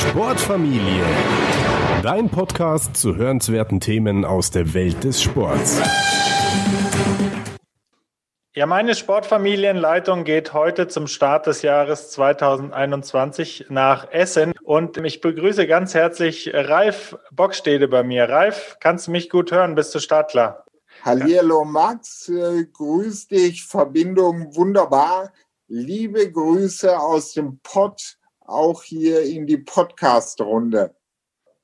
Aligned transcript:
Sportfamilie. 0.00 1.04
Dein 2.02 2.30
Podcast 2.30 2.96
zu 2.96 3.16
hörenswerten 3.16 3.80
Themen 3.80 4.24
aus 4.24 4.50
der 4.50 4.72
Welt 4.72 5.04
des 5.04 5.22
Sports. 5.22 5.78
Ja, 8.54 8.64
meine 8.64 8.94
Sportfamilienleitung 8.94 10.24
geht 10.24 10.54
heute 10.54 10.88
zum 10.88 11.06
Start 11.06 11.46
des 11.46 11.60
Jahres 11.60 12.10
2021 12.12 13.66
nach 13.68 14.10
Essen 14.10 14.54
und 14.62 14.96
ich 14.96 15.20
begrüße 15.20 15.66
ganz 15.66 15.92
herzlich 15.92 16.50
Ralf 16.54 17.18
Bockstede 17.30 17.86
bei 17.86 18.02
mir. 18.02 18.26
Ralf, 18.26 18.78
kannst 18.80 19.06
du 19.06 19.10
mich 19.10 19.28
gut 19.28 19.52
hören? 19.52 19.74
Bist 19.74 19.94
du 19.94 19.98
startklar? 19.98 20.64
Hallihallo 21.04 21.64
Max, 21.64 22.26
äh, 22.30 22.64
grüß 22.72 23.26
dich, 23.28 23.66
Verbindung 23.66 24.56
wunderbar. 24.56 25.30
Liebe 25.68 26.32
Grüße 26.32 26.98
aus 26.98 27.34
dem 27.34 27.60
Pott, 27.62 28.16
auch 28.50 28.82
hier 28.82 29.22
in 29.22 29.46
die 29.46 29.58
Podcast-Runde. 29.58 30.94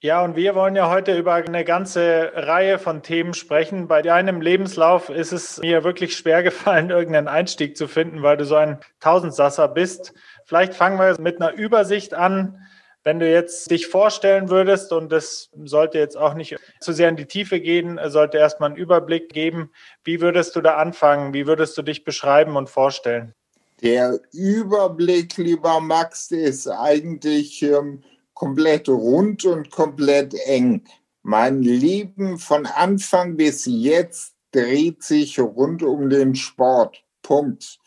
Ja, 0.00 0.22
und 0.22 0.36
wir 0.36 0.54
wollen 0.54 0.76
ja 0.76 0.90
heute 0.90 1.16
über 1.16 1.34
eine 1.34 1.64
ganze 1.64 2.30
Reihe 2.34 2.78
von 2.78 3.02
Themen 3.02 3.32
sprechen. 3.32 3.88
Bei 3.88 4.02
deinem 4.02 4.42
Lebenslauf 4.42 5.09
ist 5.09 5.32
es 5.32 5.59
mir 5.59 5.84
wirklich 5.84 6.16
schwer 6.16 6.42
gefallen, 6.42 6.90
irgendeinen 6.90 7.28
Einstieg 7.28 7.76
zu 7.76 7.88
finden, 7.88 8.22
weil 8.22 8.36
du 8.36 8.45
so 8.45 8.56
ein 8.56 8.78
Tausendsasser 9.00 9.68
bist. 9.68 10.12
Vielleicht 10.45 10.74
fangen 10.74 10.98
wir 10.98 11.18
mit 11.18 11.40
einer 11.40 11.54
Übersicht 11.54 12.12
an. 12.12 12.60
Wenn 13.04 13.20
du 13.20 13.30
jetzt 13.30 13.70
dich 13.70 13.87
vorstellen 13.87 14.50
würdest, 14.50 14.92
und 14.92 15.10
das 15.10 15.50
sollte 15.64 15.98
jetzt 15.98 16.16
auch 16.16 16.34
nicht 16.34 16.56
zu 16.80 16.92
sehr 16.92 17.09
in 17.09 17.16
die 17.16 17.26
Tiefe 17.26 17.60
gehen, 17.60 17.98
sollte 18.06 18.37
erstmal 18.37 18.70
einen 18.70 18.78
Überblick 18.78 19.30
geben, 19.30 19.70
wie 20.04 20.20
würdest 20.20 20.56
du 20.56 20.60
da 20.60 20.76
anfangen? 20.76 21.32
Wie 21.32 21.46
würdest 21.46 21.78
du 21.78 21.82
dich 21.82 22.04
beschreiben 22.04 22.56
und 22.56 22.68
vorstellen? 22.68 23.34
Der 23.82 24.20
Überblick, 24.32 25.36
lieber 25.36 25.80
Max, 25.80 26.30
ist 26.30 26.66
eigentlich 26.66 27.62
ähm, 27.62 28.02
komplett 28.32 28.88
rund 28.88 29.45
und 29.45 29.70
komplett 29.70 30.32
eng. 30.46 30.82
Mein 31.23 31.62
Leben 31.62 32.38
von 32.38 32.64
Anfang 32.66 33.36
bis 33.36 33.66
jetzt 33.66 34.34
dreht 34.52 35.02
sich 35.02 35.38
rund 35.38 35.82
um 35.82 36.09
den 36.09 36.34
Sport. 36.34 37.04
Punkt. 37.23 37.78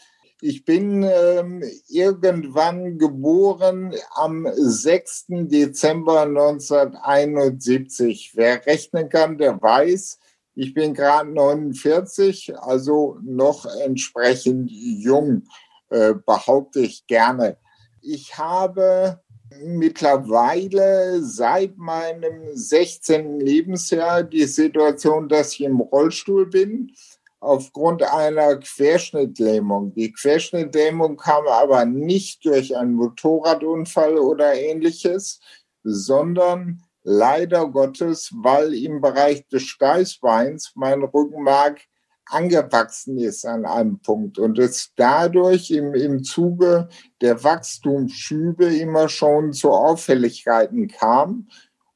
Ich 0.42 0.64
bin 0.64 1.04
ähm, 1.04 1.64
irgendwann 1.88 2.98
geboren 2.98 3.94
am 4.16 4.48
6. 4.54 5.26
Dezember 5.48 6.22
1971. 6.22 8.32
Wer 8.36 8.66
rechnen 8.66 9.10
kann, 9.10 9.38
der 9.38 9.62
weiß, 9.62 10.18
ich 10.56 10.74
bin 10.74 10.94
gerade 10.94 11.30
49, 11.30 12.58
also 12.58 13.18
noch 13.22 13.66
entsprechend 13.66 14.72
jung. 14.72 15.44
Äh, 15.90 16.14
behaupte 16.14 16.82
ich 16.82 17.08
gerne. 17.08 17.58
Ich 18.02 18.38
habe 18.38 19.22
mittlerweile 19.64 21.24
seit 21.24 21.78
meinem 21.78 22.56
16. 22.56 23.40
Lebensjahr 23.40 24.24
die 24.24 24.46
Situation, 24.46 25.28
dass 25.28 25.54
ich 25.54 25.62
im 25.62 25.80
Rollstuhl 25.80 26.46
bin 26.46 26.94
aufgrund 27.40 28.04
einer 28.04 28.58
Querschnittlähmung. 28.58 29.94
Die 29.96 30.12
Querschnittlähmung 30.12 31.18
kam 31.18 31.48
aber 31.48 31.86
nicht 31.86 32.46
durch 32.46 32.78
einen 32.78 32.94
Motorradunfall 32.94 34.18
oder 34.18 34.54
ähnliches, 34.54 35.40
sondern 35.84 36.84
leider 37.04 37.68
Gottes, 37.68 38.32
weil 38.36 38.74
im 38.74 39.02
Bereich 39.02 39.48
des 39.48 39.64
Steißbeins 39.64 40.74
mein 40.76 41.02
Rückenmark 41.02 41.82
angewachsen 42.30 43.18
ist 43.18 43.46
an 43.46 43.66
einem 43.66 44.00
Punkt 44.00 44.38
und 44.40 44.60
es 44.60 44.92
dadurch 44.96 45.72
im, 45.72 45.94
im 45.94 46.24
Zuge 46.24 46.90
der 47.22 47.44
Wachstumsschübe 47.44 48.66
immer 48.66 49.10
schon 49.10 49.54
zu 49.54 49.72
Auffälligkeiten 49.72 50.88
kam. 50.88 51.48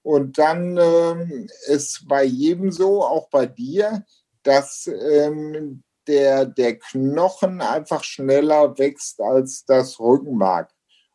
Und 0.02 0.38
dann 0.38 0.78
ähm, 0.78 1.48
ist 1.68 2.06
bei 2.08 2.24
jedem 2.24 2.72
so, 2.72 3.04
auch 3.04 3.30
bei 3.30 3.46
dir, 3.46 4.04
dass 4.44 4.88
ähm, 4.88 5.82
der, 6.08 6.46
der 6.46 6.78
Knochen 6.78 7.62
einfach 7.62 8.04
schneller 8.04 8.78
wächst 8.78 9.22
als 9.22 9.64
das 9.66 10.00
Rückenmark. 10.00 10.70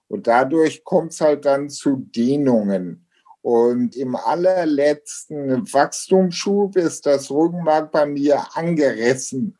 Und 0.09 0.27
dadurch 0.27 0.85
kommt 0.85 1.13
es 1.13 1.21
halt 1.21 1.45
dann 1.45 1.69
zu 1.69 1.97
Dehnungen. 1.97 3.08
Und 3.43 3.97
im 3.97 4.17
allerletzten 4.17 5.73
Wachstumsschub 5.73 6.77
ist 6.77 7.07
das 7.07 7.31
Rückenmark 7.31 7.93
bei 7.93 8.07
mir 8.07 8.45
angerissen, 8.55 9.57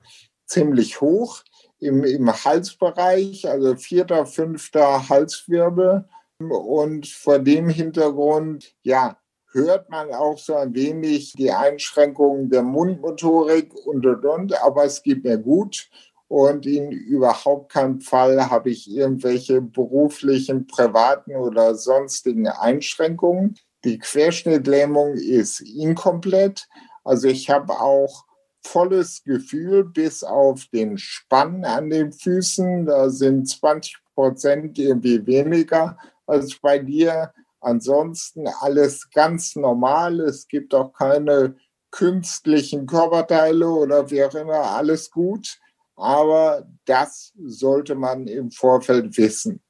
ziemlich 0.47 1.01
hoch 1.01 1.43
im, 1.79 2.05
im 2.05 2.33
Halsbereich, 2.33 3.49
also 3.49 3.77
vierter, 3.77 4.27
fünfter 4.27 5.09
Halswirbel. 5.09 6.09
Und 6.39 7.09
vor 7.09 7.39
dem 7.39 7.69
Hintergrund, 7.69 8.75
ja, 8.83 9.19
hört 9.53 9.91
man 9.91 10.13
auch 10.13 10.39
so 10.39 10.55
ein 10.55 10.75
wenig 10.75 11.33
die 11.33 11.51
Einschränkungen 11.51 12.51
der 12.51 12.63
Mundmotorik 12.63 13.75
und 13.87 14.05
und 14.05 14.25
und, 14.25 14.63
aber 14.63 14.85
es 14.85 15.03
geht 15.03 15.25
mir 15.25 15.39
gut 15.39 15.89
und 16.29 16.67
in 16.67 16.93
überhaupt 16.93 17.73
keinem 17.73 18.01
Fall 18.01 18.51
habe 18.51 18.71
ich 18.71 18.91
irgendwelche 18.91 19.63
beruflichen, 19.63 20.67
privaten 20.67 21.35
oder 21.35 21.75
sonstigen 21.75 22.47
Einschränkungen. 22.47 23.59
Die 23.89 23.99
Querschnittlähmung 23.99 25.15
ist 25.15 25.61
inkomplett. 25.63 26.69
Also 27.05 27.27
ich 27.27 27.49
habe 27.49 27.81
auch 27.81 28.27
volles 28.63 29.25
Gefühl 29.25 29.83
bis 29.83 30.23
auf 30.23 30.67
den 30.75 30.99
Spann 30.99 31.65
an 31.65 31.89
den 31.89 32.13
Füßen. 32.13 32.85
Da 32.85 33.09
sind 33.09 33.49
20 33.49 33.97
Prozent 34.15 34.79
irgendwie 34.79 35.27
weniger 35.27 35.97
als 36.27 36.59
bei 36.61 36.79
dir. 36.79 37.33
Ansonsten 37.61 38.47
alles 38.61 39.09
ganz 39.09 39.57
normal. 39.57 40.21
Es 40.21 40.47
gibt 40.49 40.75
auch 40.75 40.93
keine 40.93 41.57
künstlichen 41.91 42.85
Körperteile 42.85 43.71
oder 43.71 44.11
wie 44.11 44.23
auch 44.23 44.35
immer. 44.35 44.77
Alles 44.77 45.11
gut. 45.11 45.59
Aber 45.97 46.69
das 46.85 47.33
sollte 47.43 47.95
man 47.95 48.27
im 48.27 48.51
Vorfeld 48.51 49.17
wissen. 49.17 49.63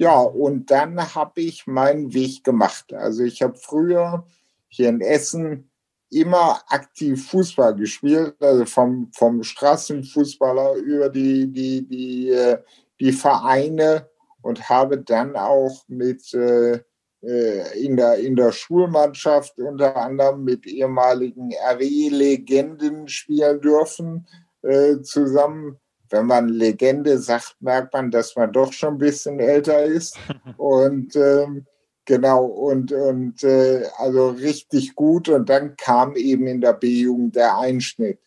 Ja, 0.00 0.18
und 0.18 0.70
dann 0.70 1.14
habe 1.14 1.42
ich 1.42 1.66
meinen 1.66 2.14
Weg 2.14 2.42
gemacht. 2.42 2.94
Also 2.94 3.22
ich 3.22 3.42
habe 3.42 3.58
früher 3.58 4.26
hier 4.68 4.88
in 4.88 5.02
Essen 5.02 5.70
immer 6.08 6.58
aktiv 6.68 7.28
Fußball 7.28 7.74
gespielt, 7.74 8.34
also 8.40 8.64
vom, 8.64 9.10
vom 9.12 9.42
Straßenfußballer 9.42 10.76
über 10.76 11.10
die, 11.10 11.52
die, 11.52 11.86
die, 11.86 12.30
äh, 12.30 12.62
die 12.98 13.12
Vereine 13.12 14.08
und 14.40 14.70
habe 14.70 14.96
dann 14.96 15.36
auch 15.36 15.84
mit 15.86 16.32
äh, 16.32 16.80
äh, 17.22 17.84
in, 17.84 17.98
der, 17.98 18.14
in 18.20 18.36
der 18.36 18.52
Schulmannschaft 18.52 19.58
unter 19.58 19.94
anderem 19.98 20.44
mit 20.44 20.66
ehemaligen 20.66 21.50
RW-Legenden 21.52 23.06
spielen 23.06 23.60
dürfen 23.60 24.26
äh, 24.62 25.02
zusammen 25.02 25.78
wenn 26.10 26.26
man 26.26 26.48
Legende 26.48 27.18
sagt, 27.18 27.56
merkt 27.60 27.94
man, 27.94 28.10
dass 28.10 28.36
man 28.36 28.52
doch 28.52 28.72
schon 28.72 28.94
ein 28.94 28.98
bisschen 28.98 29.40
älter 29.40 29.84
ist. 29.84 30.18
Und 30.56 31.16
ähm, 31.16 31.66
genau, 32.04 32.44
und, 32.44 32.92
und 32.92 33.44
äh, 33.44 33.84
also 33.96 34.30
richtig 34.30 34.94
gut. 34.96 35.28
Und 35.28 35.48
dann 35.48 35.76
kam 35.76 36.16
eben 36.16 36.46
in 36.46 36.60
der 36.60 36.72
B-Jugend 36.72 37.36
der 37.36 37.56
Einschnitt. 37.56 38.18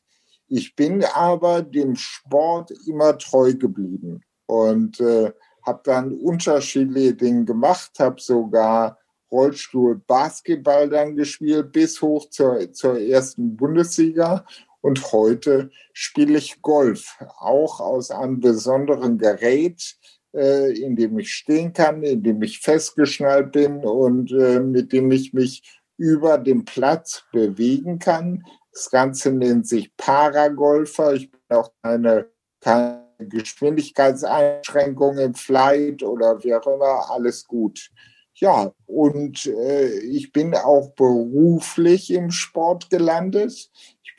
Ich 0.47 0.75
bin 0.75 1.03
aber 1.03 1.61
dem 1.61 1.95
Sport 1.95 2.71
immer 2.87 3.17
treu 3.17 3.53
geblieben 3.53 4.23
und 4.45 4.99
äh, 4.99 5.31
habe 5.63 5.81
dann 5.83 6.13
unterschiedliche 6.13 7.15
Dinge 7.15 7.45
gemacht, 7.45 7.91
habe 7.99 8.21
sogar 8.21 8.99
Rollstuhl 9.31 9.99
Basketball 10.05 10.89
dann 10.89 11.15
gespielt 11.15 11.71
bis 11.71 12.01
hoch 12.01 12.29
zur, 12.29 12.71
zur 12.71 12.99
ersten 12.99 13.57
Bundesliga 13.57 14.45
und 14.83 15.13
heute 15.13 15.71
spiele 15.93 16.37
ich 16.37 16.61
Golf, 16.61 17.17
auch 17.39 17.79
aus 17.79 18.11
einem 18.11 18.41
besonderen 18.41 19.17
Gerät, 19.17 19.95
äh, 20.35 20.77
in 20.77 20.97
dem 20.97 21.17
ich 21.17 21.33
stehen 21.33 21.71
kann, 21.71 22.03
in 22.03 22.21
dem 22.21 22.43
ich 22.43 22.59
festgeschnallt 22.59 23.53
bin 23.53 23.85
und 23.85 24.33
äh, 24.33 24.59
mit 24.59 24.91
dem 24.91 25.09
ich 25.11 25.31
mich 25.31 25.79
über 25.97 26.37
den 26.37 26.65
Platz 26.65 27.23
bewegen 27.31 27.97
kann. 27.97 28.43
Das 28.73 28.91
Ganze 28.91 29.31
nennt 29.31 29.69
sich 29.69 29.95
Paragolfer. 29.95 31.13
Ich 31.13 31.31
bin 31.31 31.39
auch 31.47 31.71
keine, 31.81 32.27
keine 32.59 33.05
Geschwindigkeitseinschränkung 33.19 35.17
im 35.17 35.33
Flight 35.33 36.03
oder 36.03 36.43
wie 36.43 36.55
auch 36.55 36.67
immer, 36.67 37.09
alles 37.09 37.47
gut. 37.47 37.89
Ja, 38.35 38.73
und 38.85 39.45
äh, 39.45 39.99
ich 39.99 40.33
bin 40.33 40.55
auch 40.55 40.89
beruflich 40.95 42.11
im 42.11 42.31
Sport 42.31 42.89
gelandet. 42.89 43.69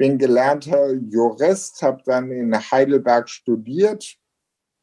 Bin 0.04 0.18
gelernter 0.18 0.92
Jurist, 0.92 1.80
habe 1.80 2.02
dann 2.04 2.30
in 2.30 2.54
Heidelberg 2.54 3.26
studiert 3.26 4.18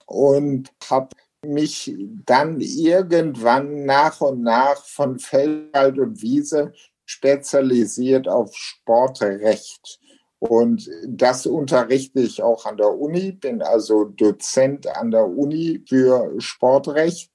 und 0.08 0.72
habe 0.90 1.10
mich 1.46 1.96
dann 2.26 2.60
irgendwann 2.60 3.86
nach 3.86 4.20
und 4.22 4.42
nach 4.42 4.84
von 4.84 5.20
Feld 5.20 6.00
und 6.00 6.24
Wiese 6.24 6.74
spezialisiert 7.06 8.28
auf 8.28 8.56
Sportrecht. 8.56 10.00
Und 10.40 10.90
das 11.08 11.46
unterrichte 11.46 12.22
ich 12.22 12.42
auch 12.42 12.66
an 12.66 12.78
der 12.78 12.98
Uni, 12.98 13.32
bin 13.32 13.62
also 13.62 14.06
Dozent 14.06 14.88
an 14.88 15.12
der 15.12 15.28
Uni 15.28 15.84
für 15.88 16.34
Sportrecht. 16.42 17.30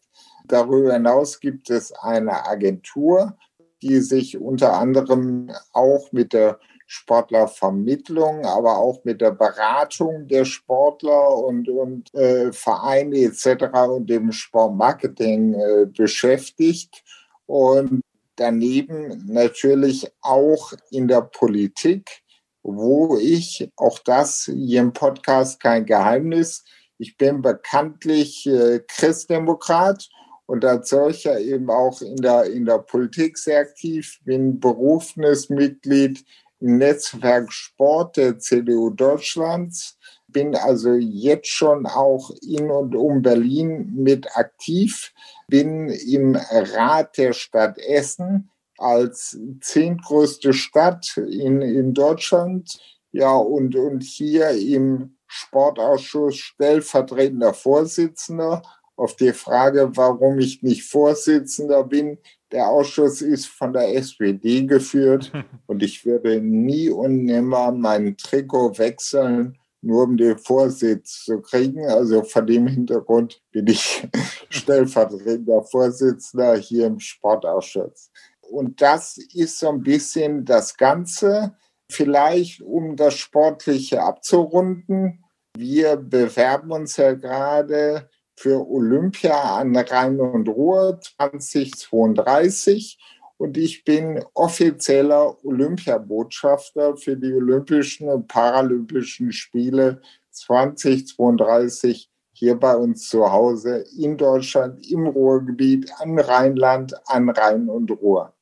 Darüber 0.47 0.95
hinaus 0.95 1.39
gibt 1.39 1.71
es 1.71 1.93
eine 1.93 2.49
Agentur, 2.49 3.39
die 3.81 4.01
sich 4.01 4.39
unter 4.39 4.73
anderem 4.73 5.53
auch 5.73 6.11
mit 6.11 6.33
der 6.33 6.59
Sportlervermittlung, 6.87 8.47
aber 8.47 8.79
auch 8.79 9.05
mit 9.05 9.21
der 9.21 9.33
Beratung 9.33 10.29
der 10.29 10.45
Sportler 10.45 11.37
und, 11.37 11.69
und 11.69 12.15
äh, 12.15 12.53
Vereine 12.53 13.17
etc. 13.19 13.65
und 13.89 14.09
dem 14.09 14.31
Sportmarketing 14.31 15.55
äh, 15.55 15.87
beschäftigt. 15.87 17.03
Und 17.47 18.03
daneben 18.37 19.25
natürlich 19.27 20.11
auch 20.21 20.73
in 20.91 21.09
der 21.09 21.23
Politik, 21.23 22.23
wo 22.63 23.19
ich, 23.19 23.71
auch 23.77 23.99
das 24.01 24.51
hier 24.53 24.81
im 24.81 24.93
Podcast 24.93 25.61
kein 25.61 25.87
Geheimnis, 25.87 26.65
ich 26.99 27.17
bin 27.17 27.43
bekanntlich 27.43 28.47
äh, 28.47 28.81
Christdemokrat 28.87 30.09
und 30.47 30.65
als 30.65 30.91
solcher 30.91 31.39
eben 31.41 31.69
auch 31.71 32.01
in 32.01 32.17
der, 32.17 32.45
in 32.45 32.65
der 32.65 32.79
Politik 32.79 33.37
sehr 33.37 33.61
aktiv, 33.61 34.19
bin 34.25 34.61
berufenes 34.61 35.51
Mitglied 35.51 36.25
Netzwerk 36.61 37.53
Sport 37.53 38.17
der 38.17 38.39
CDU 38.39 38.91
Deutschlands, 38.91 39.99
bin 40.29 40.55
also 40.55 40.95
jetzt 40.95 41.49
schon 41.49 41.87
auch 41.87 42.31
in 42.43 42.71
und 42.71 42.95
um 42.95 43.23
Berlin 43.23 43.93
mit 43.95 44.37
aktiv, 44.37 45.13
bin 45.49 45.89
im 45.89 46.37
Rat 46.37 47.17
der 47.19 47.33
Stadt 47.33 47.79
Essen 47.79 48.51
als 48.79 49.39
zehntgrößte 49.61 50.53
Stadt 50.53 51.17
in, 51.17 51.63
in 51.63 51.95
Deutschland, 51.95 52.79
ja, 53.13 53.35
und, 53.35 53.75
und 53.77 54.03
hier 54.03 54.51
im 54.51 55.17
Sportausschuss 55.27 56.37
stellvertretender 56.37 57.55
Vorsitzender 57.55 58.63
auf 58.97 59.15
die 59.15 59.33
Frage, 59.33 59.91
warum 59.95 60.39
ich 60.39 60.63
nicht 60.63 60.85
Vorsitzender 60.85 61.85
bin. 61.85 62.19
Der 62.51 62.69
Ausschuss 62.69 63.21
ist 63.21 63.47
von 63.47 63.73
der 63.73 63.95
SPD 63.95 64.63
geführt 64.63 65.33
und 65.67 65.83
ich 65.83 66.05
würde 66.05 66.41
nie 66.41 66.91
und 66.91 67.25
nimmer 67.25 67.73
mein 67.73 68.17
Trikot 68.17 68.79
wechseln, 68.79 69.59
nur 69.83 70.05
um 70.05 70.17
den 70.17 70.39
Vorsitz 70.39 71.25
zu 71.25 71.41
kriegen. 71.41 71.87
Also 71.87 72.23
vor 72.23 72.43
dem 72.43 72.67
Hintergrund 72.67 73.43
bin 73.53 73.67
ich 73.67 74.09
stellvertretender 74.49 75.63
Vorsitzender 75.63 76.57
hier 76.57 76.87
im 76.87 76.99
Sportausschuss. 76.99 78.11
Und 78.41 78.81
das 78.81 79.19
ist 79.35 79.59
so 79.59 79.69
ein 79.69 79.83
bisschen 79.83 80.45
das 80.45 80.77
Ganze. 80.77 81.57
Vielleicht, 81.91 82.63
um 82.63 82.97
das 82.97 83.15
Sportliche 83.15 84.03
abzurunden. 84.03 85.25
Wir 85.57 85.97
bewerben 85.97 86.73
uns 86.73 86.97
ja 86.97 87.15
gerade 87.15 88.09
für 88.37 88.69
Olympia 88.69 89.57
an 89.57 89.77
Rhein 89.77 90.21
und 90.21 90.49
Ruhr 90.49 91.01
2032 91.01 92.99
und 93.39 93.57
ich 93.59 93.85
bin 93.85 94.25
offizieller 94.35 95.45
Olympiabotschafter 95.45 96.97
für 96.97 97.17
die 97.17 97.33
Olympischen 97.33 98.09
und 98.09 98.29
Paralympischen 98.29 99.33
Spiele 99.33 100.01
2032 100.31 102.11
hier 102.33 102.55
bei 102.57 102.77
uns 102.77 103.09
zu 103.09 103.31
Hause 103.31 103.85
in 103.99 104.17
Deutschland, 104.17 104.87
im 104.91 105.07
Ruhrgebiet, 105.07 105.91
an 105.99 106.19
Rheinland, 106.19 106.95
an 107.09 107.31
Rhein 107.31 107.69
und 107.69 107.91
Ruhr. 107.91 108.36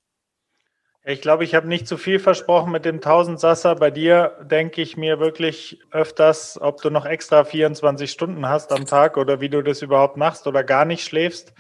Ich 1.06 1.20
glaube, 1.20 1.44
ich 1.44 1.54
habe 1.54 1.68
nicht 1.68 1.86
zu 1.86 1.98
viel 1.98 2.18
versprochen 2.18 2.72
mit 2.72 2.86
dem 2.86 3.02
Tausendsasser. 3.02 3.74
Bei 3.74 3.90
dir 3.90 4.38
denke 4.42 4.80
ich 4.80 4.96
mir 4.96 5.20
wirklich 5.20 5.78
öfters, 5.90 6.58
ob 6.58 6.80
du 6.80 6.88
noch 6.88 7.04
extra 7.04 7.44
24 7.44 8.10
Stunden 8.10 8.48
hast 8.48 8.72
am 8.72 8.86
Tag 8.86 9.18
oder 9.18 9.38
wie 9.42 9.50
du 9.50 9.60
das 9.60 9.82
überhaupt 9.82 10.16
machst 10.16 10.46
oder 10.46 10.64
gar 10.64 10.86
nicht 10.86 11.04
schläfst, 11.04 11.52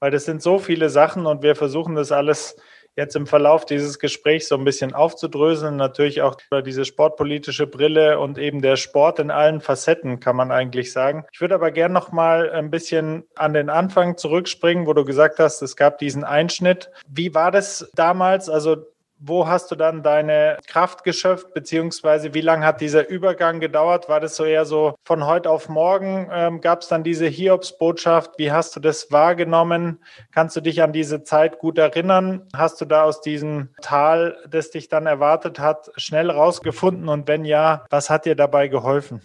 weil 0.00 0.10
das 0.10 0.24
sind 0.24 0.42
so 0.42 0.58
viele 0.58 0.90
Sachen 0.90 1.26
und 1.26 1.44
wir 1.44 1.54
versuchen 1.54 1.94
das 1.94 2.10
alles 2.10 2.56
jetzt 2.96 3.16
im 3.16 3.26
Verlauf 3.26 3.64
dieses 3.64 3.98
Gesprächs 3.98 4.48
so 4.48 4.56
ein 4.56 4.64
bisschen 4.64 4.94
aufzudröseln. 4.94 5.76
Natürlich 5.76 6.22
auch 6.22 6.36
diese 6.64 6.84
sportpolitische 6.84 7.66
Brille 7.66 8.18
und 8.18 8.38
eben 8.38 8.60
der 8.60 8.76
Sport 8.76 9.18
in 9.18 9.30
allen 9.30 9.60
Facetten, 9.60 10.20
kann 10.20 10.36
man 10.36 10.50
eigentlich 10.50 10.92
sagen. 10.92 11.24
Ich 11.32 11.40
würde 11.40 11.54
aber 11.54 11.70
gerne 11.70 11.94
noch 11.94 12.12
mal 12.12 12.50
ein 12.50 12.70
bisschen 12.70 13.24
an 13.36 13.54
den 13.54 13.70
Anfang 13.70 14.16
zurückspringen, 14.16 14.86
wo 14.86 14.92
du 14.92 15.04
gesagt 15.04 15.38
hast, 15.38 15.62
es 15.62 15.76
gab 15.76 15.98
diesen 15.98 16.24
Einschnitt. 16.24 16.90
Wie 17.08 17.34
war 17.34 17.50
das 17.50 17.90
damals? 17.94 18.48
Also 18.48 18.86
wo 19.20 19.46
hast 19.46 19.70
du 19.70 19.74
dann 19.76 20.02
deine 20.02 20.58
Kraft 20.66 21.04
geschöpft, 21.04 21.52
beziehungsweise 21.54 22.34
wie 22.34 22.40
lange 22.40 22.64
hat 22.64 22.80
dieser 22.80 23.08
Übergang 23.08 23.60
gedauert? 23.60 24.08
War 24.08 24.20
das 24.20 24.36
so 24.36 24.44
eher 24.44 24.64
so 24.64 24.94
von 25.04 25.26
heute 25.26 25.50
auf 25.50 25.68
morgen? 25.68 26.28
Ähm, 26.32 26.60
Gab 26.60 26.82
es 26.82 26.88
dann 26.88 27.04
diese 27.04 27.26
Hiobsbotschaft? 27.26 28.32
Wie 28.38 28.52
hast 28.52 28.76
du 28.76 28.80
das 28.80 29.10
wahrgenommen? 29.10 29.98
Kannst 30.32 30.56
du 30.56 30.60
dich 30.60 30.82
an 30.82 30.92
diese 30.92 31.24
Zeit 31.24 31.58
gut 31.58 31.78
erinnern? 31.78 32.46
Hast 32.54 32.80
du 32.80 32.84
da 32.84 33.04
aus 33.04 33.20
diesem 33.20 33.68
Tal, 33.82 34.36
das 34.48 34.70
dich 34.70 34.88
dann 34.88 35.06
erwartet 35.06 35.58
hat, 35.58 35.90
schnell 35.96 36.30
rausgefunden? 36.30 37.08
Und 37.08 37.28
wenn 37.28 37.44
ja, 37.44 37.84
was 37.90 38.10
hat 38.10 38.24
dir 38.24 38.34
dabei 38.34 38.68
geholfen? 38.68 39.20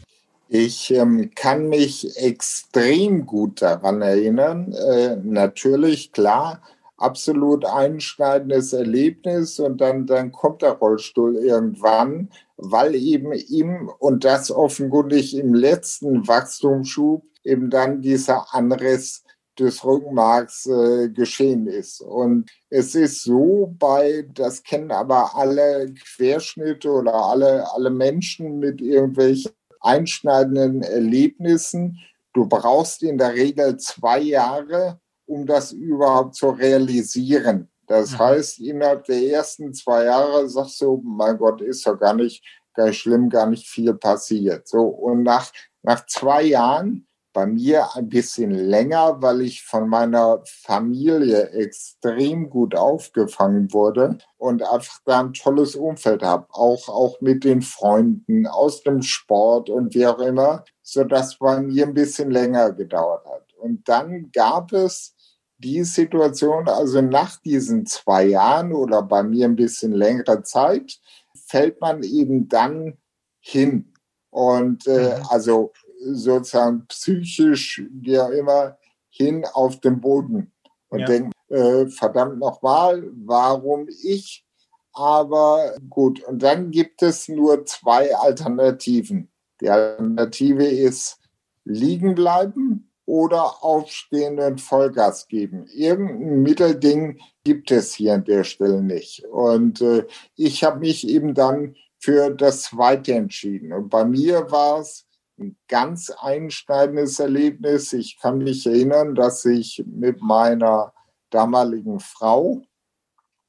Ich 0.50 0.94
ähm, 0.94 1.32
kann 1.34 1.70
mich 1.70 2.16
extrem 2.18 3.26
gut 3.26 3.62
daran 3.62 4.02
erinnern. 4.02 4.74
Äh, 4.74 5.16
natürlich, 5.24 6.12
klar, 6.12 6.62
absolut 6.98 7.66
einschneidendes 7.66 8.74
Erlebnis 8.74 9.60
und 9.60 9.82
dann, 9.82 10.06
dann 10.06 10.32
kommt 10.32 10.62
der 10.62 10.74
Rollstuhl 10.74 11.36
irgendwann, 11.36 12.30
weil 12.58 12.96
eben 12.96 13.34
ihm 13.34 13.90
und 14.00 14.24
das 14.24 14.52
offenkundig 14.52 15.36
im 15.36 15.54
letzten 15.54 16.28
Wachstumsschub 16.28 17.26
eben 17.44 17.70
dann 17.70 18.02
dieser 18.02 18.54
Anriss 18.54 19.24
des 19.60 19.84
Rückenmarks 19.84 20.66
äh, 20.66 21.10
geschehen 21.10 21.68
ist. 21.68 22.02
Und 22.02 22.50
es 22.70 22.96
ist 22.96 23.24
so 23.24 23.76
bei, 23.78 24.26
das 24.34 24.64
kennen 24.64 24.92
aber 24.92 25.36
alle 25.36 25.94
Querschnitte 26.16 26.90
oder 26.90 27.14
alle, 27.14 27.72
alle 27.74 27.90
Menschen 27.90 28.60
mit 28.60 28.82
irgendwelchen 28.82 29.52
einschneidenden 29.82 30.82
Erlebnissen. 30.82 32.00
Du 32.34 32.48
brauchst 32.48 33.04
in 33.04 33.18
der 33.18 33.34
Regel 33.34 33.78
zwei 33.78 34.20
Jahre, 34.20 35.00
um 35.26 35.46
das 35.46 35.72
überhaupt 35.72 36.36
zu 36.36 36.50
realisieren. 36.50 37.70
Das 37.88 38.12
mhm. 38.12 38.20
heißt, 38.20 38.60
innerhalb 38.60 39.06
der 39.06 39.22
ersten 39.24 39.74
zwei 39.74 40.06
Jahre 40.06 40.48
sagst 40.50 40.82
du, 40.82 41.02
mein 41.04 41.38
Gott, 41.38 41.62
ist 41.62 41.86
doch 41.86 42.00
gar 42.00 42.14
nicht, 42.14 42.44
gar 42.74 42.88
nicht 42.88 43.00
schlimm, 43.00 43.30
gar 43.30 43.48
nicht 43.48 43.68
viel 43.68 43.94
passiert. 43.94 44.68
So, 44.68 44.82
und 44.84 45.24
nach, 45.24 45.52
nach 45.82 46.06
zwei 46.06 46.44
Jahren, 46.44 47.08
bei 47.34 47.48
mir 47.48 47.96
ein 47.96 48.10
bisschen 48.10 48.52
länger, 48.52 49.22
weil 49.22 49.42
ich 49.42 49.64
von 49.64 49.90
meiner 49.90 50.42
Familie 50.46 51.50
extrem 51.50 52.50
gut 52.50 52.76
aufgefangen 52.76 53.74
wurde 53.74 54.20
und 54.38 54.62
einfach 54.62 55.00
da 55.06 55.20
ein 55.20 55.34
tolles 55.34 55.76
Umfeld 55.76 56.22
habe, 56.22 56.46
auch, 56.52 56.88
auch 56.88 57.20
mit 57.22 57.44
den 57.44 57.64
Freunden 57.64 58.46
aus 58.46 58.84
dem 58.84 59.02
Sport 59.02 59.70
und 59.70 59.96
wie 59.96 60.06
auch 60.06 60.20
immer, 60.20 60.64
so 60.84 61.04
dass 61.04 61.40
bei 61.40 61.60
mir 61.60 61.88
ein 61.88 61.94
bisschen 61.94 62.30
länger 62.30 62.72
gedauert 62.72 63.26
hat. 63.26 63.53
Und 63.64 63.88
dann 63.88 64.30
gab 64.34 64.74
es 64.74 65.16
die 65.58 65.86
Situation, 65.86 66.68
also 66.68 67.02
nach 67.02 67.38
diesen 67.42 67.86
zwei 67.86 68.26
Jahren 68.26 68.74
oder 68.74 69.02
bei 69.02 69.24
mir 69.24 69.46
ein 69.46 69.56
bisschen 69.56 69.94
längere 69.94 70.44
Zeit, 70.44 71.00
fällt 71.48 71.80
man 71.80 72.04
eben 72.04 72.50
dann 72.50 72.98
hin. 73.40 73.94
Und 74.32 74.86
äh, 74.86 75.18
mhm. 75.18 75.26
also 75.30 75.72
sozusagen 75.98 76.86
psychisch, 76.88 77.82
wie 77.90 78.20
auch 78.20 78.32
immer, 78.32 78.78
hin 79.10 79.46
auf 79.54 79.80
den 79.80 80.02
Boden 80.02 80.52
und 80.90 81.00
ja. 81.00 81.06
denkt, 81.06 81.34
äh, 81.48 81.88
verdammt 81.88 82.40
nochmal, 82.40 83.10
warum 83.14 83.88
ich? 83.88 84.46
Aber 84.92 85.78
gut, 85.90 86.22
und 86.26 86.44
dann 86.44 86.72
gibt 86.72 87.02
es 87.02 87.30
nur 87.30 87.66
zwei 87.66 88.14
Alternativen. 88.14 89.32
Die 89.62 89.70
Alternative 89.70 90.66
ist 90.66 91.20
liegen 91.64 92.14
bleiben 92.14 92.90
oder 93.06 93.64
aufstehen 93.64 94.40
und 94.40 94.62
Vollgas 94.62 95.28
geben. 95.28 95.66
Irgendein 95.68 96.42
Mittelding 96.42 97.20
gibt 97.44 97.72
es 97.72 97.94
hier 97.94 98.14
an 98.16 98.24
der 98.24 98.44
Stelle 98.44 98.82
nicht. 98.82 99.26
Und 99.26 99.82
äh, 99.82 100.06
ich 100.36 100.64
habe 100.64 100.80
mich 100.80 101.08
eben 101.08 101.34
dann 101.34 101.76
für 102.00 102.30
das 102.32 102.64
Zweite 102.64 103.14
entschieden. 103.14 103.74
Und 103.74 103.90
bei 103.90 104.06
mir 104.06 104.52
war 104.52 104.80
es 104.80 105.06
ein 105.40 105.58
ganz 105.68 106.10
einschneidendes 106.10 107.20
Erlebnis. 107.20 107.92
Ich 107.94 108.20
kann 108.20 108.40
mich 108.40 108.66
erinnern, 108.66 109.16
dass 109.16 109.44
ich 109.46 109.84
mit 109.86 110.22
meiner 110.22 110.94
damaligen 111.30 112.00
Frau, 112.00 112.62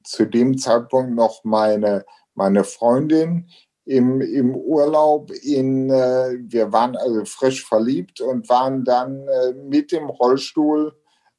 zu 0.03 0.25
dem 0.25 0.57
Zeitpunkt 0.57 1.15
noch 1.15 1.43
meine, 1.43 2.05
meine 2.35 2.63
Freundin, 2.63 3.49
im, 3.85 4.21
im 4.21 4.55
Urlaub 4.55 5.31
in, 5.31 5.89
äh, 5.89 6.37
wir 6.39 6.71
waren 6.71 6.95
also 6.95 7.23
frisch 7.25 7.65
verliebt 7.65 8.19
und 8.19 8.49
waren 8.49 8.83
dann 8.83 9.27
äh, 9.27 9.53
mit 9.53 9.91
dem 9.91 10.09
Rollstuhl 10.09 10.93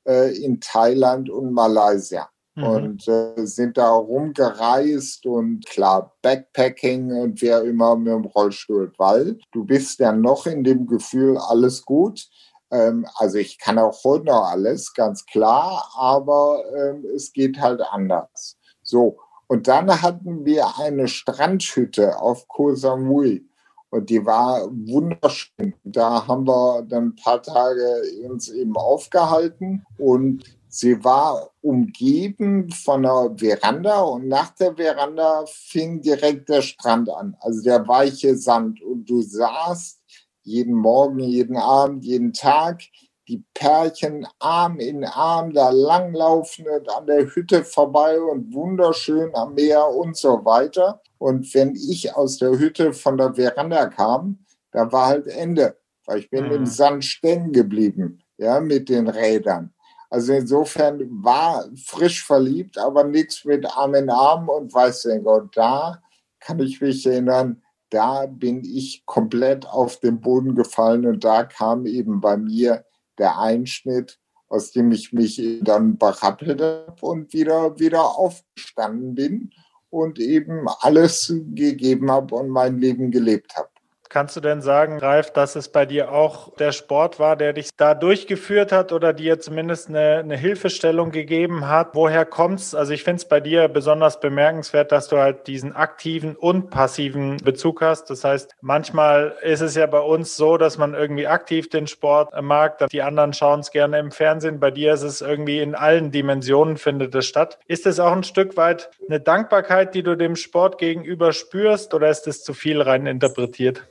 äh, 0.07 0.37
in 0.37 0.61
Thailand 0.61 1.29
und 1.29 1.53
Malaysia. 1.53 2.29
Mhm. 2.55 2.65
Und 2.65 3.09
äh, 3.09 3.47
sind 3.47 3.77
da 3.77 3.91
rumgereist 3.91 5.27
und 5.27 5.67
klar, 5.67 6.17
Backpacking 6.23 7.13
und 7.13 7.43
wer 7.43 7.63
immer 7.63 7.97
mit 7.97 8.13
dem 8.13 8.25
Rollstuhl, 8.25 8.93
weil 8.97 9.39
du 9.53 9.65
bist 9.65 9.99
ja 9.99 10.13
noch 10.13 10.47
in 10.47 10.65
dem 10.65 10.87
Gefühl, 10.87 11.37
alles 11.37 11.85
gut. 11.85 12.29
Ähm, 12.71 13.07
also 13.17 13.39
ich 13.39 13.59
kann 13.59 13.79
auch 13.79 14.03
heute 14.05 14.27
noch 14.27 14.45
alles, 14.45 14.95
ganz 14.95 15.27
klar, 15.27 15.91
aber 15.97 16.63
ähm, 16.75 17.05
es 17.15 17.33
geht 17.33 17.61
halt 17.61 17.83
anders. 17.91 18.57
So, 18.83 19.19
und 19.49 19.69
dann 19.69 20.03
hatten 20.03 20.45
wir 20.45 20.79
eine 20.79 21.09
Strandhütte 21.09 22.19
auf 22.19 22.49
Koh 22.49 22.75
Samui. 22.75 23.47
Und 23.91 24.11
die 24.11 24.27
war 24.27 24.69
wunderschön. 24.71 25.75
Da 25.85 26.27
haben 26.27 26.47
wir 26.47 26.83
dann 26.83 27.09
ein 27.09 27.17
paar 27.17 27.41
Tage 27.41 28.03
uns 28.29 28.49
eben 28.49 28.77
aufgehalten 28.77 29.87
und 29.97 30.43
sie 30.69 31.03
war 31.05 31.51
umgeben 31.63 32.71
von 32.71 33.07
einer 33.07 33.35
Veranda 33.39 34.01
und 34.01 34.27
nach 34.29 34.51
der 34.57 34.75
Veranda 34.75 35.45
fing 35.47 36.03
direkt 36.03 36.49
der 36.49 36.63
Strand 36.63 37.09
an, 37.09 37.37
also 37.41 37.63
der 37.63 37.87
weiche 37.87 38.37
Sand. 38.37 38.83
Und 38.83 39.09
du 39.09 39.23
sahst 39.23 40.03
jeden 40.43 40.75
Morgen, 40.75 41.21
jeden 41.21 41.57
Abend, 41.57 42.05
jeden 42.05 42.33
Tag 42.33 42.83
die 43.29 43.45
Pärchen 43.55 44.27
Arm 44.39 44.79
in 44.79 45.05
Arm 45.05 45.53
da 45.53 45.71
langlaufen 45.71 46.67
und 46.69 46.89
an 46.91 47.07
der 47.07 47.27
Hütte 47.27 47.65
vorbei 47.65 48.21
und 48.21 48.55
wunderschön 48.55 49.35
am 49.35 49.55
Meer 49.55 49.89
und 49.89 50.17
so 50.17 50.45
weiter. 50.45 51.01
Und 51.19 51.53
wenn 51.55 51.75
ich 51.75 52.15
aus 52.15 52.39
der 52.39 52.51
Hütte 52.59 52.93
von 52.93 53.17
der 53.17 53.35
Veranda 53.35 53.87
kam, 53.87 54.39
da 54.71 54.91
war 54.93 55.07
halt 55.07 55.27
Ende, 55.27 55.77
weil 56.05 56.19
ich 56.19 56.31
bin 56.31 56.47
mhm. 56.47 56.53
im 56.53 56.67
Sand 56.67 57.05
stehen 57.05 57.53
geblieben, 57.53 58.23
ja, 58.39 58.61
mit 58.61 58.89
den 58.89 59.09
Rädern. 59.09 59.73
Also 60.09 60.33
insofern 60.33 61.01
war 61.25 61.69
frisch 61.85 62.25
verliebt, 62.25 62.79
aber 62.79 63.05
nichts 63.05 63.45
mit 63.45 63.67
Arm 63.67 63.95
in 63.95 64.09
Arm 64.09 64.49
und 64.49 64.73
weiß 64.73 65.03
den 65.03 65.25
Gott, 65.25 65.49
da 65.57 66.01
kann 66.39 66.61
ich 66.61 66.81
mich 66.81 67.05
erinnern, 67.07 67.63
da 67.91 68.27
bin 68.27 68.63
ich 68.65 69.05
komplett 69.05 69.67
auf 69.67 69.99
den 69.99 70.21
Boden 70.21 70.55
gefallen 70.55 71.07
und 71.07 71.25
da 71.25 71.45
kam 71.45 71.87
eben 71.87 72.21
bei 72.21 72.37
mir 72.37 72.85
der 73.19 73.39
Einschnitt, 73.39 74.19
aus 74.49 74.73
dem 74.73 74.93
ich 74.93 75.13
mich 75.13 75.41
dann 75.63 75.99
berappelt 75.99 76.61
habe 76.61 76.97
und 77.01 77.33
wieder, 77.33 77.79
wieder 77.79 78.17
aufgestanden 78.17 79.15
bin 79.15 79.51
und 79.91 80.19
eben 80.19 80.67
alles 80.81 81.33
gegeben 81.55 82.11
habe 82.11 82.35
und 82.35 82.49
mein 82.49 82.79
Leben 82.79 83.11
gelebt 83.11 83.57
habe. 83.57 83.69
Kannst 84.17 84.35
du 84.35 84.41
denn 84.41 84.63
sagen, 84.63 84.97
Ralf, 84.99 85.31
dass 85.31 85.57
es 85.57 85.69
bei 85.69 85.85
dir 85.85 86.11
auch 86.11 86.51
der 86.55 86.73
Sport 86.73 87.19
war, 87.19 87.37
der 87.37 87.53
dich 87.53 87.69
da 87.77 87.93
durchgeführt 87.93 88.73
hat 88.73 88.91
oder 88.91 89.13
dir 89.13 89.41
zumindest 89.41 89.91
eine, 89.91 90.21
eine 90.21 90.39
Hilfestellung 90.39 91.11
gegeben 91.11 91.69
hat? 91.69 91.91
Woher 91.93 92.25
kommt's? 92.25 92.75
Also 92.75 92.95
ich 92.95 93.05
finde 93.05 93.19
es 93.19 93.29
bei 93.29 93.41
dir 93.41 93.69
besonders 93.69 94.19
bemerkenswert, 94.19 94.91
dass 94.91 95.09
du 95.09 95.19
halt 95.19 95.47
diesen 95.47 95.77
aktiven 95.77 96.35
und 96.35 96.71
passiven 96.71 97.37
Bezug 97.45 97.83
hast. 97.83 98.09
Das 98.09 98.25
heißt, 98.25 98.57
manchmal 98.63 99.35
ist 99.43 99.61
es 99.61 99.75
ja 99.75 99.85
bei 99.85 100.01
uns 100.01 100.35
so, 100.35 100.57
dass 100.57 100.79
man 100.79 100.95
irgendwie 100.95 101.27
aktiv 101.27 101.69
den 101.69 101.87
Sport 101.87 102.31
mag, 102.41 102.89
die 102.89 103.03
anderen 103.03 103.35
schauen 103.35 103.61
es 103.61 103.71
gerne 103.71 103.99
im 103.99 104.13
Fernsehen. 104.13 104.61
Bei 104.61 104.71
dir 104.71 104.95
ist 104.95 105.03
es 105.03 105.21
irgendwie 105.21 105.61
in 105.61 105.75
allen 105.75 106.11
Dimensionen 106.11 106.79
findet 106.79 107.15
es 107.15 107.27
statt. 107.27 107.59
Ist 107.67 107.87
es 107.87 108.01
auch 108.01 108.13
ein 108.13 108.25
Stück 108.25 108.57
weit 108.57 108.89
eine 109.07 109.21
Dankbarkeit, 109.21 109.95
die 109.95 110.03
du 110.03 110.17
dem 110.17 110.37
Sport 110.37 110.79
gegenüber 110.79 111.35
spürst 111.35 111.93
oder 111.93 112.09
ist 112.09 112.27
es 112.27 112.43
zu 112.43 112.55
viel 112.55 112.81
rein 112.81 113.07
interpretiert? 113.07 113.83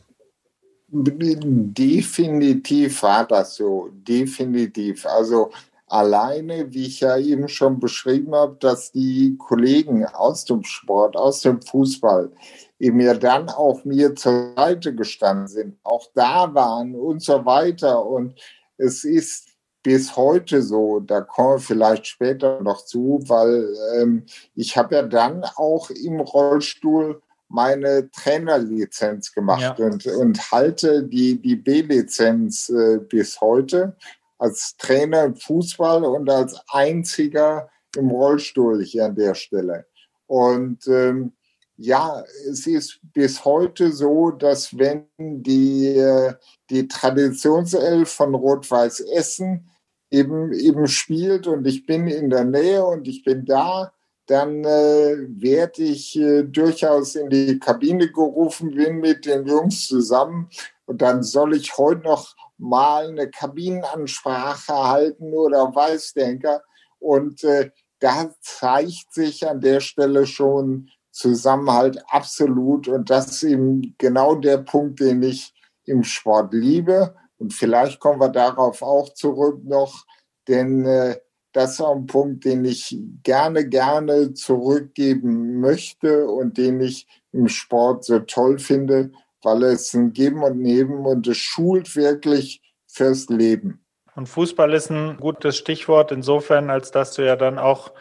Definitiv 1.03 3.03
war 3.03 3.27
das 3.27 3.55
so, 3.55 3.89
definitiv. 3.91 5.05
Also 5.05 5.51
alleine, 5.87 6.73
wie 6.73 6.87
ich 6.87 7.01
ja 7.01 7.17
eben 7.17 7.49
schon 7.49 7.81
beschrieben 7.81 8.33
habe, 8.33 8.55
dass 8.61 8.93
die 8.93 9.35
Kollegen 9.37 10.05
aus 10.05 10.45
dem 10.45 10.63
Sport, 10.63 11.17
aus 11.17 11.41
dem 11.41 11.61
Fußball 11.61 12.31
eben 12.79 13.01
ja 13.01 13.13
dann 13.13 13.49
auch 13.49 13.83
mir 13.83 14.15
zur 14.15 14.53
Seite 14.55 14.95
gestanden 14.95 15.47
sind, 15.47 15.77
auch 15.83 16.07
da 16.13 16.53
waren 16.53 16.95
und 16.95 17.21
so 17.21 17.45
weiter. 17.45 18.05
Und 18.05 18.39
es 18.77 19.03
ist 19.03 19.49
bis 19.83 20.15
heute 20.15 20.61
so, 20.61 21.01
da 21.01 21.19
kommen 21.21 21.55
wir 21.55 21.59
vielleicht 21.59 22.07
später 22.07 22.61
noch 22.61 22.85
zu, 22.85 23.19
weil 23.27 23.67
ähm, 23.95 24.23
ich 24.55 24.77
habe 24.77 24.95
ja 24.95 25.03
dann 25.03 25.43
auch 25.57 25.89
im 25.89 26.21
Rollstuhl 26.21 27.21
meine 27.47 28.09
Trainerlizenz 28.11 29.31
gemacht 29.31 29.79
ja. 29.79 29.85
und, 29.85 30.05
und 30.07 30.51
halte 30.51 31.03
die, 31.03 31.41
die 31.41 31.55
B-Lizenz 31.55 32.69
äh, 32.69 32.99
bis 32.99 33.39
heute 33.41 33.95
als 34.37 34.75
Trainer 34.77 35.25
im 35.25 35.35
Fußball 35.35 36.03
und 36.03 36.29
als 36.29 36.59
einziger 36.69 37.69
im 37.95 38.09
Rollstuhl 38.09 38.83
hier 38.83 39.05
an 39.05 39.15
der 39.15 39.35
Stelle. 39.35 39.85
Und 40.27 40.87
ähm, 40.87 41.33
ja, 41.77 42.23
es 42.49 42.67
ist 42.67 42.99
bis 43.13 43.43
heute 43.43 43.91
so, 43.91 44.31
dass 44.31 44.77
wenn 44.77 45.07
die, 45.19 45.87
äh, 45.87 46.33
die 46.69 46.87
Traditionself 46.87 48.09
von 48.09 48.33
Rot-Weiß 48.33 49.01
Essen 49.01 49.69
eben, 50.09 50.53
eben 50.53 50.87
spielt 50.87 51.47
und 51.47 51.67
ich 51.67 51.85
bin 51.85 52.07
in 52.07 52.29
der 52.29 52.45
Nähe 52.45 52.85
und 52.85 53.07
ich 53.07 53.23
bin 53.23 53.45
da, 53.45 53.91
dann 54.27 54.63
äh, 54.63 55.17
werde 55.29 55.83
ich 55.83 56.17
äh, 56.17 56.43
durchaus 56.43 57.15
in 57.15 57.29
die 57.29 57.59
Kabine 57.59 58.11
gerufen, 58.11 58.71
bin 58.71 58.97
mit 58.97 59.25
den 59.25 59.45
Jungs 59.45 59.87
zusammen 59.87 60.49
und 60.85 61.01
dann 61.01 61.23
soll 61.23 61.55
ich 61.55 61.77
heute 61.77 62.01
noch 62.01 62.35
mal 62.57 63.09
eine 63.09 63.29
Kabinenansprache 63.29 64.73
halten 64.73 65.33
oder 65.33 65.73
Weißdenker. 65.75 66.61
Und 66.99 67.43
äh, 67.43 67.71
da 67.99 68.31
zeigt 68.41 69.13
sich 69.13 69.47
an 69.47 69.61
der 69.61 69.79
Stelle 69.79 70.25
schon 70.25 70.89
Zusammenhalt 71.11 72.03
absolut. 72.09 72.87
Und 72.87 73.09
das 73.09 73.27
ist 73.27 73.43
eben 73.43 73.95
genau 73.97 74.35
der 74.35 74.57
Punkt, 74.57 74.99
den 74.99 75.23
ich 75.23 75.53
im 75.85 76.03
Sport 76.03 76.53
liebe. 76.53 77.15
Und 77.37 77.53
vielleicht 77.53 77.99
kommen 77.99 78.19
wir 78.19 78.29
darauf 78.29 78.81
auch 78.81 79.13
zurück 79.13 79.63
noch, 79.63 80.05
denn 80.47 80.85
äh, 80.85 81.17
das 81.55 81.79
ist 81.79 81.81
ein 81.81 82.05
Punkt, 82.05 82.43
den 82.43 82.65
ich 82.65 82.97
gerne, 83.23 83.67
gerne 83.69 84.33
zurückgeben 84.33 85.61
möchte 85.61 86.27
und 86.27 86.57
den 86.57 86.81
ich 86.81 87.07
im 87.31 87.47
Sport 87.47 88.03
so 88.03 88.19
toll 88.19 88.59
finde, 88.59 89.11
weil 89.41 89.63
es 89.63 89.93
ein 89.93 90.11
Geben 90.11 90.43
und 90.43 90.59
Nehmen 90.59 91.05
und 91.05 91.25
es 91.27 91.37
schult 91.37 91.95
wirklich 91.95 92.61
fürs 92.87 93.29
Leben. 93.29 93.85
Und 94.15 94.27
Fußball 94.27 94.73
ist 94.73 94.89
ein 94.89 95.15
gutes 95.15 95.55
Stichwort 95.55 96.11
insofern, 96.11 96.69
als 96.69 96.91
dass 96.91 97.13
du 97.13 97.25
ja 97.25 97.37
dann 97.37 97.57
auch 97.57 97.93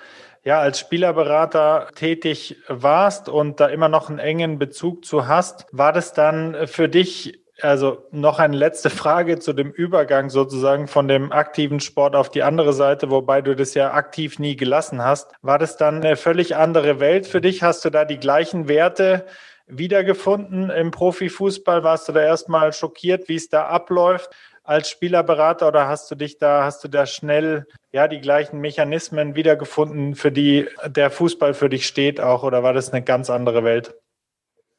ja, 0.43 0.59
als 0.59 0.81
Spielerberater 0.81 1.89
tätig 1.95 2.57
warst 2.67 3.29
und 3.29 3.61
da 3.61 3.69
immer 3.69 3.89
noch 3.89 4.11
einen 4.11 4.19
engen 4.19 4.59
Bezug 4.59 5.05
zu 5.05 5.29
hast. 5.29 5.67
War 5.71 5.93
das 5.93 6.13
dann 6.13 6.67
für 6.67 6.89
dich 6.89 7.44
also 7.65 8.07
noch 8.11 8.39
eine 8.39 8.57
letzte 8.57 8.91
Frage 8.91 9.39
zu 9.39 9.53
dem 9.53 9.71
Übergang 9.71 10.31
sozusagen 10.31 10.87
von 10.87 11.09
dem 11.09 11.33
aktiven 11.33 11.81
Sport 11.81 12.15
auf 12.15 12.31
die 12.31 12.43
andere 12.43 12.73
Seite, 12.73 13.11
wobei 13.11 13.41
du 13.43 13.57
das 13.57 13.75
ja 13.75 13.93
aktiv 13.93 14.39
nie 14.39 14.57
gelassen 14.57 15.03
hast. 15.03 15.33
War 15.43 15.59
das 15.59 15.77
dann 15.77 16.05
eine 16.05 16.17
völlig 16.17 16.57
andere 16.57 17.01
Welt 17.01 17.27
für 17.27 17.41
dich? 17.41 17.63
Hast 17.63 17.85
du 17.85 17.91
da 17.91 18.05
die 18.05 18.19
gleichen 18.19 18.69
Werte 18.69 19.27
wiedergefunden 19.67 20.71
im 20.71 20.91
Profifußball? 20.91 21.83
Warst 21.83 22.09
du 22.09 22.13
da 22.13 22.21
erstmal 22.21 22.73
schockiert, 22.73 23.29
wie 23.29 23.37
es 23.37 23.49
da 23.49 23.67
abläuft 23.67 24.31
als 24.63 24.89
Spielerberater 24.89 25.69
oder 25.69 25.89
hast 25.89 26.11
du 26.11 26.15
dich 26.15 26.39
da, 26.39 26.65
hast 26.65 26.83
du 26.85 26.89
da 26.89 27.07
schnell 27.07 27.67
ja 27.93 28.09
die 28.09 28.21
gleichen 28.21 28.61
Mechanismen 28.61 29.37
wiedergefunden, 29.37 30.15
für 30.15 30.33
die 30.33 30.69
der 30.87 31.11
Fußball 31.11 31.55
für 31.55 31.69
dich 31.69 31.87
steht 31.87 32.21
auch 32.21 32.43
oder 32.43 32.63
war 32.63 32.73
das 32.73 32.93
eine 32.93 33.03
ganz 33.03 33.31
andere 33.31 33.63
Welt? 33.63 33.95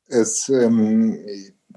Es 0.07 0.49
ähm, 0.49 1.19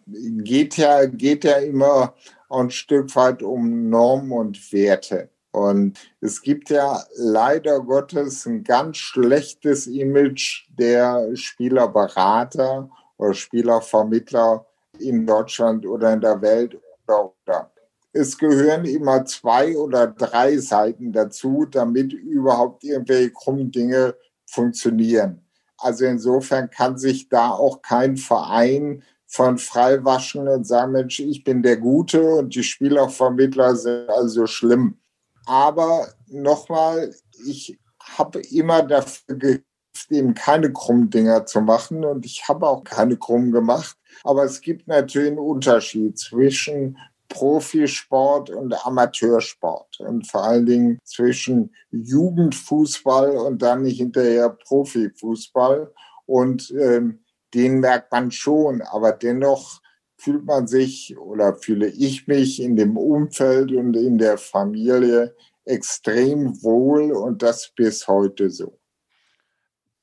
geht 0.08 0.76
ja, 0.76 1.06
geht 1.06 1.44
ja 1.44 1.58
immer 1.58 2.14
ein 2.50 2.70
Stück 2.70 3.14
weit 3.16 3.42
um 3.42 3.88
Normen 3.88 4.32
und 4.32 4.72
Werte. 4.72 5.30
Und 5.50 5.98
es 6.20 6.42
gibt 6.42 6.70
ja 6.70 7.02
leider 7.16 7.80
Gottes 7.80 8.46
ein 8.46 8.64
ganz 8.64 8.98
schlechtes 8.98 9.86
Image 9.86 10.66
der 10.78 11.34
Spielerberater 11.34 12.90
oder 13.16 13.34
Spielervermittler 13.34 14.66
in 14.98 15.26
Deutschland 15.26 15.86
oder 15.86 16.12
in 16.12 16.20
der 16.20 16.40
Welt. 16.42 16.78
Es 18.12 18.36
gehören 18.36 18.84
immer 18.84 19.24
zwei 19.24 19.76
oder 19.76 20.06
drei 20.06 20.58
Seiten 20.58 21.12
dazu, 21.12 21.66
damit 21.70 22.12
überhaupt 22.12 22.84
irgendwelche 22.84 23.32
krummen 23.32 23.70
Dinge 23.70 24.14
funktionieren. 24.46 25.44
Also 25.78 26.04
insofern 26.04 26.70
kann 26.70 26.98
sich 26.98 27.28
da 27.28 27.50
auch 27.50 27.82
kein 27.82 28.16
Verein 28.16 29.02
von 29.28 29.58
freiwaschen 29.58 30.48
und 30.48 30.66
sagen, 30.66 30.92
Mensch, 30.92 31.20
ich 31.20 31.44
bin 31.44 31.62
der 31.62 31.76
Gute 31.76 32.22
und 32.22 32.54
die 32.54 32.62
Spielervermittler 32.62 33.76
sind 33.76 34.08
also 34.08 34.46
schlimm. 34.46 34.98
Aber 35.46 36.08
nochmal, 36.28 37.14
ich 37.46 37.78
habe 38.00 38.40
immer 38.40 38.82
dafür 38.82 39.36
gekämpft, 39.36 39.64
eben 40.10 40.34
keine 40.34 40.72
krummen 40.72 41.10
Dinger 41.10 41.44
zu 41.44 41.60
machen 41.60 42.04
und 42.04 42.24
ich 42.24 42.48
habe 42.48 42.66
auch 42.66 42.84
keine 42.84 43.16
krummen 43.16 43.52
gemacht. 43.52 43.96
Aber 44.24 44.44
es 44.44 44.60
gibt 44.62 44.88
natürlich 44.88 45.28
einen 45.28 45.38
Unterschied 45.38 46.18
zwischen 46.18 46.96
Profisport 47.28 48.48
und 48.48 48.86
Amateursport 48.86 50.00
und 50.00 50.26
vor 50.26 50.44
allen 50.44 50.64
Dingen 50.64 50.98
zwischen 51.04 51.74
Jugendfußball 51.90 53.36
und 53.36 53.60
dann 53.60 53.84
hinterher 53.84 54.48
Profifußball. 54.48 55.92
Und 56.24 56.70
ähm, 56.70 57.20
den 57.54 57.80
merkt 57.80 58.12
man 58.12 58.30
schon, 58.30 58.82
aber 58.82 59.12
dennoch 59.12 59.80
fühlt 60.16 60.44
man 60.44 60.66
sich 60.66 61.16
oder 61.18 61.54
fühle 61.54 61.86
ich 61.88 62.26
mich 62.26 62.60
in 62.60 62.76
dem 62.76 62.96
Umfeld 62.96 63.72
und 63.72 63.94
in 63.94 64.18
der 64.18 64.36
Familie 64.36 65.34
extrem 65.64 66.62
wohl 66.62 67.12
und 67.12 67.42
das 67.42 67.72
bis 67.74 68.08
heute 68.08 68.50
so. 68.50 68.78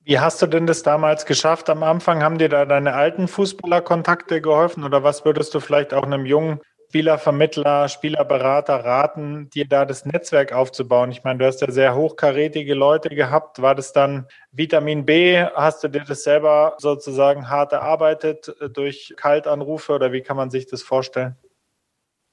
Wie 0.01 0.19
hast 0.19 0.41
du 0.41 0.45
denn 0.45 0.67
das 0.67 0.83
damals 0.83 1.25
geschafft? 1.25 1.69
Am 1.69 1.81
Anfang 1.81 2.21
haben 2.21 2.37
dir 2.37 2.47
da 2.47 2.65
deine 2.65 2.93
alten 2.93 3.27
Fußballerkontakte 3.27 4.39
geholfen 4.39 4.83
oder 4.83 5.03
was 5.03 5.25
würdest 5.25 5.53
du 5.55 5.59
vielleicht 5.59 5.93
auch 5.95 6.03
einem 6.03 6.25
jungen 6.25 6.61
Spielervermittler, 6.87 7.89
Spielerberater 7.89 8.75
raten, 8.85 9.49
dir 9.49 9.67
da 9.67 9.85
das 9.85 10.05
Netzwerk 10.05 10.53
aufzubauen? 10.53 11.11
Ich 11.11 11.23
meine, 11.23 11.39
du 11.39 11.45
hast 11.45 11.61
ja 11.61 11.69
sehr 11.69 11.95
hochkarätige 11.95 12.73
Leute 12.73 13.09
gehabt. 13.09 13.61
War 13.61 13.75
das 13.75 13.91
dann 13.91 14.27
Vitamin 14.51 15.05
B? 15.05 15.43
Hast 15.55 15.83
du 15.83 15.89
dir 15.89 16.03
das 16.07 16.23
selber 16.23 16.75
sozusagen 16.77 17.49
hart 17.49 17.73
erarbeitet 17.73 18.55
durch 18.73 19.13
Kaltanrufe 19.17 19.93
oder 19.93 20.11
wie 20.11 20.21
kann 20.21 20.37
man 20.37 20.49
sich 20.49 20.67
das 20.67 20.83
vorstellen? 20.83 21.35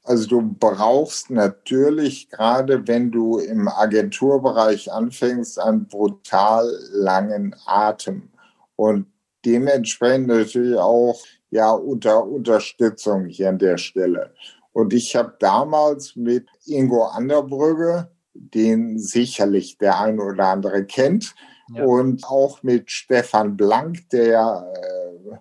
Also 0.04 0.28
du 0.28 0.56
brauchst 0.58 1.30
natürlich, 1.30 2.28
gerade 2.28 2.88
wenn 2.88 3.12
du 3.12 3.38
im 3.38 3.68
Agenturbereich 3.68 4.92
anfängst, 4.92 5.60
einen 5.60 5.86
brutal 5.86 6.68
langen 6.92 7.54
Atem 7.66 8.30
und 8.74 9.06
dementsprechend 9.44 10.26
natürlich 10.26 10.76
auch 10.76 11.20
ja 11.52 11.70
unter 11.70 12.26
Unterstützung 12.26 13.26
hier 13.26 13.50
an 13.50 13.58
der 13.58 13.76
Stelle. 13.76 14.34
Und 14.72 14.92
ich 14.94 15.14
habe 15.14 15.36
damals 15.38 16.16
mit 16.16 16.48
Ingo 16.66 17.04
Anderbrügge, 17.04 18.10
den 18.32 18.98
sicherlich 18.98 19.76
der 19.76 20.00
eine 20.00 20.22
oder 20.22 20.46
andere 20.46 20.84
kennt, 20.86 21.34
ja. 21.74 21.84
und 21.84 22.24
auch 22.24 22.62
mit 22.62 22.90
Stefan 22.90 23.56
Blank, 23.56 24.08
der 24.10 24.66
äh, 24.74 25.36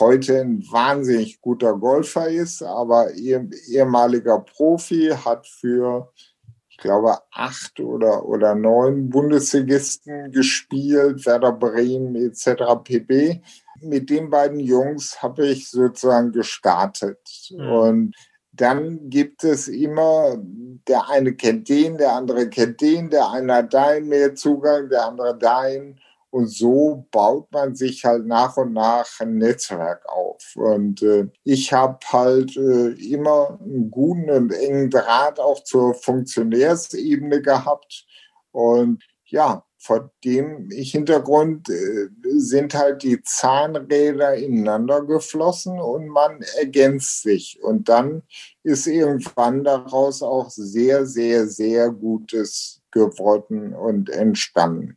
heute 0.00 0.40
ein 0.40 0.64
wahnsinnig 0.70 1.42
guter 1.42 1.76
Golfer 1.76 2.28
ist, 2.28 2.62
aber 2.62 3.12
ehemaliger 3.12 4.38
Profi, 4.38 5.10
hat 5.22 5.46
für, 5.46 6.10
ich 6.70 6.78
glaube, 6.78 7.18
acht 7.30 7.78
oder, 7.78 8.24
oder 8.26 8.54
neun 8.54 9.10
Bundesligisten 9.10 10.32
gespielt, 10.32 11.26
Werder 11.26 11.52
Bremen 11.52 12.16
etc. 12.16 12.82
pp. 12.82 13.42
Mit 13.82 14.10
den 14.10 14.30
beiden 14.30 14.60
Jungs 14.60 15.22
habe 15.22 15.46
ich 15.46 15.70
sozusagen 15.70 16.32
gestartet. 16.32 17.18
Mhm. 17.50 17.70
Und 17.70 18.16
dann 18.52 19.08
gibt 19.08 19.44
es 19.44 19.68
immer, 19.68 20.36
der 20.86 21.08
eine 21.08 21.34
kennt 21.34 21.68
den, 21.68 21.96
der 21.96 22.12
andere 22.12 22.48
kennt 22.48 22.80
den, 22.80 23.08
der 23.08 23.30
eine 23.30 23.54
hat 23.54 23.72
dahin 23.72 24.08
mehr 24.08 24.34
Zugang, 24.34 24.88
der 24.90 25.06
andere 25.06 25.36
dahin. 25.38 25.98
Und 26.30 26.46
so 26.46 27.06
baut 27.10 27.52
man 27.52 27.74
sich 27.74 28.04
halt 28.06 28.26
nach 28.26 28.56
und 28.56 28.72
nach 28.72 29.20
ein 29.20 29.36
Netzwerk 29.36 30.08
auf. 30.08 30.54
Und 30.56 31.02
äh, 31.02 31.28
ich 31.44 31.72
habe 31.74 31.98
halt 32.10 32.56
äh, 32.56 32.92
immer 33.12 33.58
einen 33.60 33.90
guten 33.90 34.30
und 34.30 34.50
engen 34.50 34.88
Draht 34.88 35.38
auch 35.38 35.62
zur 35.62 35.92
Funktionärsebene 35.92 37.42
gehabt. 37.42 38.06
Und 38.50 39.02
ja, 39.26 39.64
vor 39.82 40.12
dem 40.24 40.70
Hintergrund 40.70 41.68
äh, 41.68 42.08
sind 42.36 42.74
halt 42.74 43.02
die 43.02 43.20
Zahnräder 43.22 44.34
ineinander 44.34 45.02
geflossen 45.02 45.80
und 45.80 46.06
man 46.06 46.40
ergänzt 46.60 47.22
sich. 47.22 47.58
Und 47.62 47.88
dann 47.88 48.22
ist 48.62 48.86
irgendwann 48.86 49.64
daraus 49.64 50.22
auch 50.22 50.50
sehr, 50.50 51.04
sehr, 51.06 51.48
sehr 51.48 51.90
Gutes 51.90 52.80
geworden 52.92 53.74
und 53.74 54.08
entstanden. 54.08 54.96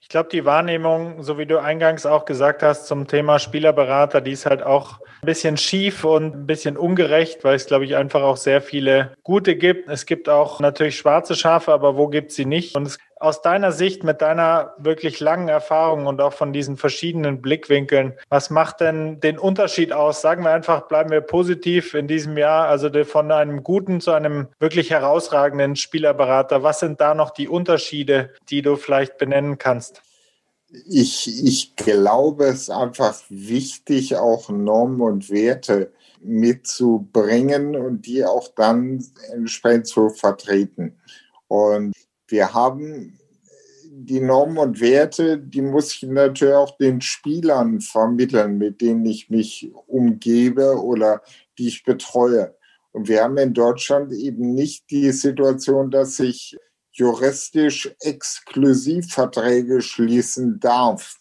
Ich 0.00 0.10
glaube, 0.10 0.28
die 0.28 0.44
Wahrnehmung, 0.44 1.22
so 1.22 1.38
wie 1.38 1.46
du 1.46 1.58
eingangs 1.58 2.04
auch 2.04 2.26
gesagt 2.26 2.62
hast, 2.62 2.86
zum 2.86 3.06
Thema 3.06 3.38
Spielerberater, 3.38 4.20
die 4.20 4.32
ist 4.32 4.44
halt 4.44 4.62
auch 4.62 5.00
ein 5.22 5.26
bisschen 5.26 5.56
schief 5.56 6.04
und 6.04 6.34
ein 6.34 6.46
bisschen 6.46 6.76
ungerecht, 6.76 7.42
weil 7.42 7.54
es, 7.54 7.64
glaube 7.64 7.86
ich, 7.86 7.96
einfach 7.96 8.20
auch 8.20 8.36
sehr 8.36 8.60
viele 8.60 9.14
gute 9.22 9.56
gibt. 9.56 9.88
Es 9.88 10.04
gibt 10.04 10.28
auch 10.28 10.60
natürlich 10.60 10.98
schwarze 10.98 11.34
Schafe, 11.34 11.72
aber 11.72 11.96
wo 11.96 12.08
gibt 12.08 12.32
sie 12.32 12.44
nicht? 12.44 12.76
Und 12.76 12.86
es 12.86 12.98
aus 13.24 13.42
deiner 13.42 13.72
Sicht, 13.72 14.04
mit 14.04 14.20
deiner 14.20 14.74
wirklich 14.78 15.18
langen 15.18 15.48
Erfahrung 15.48 16.06
und 16.06 16.20
auch 16.20 16.34
von 16.34 16.52
diesen 16.52 16.76
verschiedenen 16.76 17.40
Blickwinkeln, 17.40 18.14
was 18.28 18.50
macht 18.50 18.80
denn 18.80 19.18
den 19.20 19.38
Unterschied 19.38 19.92
aus? 19.92 20.20
Sagen 20.20 20.44
wir 20.44 20.50
einfach, 20.50 20.88
bleiben 20.88 21.10
wir 21.10 21.22
positiv 21.22 21.94
in 21.94 22.06
diesem 22.06 22.36
Jahr, 22.36 22.68
also 22.68 22.90
von 23.04 23.32
einem 23.32 23.62
guten 23.62 24.00
zu 24.00 24.12
einem 24.12 24.48
wirklich 24.60 24.90
herausragenden 24.90 25.74
Spielerberater. 25.74 26.62
Was 26.62 26.80
sind 26.80 27.00
da 27.00 27.14
noch 27.14 27.30
die 27.30 27.48
Unterschiede, 27.48 28.30
die 28.50 28.62
du 28.62 28.76
vielleicht 28.76 29.16
benennen 29.16 29.58
kannst? 29.58 30.02
Ich, 30.86 31.44
ich 31.44 31.76
glaube, 31.76 32.44
es 32.44 32.62
ist 32.62 32.70
einfach 32.70 33.16
wichtig, 33.28 34.16
auch 34.16 34.50
Normen 34.50 35.00
und 35.00 35.30
Werte 35.30 35.92
mitzubringen 36.20 37.76
und 37.76 38.06
die 38.06 38.24
auch 38.24 38.48
dann 38.54 39.04
entsprechend 39.32 39.86
zu 39.86 40.10
vertreten. 40.10 40.98
Und 41.48 41.94
wir 42.28 42.54
haben 42.54 43.18
die 43.96 44.20
Normen 44.20 44.58
und 44.58 44.80
Werte, 44.80 45.38
die 45.38 45.62
muss 45.62 45.94
ich 45.94 46.02
natürlich 46.02 46.54
auch 46.54 46.76
den 46.78 47.00
Spielern 47.00 47.80
vermitteln, 47.80 48.58
mit 48.58 48.80
denen 48.80 49.06
ich 49.06 49.30
mich 49.30 49.70
umgebe 49.86 50.82
oder 50.82 51.22
die 51.58 51.68
ich 51.68 51.84
betreue. 51.84 52.56
Und 52.92 53.08
wir 53.08 53.22
haben 53.22 53.36
in 53.38 53.54
Deutschland 53.54 54.12
eben 54.12 54.54
nicht 54.54 54.90
die 54.90 55.10
Situation, 55.12 55.90
dass 55.90 56.18
ich 56.18 56.56
juristisch 56.92 57.94
Exklusivverträge 58.00 59.80
schließen 59.80 60.60
darf. 60.60 61.16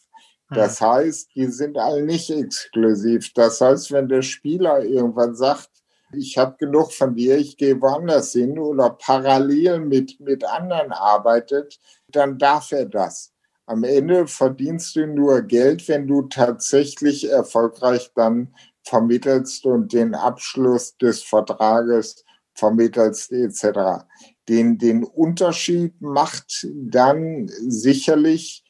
Das 0.50 0.80
hm. 0.80 0.88
heißt, 0.88 1.30
die 1.36 1.48
sind 1.48 1.78
alle 1.78 2.04
nicht 2.04 2.30
exklusiv. 2.30 3.34
Das 3.34 3.60
heißt, 3.60 3.92
wenn 3.92 4.08
der 4.08 4.22
Spieler 4.22 4.84
irgendwann 4.84 5.36
sagt, 5.36 5.70
ich 6.14 6.38
habe 6.38 6.56
genug 6.58 6.92
von 6.92 7.16
dir, 7.16 7.38
ich 7.38 7.58
gehe 7.58 7.82
woanders 7.82 8.34
hin 8.34 8.58
oder 8.60 8.92
parallel 8.92 9.80
mit, 9.80 10.20
mit 10.20 10.44
anderen 10.44 10.92
arbeitet, 10.92 11.80
dann 12.08 12.38
darf 12.38 12.72
er 12.72 12.86
das. 12.86 13.34
Am 13.66 13.84
Ende 13.84 14.28
verdienst 14.28 14.96
du 14.96 15.08
nur 15.08 15.42
Geld, 15.42 15.88
wenn 15.88 16.08
du 16.08 16.24
tatsächlich 16.24 17.30
erfolgreich 17.30 18.12
dann 18.14 18.54
vermittelst 18.84 19.66
und 19.66 19.94
den 19.94 20.16
Abschluss 20.16 20.98
des 20.98 21.24
Vertrages 21.24 22.26
vermittelst 22.54 23.32
etc. 23.32 24.06
Den, 24.50 24.78
den 24.78 25.04
Unterschied 25.04 26.02
macht 26.02 26.68
dann 26.74 27.48
sicherlich 27.48 28.64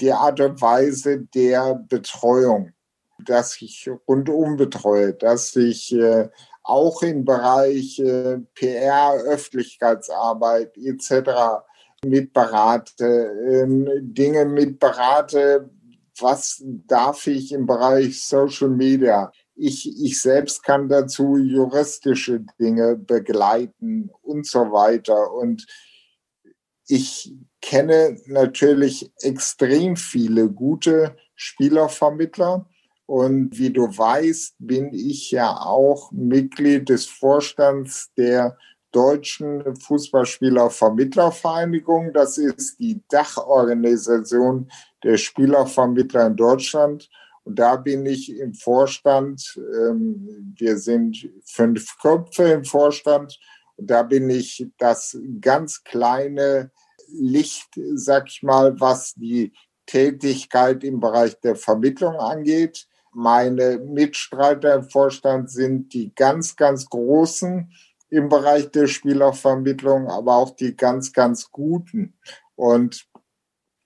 die 0.00 0.12
Art 0.12 0.40
und 0.40 0.60
Weise 0.60 1.20
der 1.34 1.76
Betreuung, 1.88 2.72
dass 3.24 3.60
ich 3.62 3.88
rundum 4.06 4.56
betreue, 4.56 5.14
dass 5.14 5.54
ich 5.56 5.94
äh, 5.94 6.28
auch 6.66 7.02
im 7.02 7.24
Bereich 7.24 7.98
äh, 8.00 8.38
PR, 8.54 9.14
Öffentlichkeitsarbeit 9.24 10.76
etc. 10.76 11.62
mitberate, 12.04 13.04
ähm, 13.48 13.88
Dinge 14.00 14.44
mitberate, 14.44 15.70
was 16.18 16.62
darf 16.64 17.26
ich 17.28 17.52
im 17.52 17.66
Bereich 17.66 18.20
Social 18.20 18.68
Media. 18.68 19.30
Ich, 19.54 19.88
ich 20.02 20.20
selbst 20.20 20.64
kann 20.64 20.88
dazu 20.88 21.36
juristische 21.36 22.44
Dinge 22.60 22.96
begleiten 22.96 24.10
und 24.22 24.46
so 24.46 24.72
weiter. 24.72 25.32
Und 25.32 25.66
ich 26.88 27.32
kenne 27.60 28.18
natürlich 28.26 29.12
extrem 29.20 29.96
viele 29.96 30.50
gute 30.50 31.16
Spielervermittler 31.36 32.68
und 33.06 33.56
wie 33.56 33.70
du 33.70 33.86
weißt, 33.86 34.56
bin 34.58 34.92
ich 34.92 35.30
ja 35.30 35.56
auch 35.56 36.10
Mitglied 36.10 36.88
des 36.88 37.06
Vorstands 37.06 38.10
der 38.16 38.58
Deutschen 38.90 39.76
Fußballspielervermittlervereinigung. 39.76 42.12
Das 42.12 42.36
ist 42.38 42.80
die 42.80 43.00
Dachorganisation 43.08 44.68
der 45.04 45.18
Spielervermittler 45.18 46.26
in 46.26 46.34
Deutschland. 46.36 47.08
Und 47.44 47.60
da 47.60 47.76
bin 47.76 48.04
ich 48.06 48.36
im 48.36 48.54
Vorstand. 48.54 49.56
Ähm, 49.56 50.52
wir 50.56 50.76
sind 50.78 51.30
fünf 51.44 51.96
Köpfe 52.00 52.42
im 52.44 52.64
Vorstand. 52.64 53.38
Und 53.76 53.88
da 53.88 54.02
bin 54.02 54.28
ich 54.30 54.66
das 54.78 55.16
ganz 55.40 55.84
kleine 55.84 56.72
Licht, 57.08 57.68
sag 57.94 58.26
ich 58.28 58.42
mal, 58.42 58.80
was 58.80 59.14
die 59.14 59.52
Tätigkeit 59.86 60.82
im 60.82 60.98
Bereich 60.98 61.38
der 61.40 61.54
Vermittlung 61.54 62.16
angeht. 62.16 62.88
Meine 63.18 63.78
Mitstreiter 63.78 64.74
im 64.74 64.90
Vorstand 64.90 65.50
sind 65.50 65.94
die 65.94 66.14
ganz, 66.14 66.54
ganz 66.54 66.84
Großen 66.84 67.72
im 68.10 68.28
Bereich 68.28 68.70
der 68.72 68.88
Spielervermittlung, 68.88 70.08
aber 70.08 70.36
auch 70.36 70.50
die 70.50 70.76
ganz, 70.76 71.14
ganz 71.14 71.50
Guten. 71.50 72.12
Und 72.56 73.08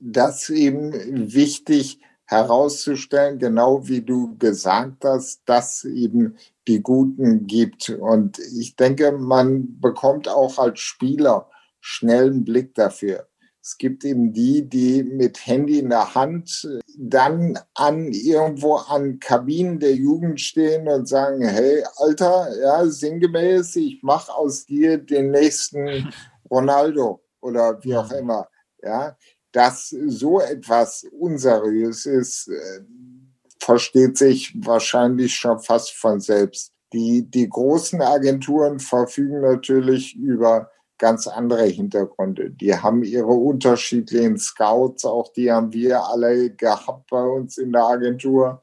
das 0.01 0.51
eben 0.51 0.93
wichtig 1.33 2.01
herauszustellen, 2.25 3.39
genau 3.39 3.87
wie 3.87 4.03
du 4.03 4.37
gesagt 4.37 5.05
hast, 5.05 5.43
dass 5.45 5.85
eben 5.85 6.37
die 6.67 6.83
Guten 6.83 7.47
gibt. 7.47 7.89
Und 7.89 8.41
ich 8.41 8.75
denke, 8.75 9.13
man 9.13 9.81
bekommt 9.81 10.27
auch 10.27 10.59
als 10.59 10.81
Spieler 10.81 11.49
schnell 11.79 12.33
einen 12.33 12.45
Blick 12.45 12.75
dafür. 12.75 13.30
Es 13.63 13.77
gibt 13.77 14.05
eben 14.05 14.33
die, 14.33 14.67
die 14.67 15.03
mit 15.03 15.47
Handy 15.47 15.81
in 15.81 15.91
der 15.91 16.15
Hand 16.15 16.67
dann 16.97 17.59
an 17.75 18.11
irgendwo 18.13 18.77
an 18.77 19.21
Kabinen 19.21 19.79
der 19.79 19.95
Jugend 19.95 20.41
stehen 20.41 20.89
und 20.89 21.07
sagen, 21.07 21.47
hey, 21.47 21.85
Alter, 21.97 22.49
ja, 22.59 22.87
sinngemäß, 22.87 23.77
ich 23.77 24.03
mache 24.03 24.33
aus 24.33 24.65
dir 24.65 24.97
den 24.99 25.31
nächsten 25.31 26.13
Ronaldo 26.51 27.23
oder 27.41 27.83
wie 27.85 27.97
auch 27.97 28.11
immer. 28.13 28.49
Ja, 28.83 29.17
dass 29.53 29.91
so 29.91 30.41
etwas 30.41 31.05
unseriös 31.19 32.07
ist, 32.07 32.49
äh, 32.49 32.81
versteht 33.59 34.17
sich 34.17 34.55
wahrscheinlich 34.57 35.35
schon 35.35 35.59
fast 35.59 35.93
von 35.93 36.21
selbst. 36.21 36.73
Die, 36.93 37.29
die 37.31 37.49
großen 37.49 38.01
Agenturen 38.01 38.81
verfügen 38.81 39.43
natürlich 39.43 40.17
über 40.17 40.71
ganz 41.01 41.27
andere 41.27 41.65
Hintergründe. 41.65 42.51
Die 42.51 42.77
haben 42.77 43.03
ihre 43.03 43.33
unterschiedlichen 43.33 44.39
Scouts, 44.39 45.05
auch 45.05 45.33
die 45.33 45.51
haben 45.51 45.73
wir 45.73 46.05
alle 46.05 46.51
gehabt 46.51 47.11
bei 47.11 47.23
uns 47.23 47.59
in 47.59 47.73
der 47.73 47.85
Agentur. 47.85 48.63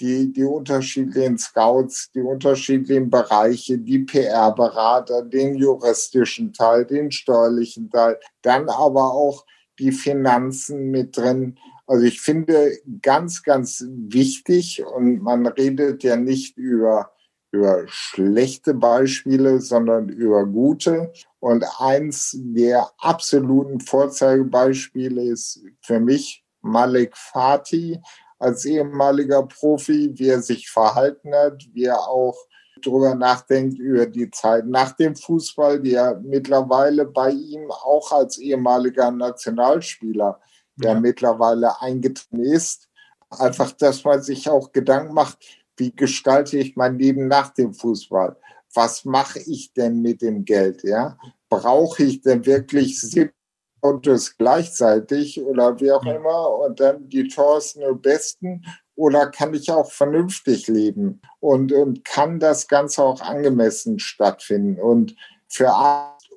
Die, 0.00 0.32
die 0.32 0.44
unterschiedlichen 0.44 1.38
Scouts, 1.38 2.10
die 2.12 2.22
unterschiedlichen 2.22 3.10
Bereiche, 3.10 3.78
die 3.78 4.00
PR-Berater, 4.00 5.22
den 5.22 5.54
juristischen 5.54 6.52
Teil, 6.52 6.86
den 6.86 7.12
steuerlichen 7.12 7.90
Teil, 7.90 8.18
dann 8.40 8.68
aber 8.68 9.12
auch 9.12 9.44
die 9.78 9.92
Finanzen 9.92 10.90
mit 10.90 11.16
drin. 11.16 11.58
Also 11.86 12.04
ich 12.04 12.20
finde 12.20 12.78
ganz, 13.02 13.42
ganz 13.42 13.84
wichtig 13.88 14.84
und 14.84 15.20
man 15.20 15.46
redet 15.46 16.02
ja 16.02 16.16
nicht 16.16 16.56
über 16.56 17.12
über 17.52 17.84
schlechte 17.86 18.74
Beispiele, 18.74 19.60
sondern 19.60 20.08
über 20.08 20.44
gute. 20.46 21.12
Und 21.38 21.64
eins 21.78 22.34
der 22.38 22.90
absoluten 22.98 23.80
Vorzeigebeispiele 23.80 25.22
ist 25.22 25.62
für 25.82 26.00
mich 26.00 26.44
Malik 26.62 27.16
Fatih 27.16 28.00
als 28.38 28.64
ehemaliger 28.64 29.42
Profi, 29.44 30.12
wie 30.14 30.28
er 30.28 30.42
sich 30.42 30.70
verhalten 30.70 31.32
hat, 31.34 31.62
wie 31.72 31.84
er 31.84 32.00
auch 32.08 32.36
darüber 32.82 33.14
nachdenkt 33.14 33.78
über 33.78 34.06
die 34.06 34.30
Zeit 34.30 34.66
nach 34.66 34.92
dem 34.92 35.14
Fußball, 35.14 35.80
die 35.80 35.92
ja 35.92 36.18
mittlerweile 36.22 37.04
bei 37.04 37.30
ihm 37.30 37.70
auch 37.70 38.10
als 38.12 38.38
ehemaliger 38.38 39.10
Nationalspieler, 39.10 40.40
der 40.76 40.92
ja. 40.92 41.00
mittlerweile 41.00 41.80
eingetreten 41.80 42.40
ist, 42.40 42.88
einfach, 43.30 43.72
dass 43.72 44.04
man 44.04 44.22
sich 44.22 44.48
auch 44.48 44.72
Gedanken 44.72 45.14
macht, 45.14 45.38
wie 45.76 45.94
gestalte 45.94 46.58
ich 46.58 46.76
mein 46.76 46.98
Leben 46.98 47.28
nach 47.28 47.52
dem 47.54 47.74
Fußball? 47.74 48.36
Was 48.74 49.04
mache 49.04 49.38
ich 49.40 49.72
denn 49.72 50.00
mit 50.00 50.22
dem 50.22 50.44
Geld? 50.44 50.82
Ja? 50.82 51.18
Brauche 51.48 52.04
ich 52.04 52.22
denn 52.22 52.46
wirklich 52.46 53.00
sieben 53.00 53.32
Autos 53.80 54.36
gleichzeitig 54.36 55.42
oder 55.42 55.78
wie 55.80 55.92
auch 55.92 56.04
immer 56.04 56.58
und 56.58 56.80
dann 56.80 57.08
die 57.08 57.28
teuersten 57.28 57.82
und 57.82 58.02
besten? 58.02 58.64
Oder 58.94 59.30
kann 59.30 59.54
ich 59.54 59.70
auch 59.70 59.90
vernünftig 59.90 60.68
leben 60.68 61.20
und, 61.40 61.72
und 61.72 62.04
kann 62.04 62.38
das 62.38 62.68
Ganze 62.68 63.02
auch 63.02 63.20
angemessen 63.20 63.98
stattfinden? 63.98 64.80
Und 64.80 65.16
für 65.48 65.72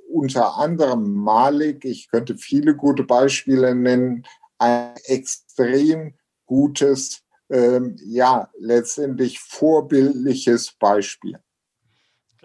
unter 0.09 0.57
anderem 0.57 1.13
Malik, 1.13 1.85
ich 1.85 2.09
könnte 2.09 2.37
viele 2.37 2.75
gute 2.75 3.03
Beispiele 3.03 3.75
nennen, 3.75 4.25
ein 4.57 4.95
extrem 5.05 6.15
gutes 6.45 7.24
ähm, 7.49 7.95
ja, 8.03 8.49
letztendlich 8.59 9.39
vorbildliches 9.39 10.73
Beispiel. 10.73 11.37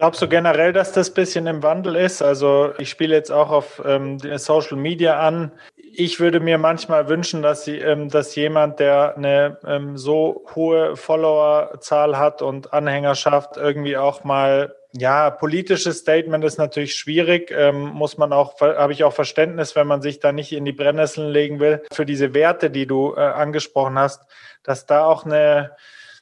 Glaubst 0.01 0.19
du 0.19 0.27
generell, 0.27 0.73
dass 0.73 0.93
das 0.93 1.11
ein 1.11 1.13
bisschen 1.13 1.45
im 1.45 1.61
Wandel 1.61 1.95
ist? 1.95 2.23
Also 2.23 2.71
ich 2.79 2.89
spiele 2.89 3.13
jetzt 3.13 3.31
auch 3.31 3.51
auf 3.51 3.79
ähm, 3.85 4.17
Social 4.37 4.77
Media 4.77 5.19
an. 5.19 5.51
Ich 5.75 6.19
würde 6.19 6.39
mir 6.39 6.57
manchmal 6.57 7.07
wünschen, 7.07 7.43
dass, 7.43 7.65
sie, 7.65 7.77
ähm, 7.77 8.09
dass 8.09 8.35
jemand, 8.35 8.79
der 8.79 9.15
eine 9.15 9.59
ähm, 9.63 9.99
so 9.99 10.43
hohe 10.55 10.95
Followerzahl 10.95 12.17
hat 12.17 12.41
und 12.41 12.73
Anhängerschaft, 12.73 13.57
irgendwie 13.57 13.95
auch 13.95 14.23
mal 14.23 14.75
ja, 14.93 15.29
politisches 15.29 15.99
Statement 15.99 16.43
ist 16.43 16.57
natürlich 16.57 16.95
schwierig, 16.95 17.51
ähm, 17.51 17.81
muss 17.81 18.17
man 18.17 18.33
auch, 18.33 18.59
habe 18.59 18.93
ich 18.93 19.03
auch 19.03 19.13
Verständnis, 19.13 19.75
wenn 19.75 19.87
man 19.87 20.01
sich 20.01 20.19
da 20.19 20.31
nicht 20.31 20.51
in 20.51 20.65
die 20.65 20.73
Brennnesseln 20.73 21.31
legen 21.31 21.59
will. 21.59 21.83
Für 21.91 22.05
diese 22.05 22.33
Werte, 22.33 22.69
die 22.69 22.87
du 22.87 23.13
äh, 23.15 23.19
angesprochen 23.19 23.97
hast, 23.97 24.23
dass 24.63 24.85
da 24.85 25.05
auch 25.05 25.25
eine 25.25 25.71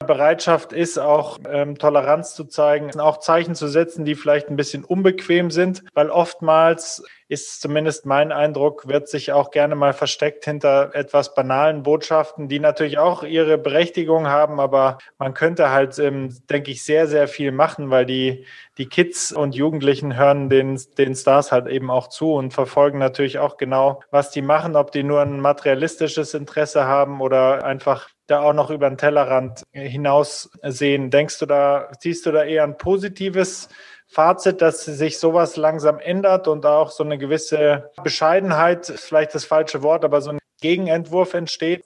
Bereitschaft 0.05 0.71
ist, 0.71 0.97
auch 0.97 1.39
ähm, 1.51 1.77
Toleranz 1.77 2.33
zu 2.33 2.45
zeigen, 2.45 2.97
auch 2.99 3.17
Zeichen 3.17 3.53
zu 3.53 3.67
setzen, 3.67 4.05
die 4.05 4.15
vielleicht 4.15 4.49
ein 4.49 4.55
bisschen 4.55 4.85
unbequem 4.85 5.51
sind, 5.51 5.83
weil 5.93 6.09
oftmals 6.09 7.03
ist 7.27 7.61
zumindest 7.61 8.05
mein 8.05 8.31
Eindruck, 8.31 8.87
wird 8.87 9.09
sich 9.09 9.33
auch 9.33 9.51
gerne 9.51 9.75
mal 9.75 9.93
versteckt 9.93 10.45
hinter 10.45 10.95
etwas 10.95 11.35
banalen 11.35 11.83
Botschaften, 11.83 12.47
die 12.47 12.59
natürlich 12.59 12.97
auch 12.97 13.23
ihre 13.23 13.57
Berechtigung 13.57 14.27
haben, 14.27 14.59
aber 14.59 14.99
man 15.19 15.33
könnte 15.33 15.69
halt, 15.69 15.99
ähm, 15.99 16.35
denke 16.49 16.71
ich, 16.71 16.83
sehr, 16.83 17.05
sehr 17.07 17.27
viel 17.27 17.51
machen, 17.51 17.91
weil 17.91 18.05
die, 18.05 18.45
die 18.77 18.87
Kids 18.87 19.33
und 19.33 19.53
Jugendlichen 19.53 20.15
hören 20.15 20.49
den, 20.49 20.79
den 20.97 21.13
Stars 21.13 21.51
halt 21.51 21.67
eben 21.67 21.91
auch 21.91 22.07
zu 22.07 22.33
und 22.33 22.53
verfolgen 22.53 22.99
natürlich 22.99 23.37
auch 23.37 23.57
genau, 23.57 24.01
was 24.11 24.31
die 24.31 24.41
machen, 24.41 24.75
ob 24.77 24.93
die 24.93 25.03
nur 25.03 25.21
ein 25.21 25.41
materialistisches 25.41 26.33
Interesse 26.33 26.85
haben 26.85 27.21
oder 27.21 27.65
einfach 27.65 28.09
da 28.29 28.41
auch 28.41 28.53
noch 28.53 28.69
über 28.69 28.89
den 28.89 28.97
Tellerrand 28.97 29.63
hinaus 29.71 30.49
sehen. 30.63 31.09
Denkst 31.11 31.39
du 31.39 31.45
da, 31.45 31.91
siehst 31.99 32.25
du 32.25 32.31
da 32.31 32.43
eher 32.43 32.63
ein 32.63 32.77
positives 32.77 33.69
Fazit, 34.07 34.61
dass 34.61 34.85
sich 34.85 35.19
sowas 35.19 35.55
langsam 35.55 35.99
ändert 35.99 36.47
und 36.47 36.65
auch 36.65 36.91
so 36.91 37.03
eine 37.03 37.17
gewisse 37.17 37.91
Bescheidenheit, 38.03 38.87
vielleicht 38.87 39.35
das 39.35 39.45
falsche 39.45 39.83
Wort, 39.83 40.03
aber 40.03 40.21
so 40.21 40.31
ein 40.31 40.39
Gegenentwurf 40.61 41.33
entsteht? 41.33 41.85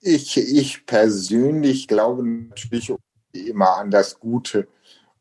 Ich, 0.00 0.36
ich 0.36 0.86
persönlich 0.86 1.88
glaube 1.88 2.24
natürlich 2.24 2.92
immer 3.32 3.76
an 3.76 3.90
das 3.90 4.18
Gute. 4.18 4.68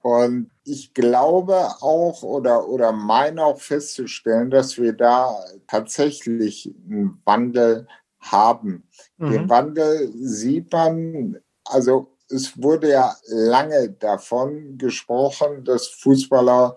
Und 0.01 0.51
ich 0.63 0.93
glaube 0.93 1.55
auch 1.81 2.23
oder, 2.23 2.67
oder 2.67 2.91
meine 2.91 3.43
auch 3.43 3.59
festzustellen, 3.59 4.49
dass 4.49 4.77
wir 4.77 4.93
da 4.93 5.37
tatsächlich 5.67 6.73
einen 6.89 7.21
Wandel 7.25 7.87
haben. 8.31 8.87
Mhm. 9.17 9.31
Den 9.31 9.49
Wandel 9.49 10.11
sieht 10.13 10.71
man, 10.71 11.37
also 11.65 12.17
es 12.29 12.61
wurde 12.61 12.91
ja 12.91 13.15
lange 13.27 13.89
davon 13.91 14.77
gesprochen, 14.77 15.63
dass 15.63 15.87
Fußballer 15.87 16.75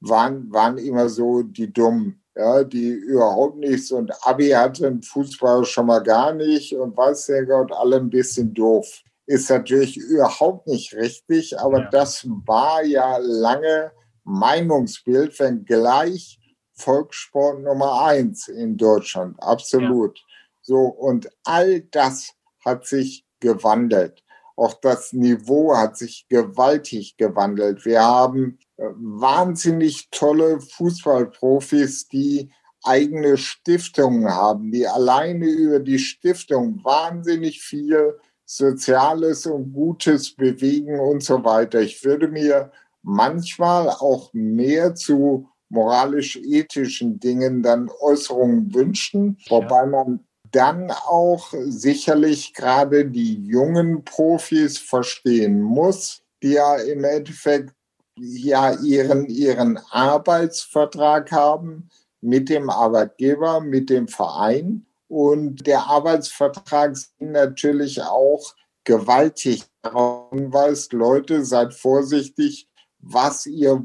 waren, 0.00 0.52
waren 0.52 0.78
immer 0.78 1.08
so 1.08 1.42
die 1.42 1.72
Dummen, 1.72 2.22
ja, 2.36 2.62
die 2.64 2.88
überhaupt 2.90 3.56
nichts 3.56 3.90
und 3.90 4.12
Abi 4.24 4.50
hatten 4.50 5.02
Fußballer 5.02 5.64
schon 5.64 5.86
mal 5.86 6.02
gar 6.02 6.32
nicht 6.32 6.74
und 6.74 6.96
weiß 6.96 7.26
der 7.26 7.46
Gott, 7.46 7.72
alle 7.72 7.96
ein 7.96 8.10
bisschen 8.10 8.54
doof. 8.54 9.02
Ist 9.26 9.50
natürlich 9.50 9.96
überhaupt 9.96 10.66
nicht 10.66 10.94
richtig, 10.94 11.58
aber 11.58 11.80
ja. 11.80 11.90
das 11.90 12.26
war 12.46 12.82
ja 12.82 13.18
lange 13.18 13.92
Meinungsbild, 14.24 15.38
wenn 15.40 15.64
gleich 15.64 16.38
Volkssport 16.74 17.60
Nummer 17.60 18.04
eins 18.04 18.48
in 18.48 18.76
Deutschland. 18.76 19.36
Absolut. 19.42 20.18
Ja. 20.18 20.24
So, 20.68 20.80
und 20.80 21.30
all 21.44 21.80
das 21.80 22.34
hat 22.62 22.86
sich 22.86 23.24
gewandelt. 23.40 24.22
Auch 24.54 24.74
das 24.74 25.14
Niveau 25.14 25.74
hat 25.74 25.96
sich 25.96 26.26
gewaltig 26.28 27.16
gewandelt. 27.16 27.86
Wir 27.86 28.02
haben 28.02 28.58
äh, 28.76 28.84
wahnsinnig 28.96 30.10
tolle 30.10 30.60
Fußballprofis, 30.60 32.08
die 32.08 32.50
eigene 32.84 33.38
Stiftungen 33.38 34.28
haben, 34.28 34.70
die 34.70 34.86
alleine 34.86 35.46
über 35.46 35.80
die 35.80 35.98
Stiftung 35.98 36.84
wahnsinnig 36.84 37.62
viel 37.62 38.18
Soziales 38.44 39.46
und 39.46 39.72
Gutes 39.72 40.36
bewegen 40.36 41.00
und 41.00 41.22
so 41.22 41.42
weiter. 41.44 41.80
Ich 41.80 42.04
würde 42.04 42.28
mir 42.28 42.72
manchmal 43.02 43.88
auch 43.88 44.34
mehr 44.34 44.94
zu 44.94 45.48
moralisch-ethischen 45.70 47.20
Dingen 47.20 47.62
dann 47.62 47.88
Äußerungen 48.00 48.74
wünschen, 48.74 49.38
wobei 49.48 49.86
man 49.86 50.27
dann 50.52 50.90
auch 50.90 51.52
sicherlich 51.64 52.54
gerade 52.54 53.06
die 53.06 53.44
jungen 53.44 54.04
Profis 54.04 54.78
verstehen 54.78 55.60
muss, 55.60 56.22
die 56.42 56.52
ja 56.52 56.76
im 56.76 57.04
Endeffekt 57.04 57.74
ja 58.16 58.72
ihren, 58.80 59.26
ihren 59.26 59.78
Arbeitsvertrag 59.90 61.30
haben 61.32 61.88
mit 62.20 62.48
dem 62.48 62.70
Arbeitgeber, 62.70 63.60
mit 63.60 63.90
dem 63.90 64.08
Verein. 64.08 64.86
Und 65.08 65.66
der 65.66 65.86
Arbeitsvertrag 65.86 66.96
natürlich 67.18 68.02
auch 68.02 68.54
gewaltig 68.84 69.64
darauf 69.82 70.30
hinweist, 70.30 70.92
Leute, 70.92 71.44
seid 71.44 71.74
vorsichtig, 71.74 72.68
was 72.98 73.46
ihr 73.46 73.82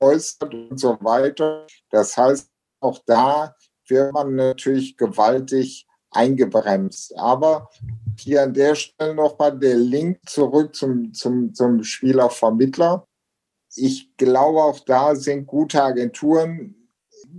äußert 0.00 0.54
und 0.54 0.78
so 0.78 0.96
weiter. 1.00 1.66
Das 1.90 2.16
heißt, 2.16 2.50
auch 2.80 2.98
da 3.06 3.54
wird 3.88 4.12
man 4.12 4.34
natürlich 4.34 4.96
gewaltig 4.96 5.86
eingebremst. 6.14 7.16
Aber 7.18 7.70
hier 8.18 8.42
an 8.42 8.54
der 8.54 8.74
Stelle 8.74 9.14
nochmal 9.14 9.58
der 9.58 9.76
Link 9.76 10.18
zurück 10.26 10.74
zum, 10.74 11.12
zum, 11.12 11.54
zum 11.54 11.82
Spielervermittler. 11.82 13.06
Ich 13.76 14.16
glaube, 14.16 14.62
auch 14.62 14.80
da 14.80 15.14
sind 15.16 15.46
gute 15.46 15.82
Agenturen 15.82 16.76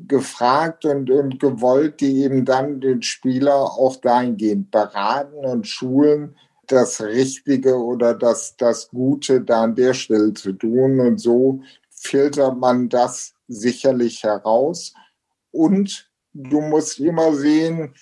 gefragt 0.07 0.85
und, 0.85 1.09
und 1.09 1.39
gewollt, 1.39 2.01
die 2.01 2.23
eben 2.23 2.43
dann 2.45 2.81
den 2.81 3.01
Spieler 3.01 3.55
auch 3.55 3.95
dahingehend 3.95 4.71
beraten 4.71 5.45
und 5.45 5.67
schulen, 5.67 6.35
das 6.67 7.01
Richtige 7.01 7.75
oder 7.75 8.13
das, 8.13 8.57
das 8.57 8.89
Gute 8.89 9.41
da 9.41 9.63
an 9.63 9.75
der 9.75 9.93
Stelle 9.93 10.33
zu 10.33 10.51
tun. 10.53 10.99
Und 10.99 11.19
so 11.19 11.61
filtert 11.89 12.57
man 12.57 12.89
das 12.89 13.33
sicherlich 13.47 14.23
heraus. 14.23 14.93
Und 15.51 16.09
du 16.33 16.61
musst 16.61 16.99
immer 16.99 17.33
sehen, 17.33 17.93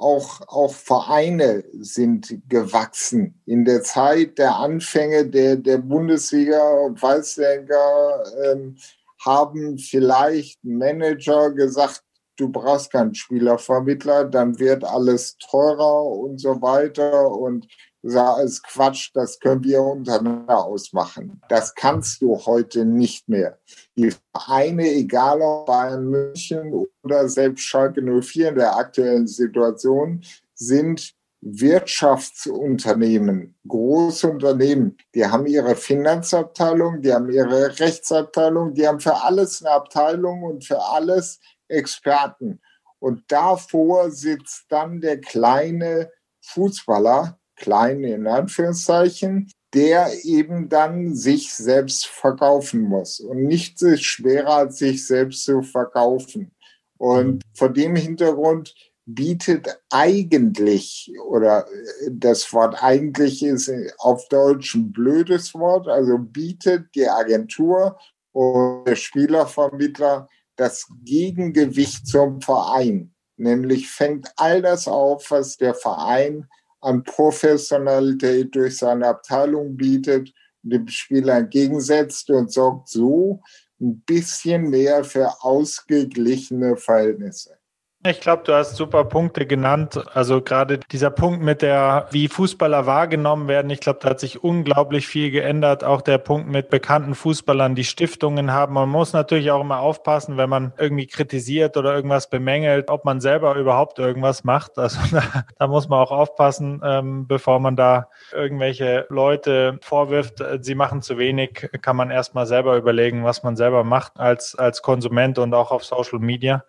auch, 0.00 0.40
auch 0.48 0.72
Vereine 0.72 1.64
sind 1.72 2.38
gewachsen. 2.48 3.40
In 3.46 3.64
der 3.64 3.82
Zeit 3.82 4.38
der 4.38 4.56
Anfänge 4.56 5.26
der, 5.26 5.56
der 5.56 5.78
Bundesliga 5.78 6.62
und 6.86 7.02
Weißlenker 7.02 8.24
ähm, 8.44 8.76
haben 9.24 9.78
vielleicht 9.78 10.64
Manager 10.64 11.50
gesagt, 11.50 12.02
du 12.36 12.48
brauchst 12.48 12.90
keinen 12.90 13.14
Spielervermittler, 13.14 14.24
dann 14.24 14.58
wird 14.58 14.82
alles 14.84 15.36
teurer 15.38 16.04
und 16.04 16.40
so 16.40 16.62
weiter 16.62 17.30
und 17.30 17.66
sah 18.02 18.40
es 18.42 18.62
Quatsch, 18.62 19.10
das 19.14 19.40
können 19.40 19.64
wir 19.64 19.82
untereinander 19.82 20.64
ausmachen. 20.64 21.40
Das 21.48 21.74
kannst 21.74 22.22
du 22.22 22.38
heute 22.46 22.84
nicht 22.84 23.28
mehr. 23.28 23.58
Die 23.96 24.12
Vereine, 24.32 24.88
egal 24.88 25.42
ob 25.42 25.66
Bayern 25.66 26.06
München 26.06 26.86
oder 27.02 27.28
selbst 27.28 27.64
Schalke 27.64 28.00
04 28.02 28.50
in 28.50 28.54
der 28.56 28.76
aktuellen 28.76 29.26
Situation, 29.26 30.22
sind 30.54 31.14
Wirtschaftsunternehmen, 31.42 33.56
große 33.66 34.28
Unternehmen, 34.28 34.98
die 35.14 35.24
haben 35.24 35.46
ihre 35.46 35.74
Finanzabteilung, 35.74 37.00
die 37.00 37.14
haben 37.14 37.30
ihre 37.30 37.78
Rechtsabteilung, 37.78 38.74
die 38.74 38.86
haben 38.86 39.00
für 39.00 39.24
alles 39.24 39.62
eine 39.62 39.70
Abteilung 39.74 40.42
und 40.42 40.66
für 40.66 40.82
alles 40.82 41.40
Experten. 41.68 42.60
Und 42.98 43.22
davor 43.28 44.10
sitzt 44.10 44.66
dann 44.68 45.00
der 45.00 45.18
kleine 45.18 46.10
Fußballer, 46.42 47.39
klein 47.60 48.02
in 48.02 48.26
Anführungszeichen, 48.26 49.52
der 49.72 50.10
eben 50.24 50.68
dann 50.68 51.14
sich 51.14 51.54
selbst 51.54 52.06
verkaufen 52.06 52.80
muss. 52.80 53.20
Und 53.20 53.44
nichts 53.44 53.82
ist 53.82 54.02
schwerer, 54.02 54.56
als 54.56 54.78
sich 54.78 55.06
selbst 55.06 55.44
zu 55.44 55.62
verkaufen. 55.62 56.50
Und 56.98 57.42
vor 57.54 57.68
dem 57.68 57.94
Hintergrund 57.94 58.74
bietet 59.06 59.80
eigentlich, 59.90 61.12
oder 61.28 61.66
das 62.10 62.52
Wort 62.52 62.82
eigentlich 62.82 63.42
ist 63.42 63.70
auf 63.98 64.28
Deutsch 64.28 64.74
ein 64.74 64.92
blödes 64.92 65.54
Wort, 65.54 65.88
also 65.88 66.18
bietet 66.18 66.94
die 66.94 67.08
Agentur 67.08 67.98
und 68.32 68.84
der 68.86 68.96
Spielervermittler 68.96 70.28
das 70.56 70.86
Gegengewicht 71.04 72.06
zum 72.06 72.40
Verein. 72.40 73.14
Nämlich 73.36 73.88
fängt 73.88 74.30
all 74.36 74.60
das 74.60 74.86
auf, 74.86 75.30
was 75.30 75.56
der 75.56 75.74
Verein 75.74 76.46
an 76.80 77.02
Professionalität 77.04 78.54
durch 78.54 78.78
seine 78.78 79.08
Abteilung 79.08 79.76
bietet, 79.76 80.32
dem 80.62 80.88
Spieler 80.88 81.36
entgegensetzt 81.38 82.30
und 82.30 82.52
sorgt 82.52 82.88
so 82.88 83.42
ein 83.80 84.00
bisschen 84.00 84.70
mehr 84.70 85.04
für 85.04 85.30
ausgeglichene 85.42 86.76
Verhältnisse. 86.76 87.59
Ich 88.02 88.20
glaube, 88.20 88.44
du 88.46 88.54
hast 88.54 88.76
super 88.76 89.04
Punkte 89.04 89.44
genannt. 89.44 90.02
Also 90.14 90.40
gerade 90.40 90.80
dieser 90.90 91.10
Punkt 91.10 91.42
mit 91.42 91.60
der, 91.60 92.06
wie 92.10 92.28
Fußballer 92.28 92.86
wahrgenommen 92.86 93.46
werden. 93.46 93.70
Ich 93.70 93.80
glaube, 93.80 93.98
da 94.00 94.08
hat 94.08 94.20
sich 94.20 94.42
unglaublich 94.42 95.06
viel 95.06 95.30
geändert. 95.30 95.84
Auch 95.84 96.00
der 96.00 96.16
Punkt 96.16 96.48
mit 96.48 96.70
bekannten 96.70 97.14
Fußballern, 97.14 97.74
die 97.74 97.84
Stiftungen 97.84 98.52
haben. 98.54 98.72
Man 98.72 98.88
muss 98.88 99.12
natürlich 99.12 99.50
auch 99.50 99.60
immer 99.60 99.80
aufpassen, 99.80 100.38
wenn 100.38 100.48
man 100.48 100.72
irgendwie 100.78 101.08
kritisiert 101.08 101.76
oder 101.76 101.94
irgendwas 101.94 102.30
bemängelt, 102.30 102.88
ob 102.88 103.04
man 103.04 103.20
selber 103.20 103.56
überhaupt 103.56 103.98
irgendwas 103.98 104.44
macht. 104.44 104.78
Also 104.78 104.98
da, 105.10 105.44
da 105.58 105.66
muss 105.66 105.90
man 105.90 105.98
auch 105.98 106.10
aufpassen, 106.10 106.80
ähm, 106.82 107.26
bevor 107.26 107.60
man 107.60 107.76
da 107.76 108.08
irgendwelche 108.32 109.04
Leute 109.10 109.78
vorwirft, 109.82 110.42
sie 110.62 110.74
machen 110.74 111.02
zu 111.02 111.18
wenig, 111.18 111.68
kann 111.82 111.96
man 111.96 112.10
erstmal 112.10 112.46
selber 112.46 112.78
überlegen, 112.78 113.24
was 113.24 113.42
man 113.42 113.56
selber 113.56 113.84
macht 113.84 114.18
als, 114.18 114.54
als 114.54 114.80
Konsument 114.80 115.38
und 115.38 115.52
auch 115.52 115.70
auf 115.70 115.84
Social 115.84 116.18
Media. 116.18 116.64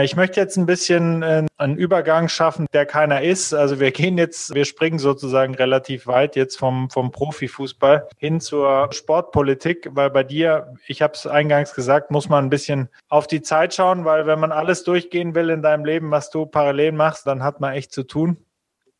Ich 0.00 0.16
möchte 0.16 0.40
jetzt 0.40 0.56
ein 0.56 0.66
bisschen 0.66 1.22
äh, 1.22 1.46
einen 1.56 1.76
Übergang 1.76 2.28
schaffen, 2.28 2.66
der 2.72 2.84
keiner 2.84 3.22
ist. 3.22 3.54
Also 3.54 3.78
wir 3.78 3.92
gehen 3.92 4.18
jetzt, 4.18 4.52
wir 4.52 4.64
springen 4.64 4.98
sozusagen 4.98 5.54
relativ 5.54 6.08
weit 6.08 6.34
jetzt 6.34 6.58
vom, 6.58 6.90
vom 6.90 7.12
Profifußball 7.12 8.08
hin 8.18 8.40
zur 8.40 8.88
Sportpolitik, 8.92 9.88
weil 9.92 10.10
bei 10.10 10.24
dir, 10.24 10.74
ich 10.88 11.00
habe 11.00 11.14
es 11.14 11.28
eingangs 11.28 11.74
gesagt, 11.74 12.10
muss 12.10 12.28
man 12.28 12.44
ein 12.44 12.50
bisschen 12.50 12.88
auf 13.08 13.28
die 13.28 13.40
Zeit 13.40 13.72
schauen, 13.72 14.04
weil 14.04 14.26
wenn 14.26 14.40
man 14.40 14.50
alles 14.50 14.82
durchgehen 14.82 15.36
will 15.36 15.48
in 15.48 15.62
deinem 15.62 15.84
Leben, 15.84 16.10
was 16.10 16.28
du 16.30 16.44
parallel 16.44 16.90
machst, 16.90 17.28
dann 17.28 17.44
hat 17.44 17.60
man 17.60 17.74
echt 17.74 17.92
zu 17.92 18.02
tun. 18.02 18.36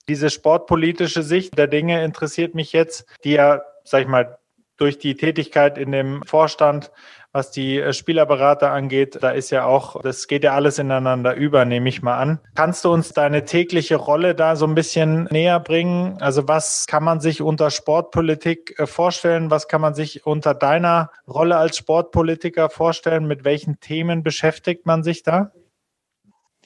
Diese 0.09 0.31
sportpolitische 0.31 1.25
Sicht 1.25 1.59
der 1.59 1.67
Dinge 1.67 2.05
interessiert 2.05 2.55
mich 2.55 2.73
jetzt, 2.73 3.07
die 3.25 3.33
ja, 3.33 3.63
sag 3.83 4.03
ich 4.03 4.09
mal, 4.09 4.39
durch 4.77 4.99
die 4.99 5.17
Tätigkeit 5.17 5.77
in 5.77 5.91
dem 5.91 6.23
Vorstand 6.25 6.93
was 7.35 7.51
die 7.51 7.81
äh, 7.81 7.93
Spielerberater 7.93 8.71
angeht, 8.71 9.19
da 9.21 9.31
ist 9.31 9.51
ja 9.51 9.67
auch, 9.67 10.01
das 10.01 10.29
geht 10.29 10.45
ja 10.45 10.55
alles 10.55 10.79
ineinander 10.79 11.35
über, 11.35 11.65
nehme 11.65 11.89
ich 11.89 12.01
mal 12.01 12.17
an. 12.17 12.39
Kannst 12.55 12.85
du 12.85 12.93
uns 12.93 13.13
deine 13.13 13.45
tägliche 13.45 13.97
Rolle 13.97 14.37
da 14.37 14.55
so 14.55 14.67
ein 14.67 14.77
bisschen 14.77 15.25
näher 15.25 15.59
bringen? 15.59 16.17
Also 16.21 16.47
was 16.47 16.87
kann 16.87 17.03
man 17.03 17.21
sich 17.21 17.43
unter 17.43 17.71
Sportpolitik 17.71 18.79
äh, 18.79 18.87
vorstellen? 18.87 19.51
Was 19.51 19.67
kann 19.67 19.81
man 19.81 19.95
sich 19.95 20.25
unter 20.25 20.55
deiner 20.55 21.11
Rolle 21.27 21.57
als 21.57 21.77
Sportpolitiker 21.77 22.71
vorstellen? 22.71 23.27
Mit 23.27 23.45
welchen 23.45 23.81
Themen 23.81 24.23
beschäftigt 24.23 24.87
man 24.87 25.03
sich 25.03 25.25
da? 25.25 25.51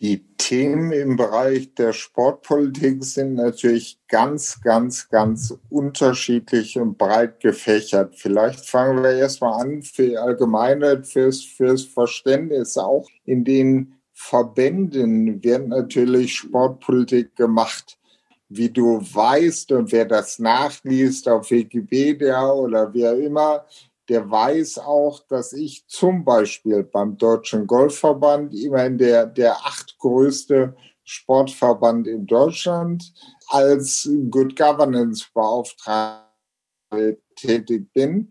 Die 0.01 0.25
Themen 0.37 0.93
im 0.93 1.17
Bereich 1.17 1.75
der 1.75 1.93
Sportpolitik 1.93 3.03
sind 3.03 3.35
natürlich 3.35 3.99
ganz, 4.07 4.61
ganz, 4.63 5.09
ganz 5.09 5.59
unterschiedlich 5.71 6.79
und 6.79 6.97
breit 6.97 7.41
gefächert. 7.41 8.15
Vielleicht 8.17 8.65
fangen 8.65 9.03
wir 9.03 9.11
erstmal 9.11 9.61
an 9.61 9.83
für 9.83 10.07
die 10.07 10.17
Allgemeinheit, 10.17 11.07
fürs, 11.07 11.43
fürs 11.43 11.83
Verständnis. 11.83 12.79
Auch 12.79 13.09
in 13.25 13.45
den 13.45 13.95
Verbänden 14.13 15.43
wird 15.43 15.67
natürlich 15.67 16.35
Sportpolitik 16.35 17.35
gemacht. 17.35 17.99
Wie 18.49 18.71
du 18.71 19.01
weißt 19.01 19.73
und 19.73 19.93
wer 19.93 20.07
das 20.07 20.39
nachliest 20.39 21.29
auf 21.29 21.51
Wikipedia 21.51 22.51
oder 22.51 22.95
wie 22.95 23.07
auch 23.07 23.19
immer, 23.19 23.67
der 24.09 24.31
weiß 24.31 24.79
auch, 24.79 25.21
dass 25.29 25.53
ich 25.53 25.87
zum 25.87 26.25
Beispiel 26.25 26.83
beim 26.83 27.17
Deutschen 27.19 27.67
Golfverband, 27.67 28.55
immerhin 28.55 28.99
der, 28.99 29.27
der 29.27 29.55
achtgrößte 29.57 30.75
Sportverband 31.05 32.07
in 32.07 32.27
Deutschland, 32.27 33.13
als 33.49 34.09
Good 34.31 34.57
Governance 34.57 35.27
Beauftragte 35.33 36.27
tätig 37.37 37.93
bin 37.93 38.31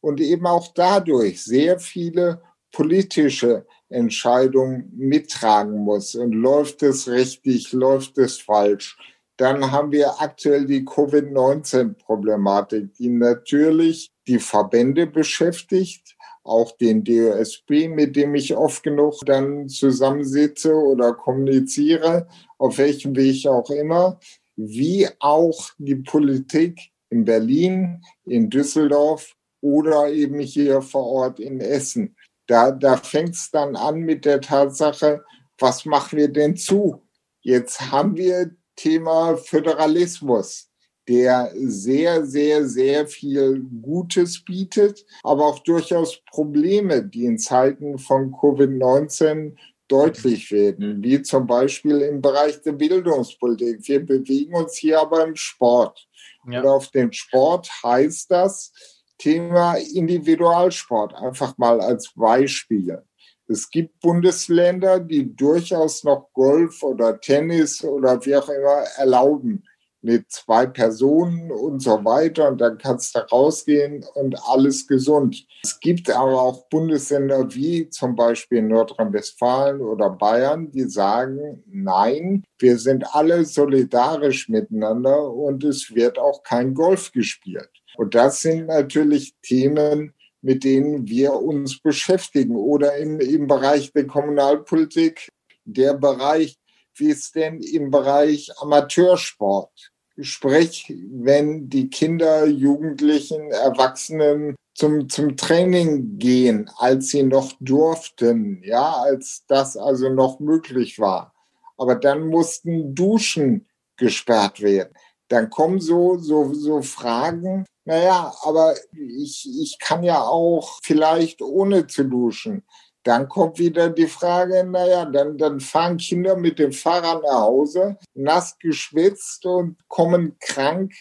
und 0.00 0.20
eben 0.20 0.46
auch 0.46 0.68
dadurch 0.74 1.42
sehr 1.42 1.78
viele 1.78 2.42
politische 2.72 3.66
Entscheidungen 3.88 4.90
mittragen 4.94 5.78
muss. 5.78 6.14
Und 6.14 6.32
läuft 6.32 6.82
es 6.82 7.08
richtig, 7.08 7.72
läuft 7.72 8.18
es 8.18 8.38
falsch? 8.38 8.98
Dann 9.38 9.70
haben 9.70 9.92
wir 9.92 10.20
aktuell 10.20 10.66
die 10.66 10.84
Covid-19-Problematik, 10.84 12.92
die 12.94 13.08
natürlich 13.08 14.10
die 14.26 14.40
Verbände 14.40 15.06
beschäftigt, 15.06 16.16
auch 16.42 16.76
den 16.76 17.04
DOSB, 17.04 17.88
mit 17.88 18.16
dem 18.16 18.34
ich 18.34 18.56
oft 18.56 18.82
genug 18.82 19.24
dann 19.26 19.68
zusammensitze 19.68 20.74
oder 20.74 21.14
kommuniziere, 21.14 22.26
auf 22.58 22.78
welchem 22.78 23.14
Weg 23.14 23.46
auch 23.46 23.70
immer, 23.70 24.18
wie 24.56 25.08
auch 25.20 25.70
die 25.78 25.96
Politik 25.96 26.90
in 27.10 27.24
Berlin, 27.24 28.02
in 28.24 28.50
Düsseldorf 28.50 29.36
oder 29.60 30.08
eben 30.08 30.40
hier 30.40 30.82
vor 30.82 31.06
Ort 31.06 31.38
in 31.38 31.60
Essen. 31.60 32.16
Da, 32.48 32.72
da 32.72 32.96
fängt 32.96 33.36
es 33.36 33.52
dann 33.52 33.76
an 33.76 34.00
mit 34.00 34.24
der 34.24 34.40
Tatsache, 34.40 35.22
was 35.58 35.84
machen 35.84 36.18
wir 36.18 36.28
denn 36.28 36.56
zu? 36.56 37.02
Jetzt 37.40 37.92
haben 37.92 38.16
wir 38.16 38.50
Thema 38.78 39.36
Föderalismus 39.36 40.68
der 41.08 41.50
sehr, 41.54 42.24
sehr, 42.26 42.68
sehr 42.68 43.06
viel 43.06 43.64
Gutes 43.82 44.44
bietet, 44.44 45.06
aber 45.22 45.46
auch 45.46 45.58
durchaus 45.60 46.22
Probleme, 46.30 47.02
die 47.02 47.24
in 47.24 47.38
Zeiten 47.38 47.98
von 47.98 48.30
Covid-19 48.30 49.56
deutlich 49.88 50.52
werden, 50.52 51.02
wie 51.02 51.22
zum 51.22 51.46
Beispiel 51.46 52.02
im 52.02 52.20
Bereich 52.20 52.60
der 52.60 52.72
Bildungspolitik. 52.72 53.88
Wir 53.88 54.04
bewegen 54.04 54.54
uns 54.54 54.76
hier 54.76 55.00
aber 55.00 55.24
im 55.24 55.34
Sport. 55.34 56.06
Ja. 56.46 56.60
Und 56.60 56.66
auf 56.66 56.90
den 56.90 57.10
Sport 57.12 57.70
heißt 57.82 58.30
das 58.30 58.72
Thema 59.16 59.76
Individualsport, 59.76 61.14
einfach 61.14 61.56
mal 61.56 61.80
als 61.80 62.12
Beispiel. 62.14 63.02
Es 63.50 63.70
gibt 63.70 64.00
Bundesländer, 64.00 65.00
die 65.00 65.34
durchaus 65.34 66.04
noch 66.04 66.30
Golf 66.34 66.82
oder 66.82 67.18
Tennis 67.18 67.82
oder 67.82 68.24
wie 68.26 68.36
auch 68.36 68.48
immer 68.50 68.84
erlauben 68.98 69.64
mit 70.02 70.30
zwei 70.30 70.66
Personen 70.66 71.50
und 71.50 71.82
so 71.82 72.04
weiter 72.04 72.48
und 72.48 72.60
dann 72.60 72.78
kannst 72.78 73.16
du 73.16 73.20
rausgehen 73.20 74.04
und 74.14 74.36
alles 74.48 74.86
gesund. 74.86 75.46
Es 75.64 75.80
gibt 75.80 76.10
aber 76.10 76.40
auch 76.40 76.68
Bundesländer 76.68 77.52
wie 77.54 77.88
zum 77.88 78.14
Beispiel 78.14 78.62
Nordrhein-Westfalen 78.62 79.80
oder 79.80 80.10
Bayern, 80.10 80.70
die 80.70 80.88
sagen, 80.88 81.64
nein, 81.66 82.44
wir 82.58 82.78
sind 82.78 83.14
alle 83.14 83.44
solidarisch 83.44 84.48
miteinander 84.48 85.32
und 85.32 85.64
es 85.64 85.94
wird 85.94 86.18
auch 86.18 86.42
kein 86.42 86.74
Golf 86.74 87.10
gespielt. 87.12 87.70
Und 87.96 88.14
das 88.14 88.40
sind 88.40 88.66
natürlich 88.66 89.34
Themen, 89.42 90.14
mit 90.40 90.64
denen 90.64 91.08
wir 91.08 91.34
uns 91.34 91.80
beschäftigen 91.80 92.56
oder 92.56 92.96
im, 92.96 93.20
im 93.20 93.46
Bereich 93.46 93.92
der 93.92 94.06
Kommunalpolitik, 94.06 95.28
der 95.64 95.94
Bereich 95.94 96.56
wie 96.98 97.10
es 97.10 97.32
denn 97.32 97.60
im 97.60 97.90
Bereich 97.90 98.50
Amateursport? 98.60 99.92
Sprich, 100.20 100.92
wenn 101.12 101.68
die 101.68 101.90
Kinder, 101.90 102.46
Jugendlichen, 102.46 103.52
Erwachsenen 103.52 104.56
zum, 104.74 105.08
zum 105.08 105.36
Training 105.36 106.18
gehen, 106.18 106.68
als 106.76 107.08
sie 107.08 107.22
noch 107.22 107.52
durften, 107.60 108.62
ja, 108.64 108.92
als 108.94 109.44
das 109.46 109.76
also 109.76 110.08
noch 110.08 110.40
möglich 110.40 110.98
war. 110.98 111.34
Aber 111.76 111.94
dann 111.94 112.26
mussten 112.26 112.94
Duschen 112.94 113.68
gesperrt 113.96 114.60
werden. 114.60 114.92
Dann 115.28 115.50
kommen 115.50 115.80
so, 115.80 116.18
so, 116.18 116.52
so 116.54 116.82
Fragen, 116.82 117.64
naja, 117.84 118.34
aber 118.42 118.74
ich, 118.92 119.48
ich 119.60 119.78
kann 119.78 120.02
ja 120.02 120.22
auch 120.22 120.78
vielleicht 120.82 121.42
ohne 121.42 121.86
zu 121.86 122.04
duschen. 122.04 122.64
Dann 123.02 123.28
kommt 123.28 123.58
wieder 123.58 123.88
die 123.88 124.06
Frage, 124.06 124.64
naja, 124.64 125.04
dann, 125.06 125.38
dann 125.38 125.60
fahren 125.60 125.96
Kinder 125.96 126.36
mit 126.36 126.58
dem 126.58 126.72
Fahrrad 126.72 127.22
nach 127.22 127.40
Hause, 127.40 127.96
nass 128.14 128.58
geschwitzt 128.58 129.46
und 129.46 129.76
kommen 129.88 130.36
krank 130.40 130.92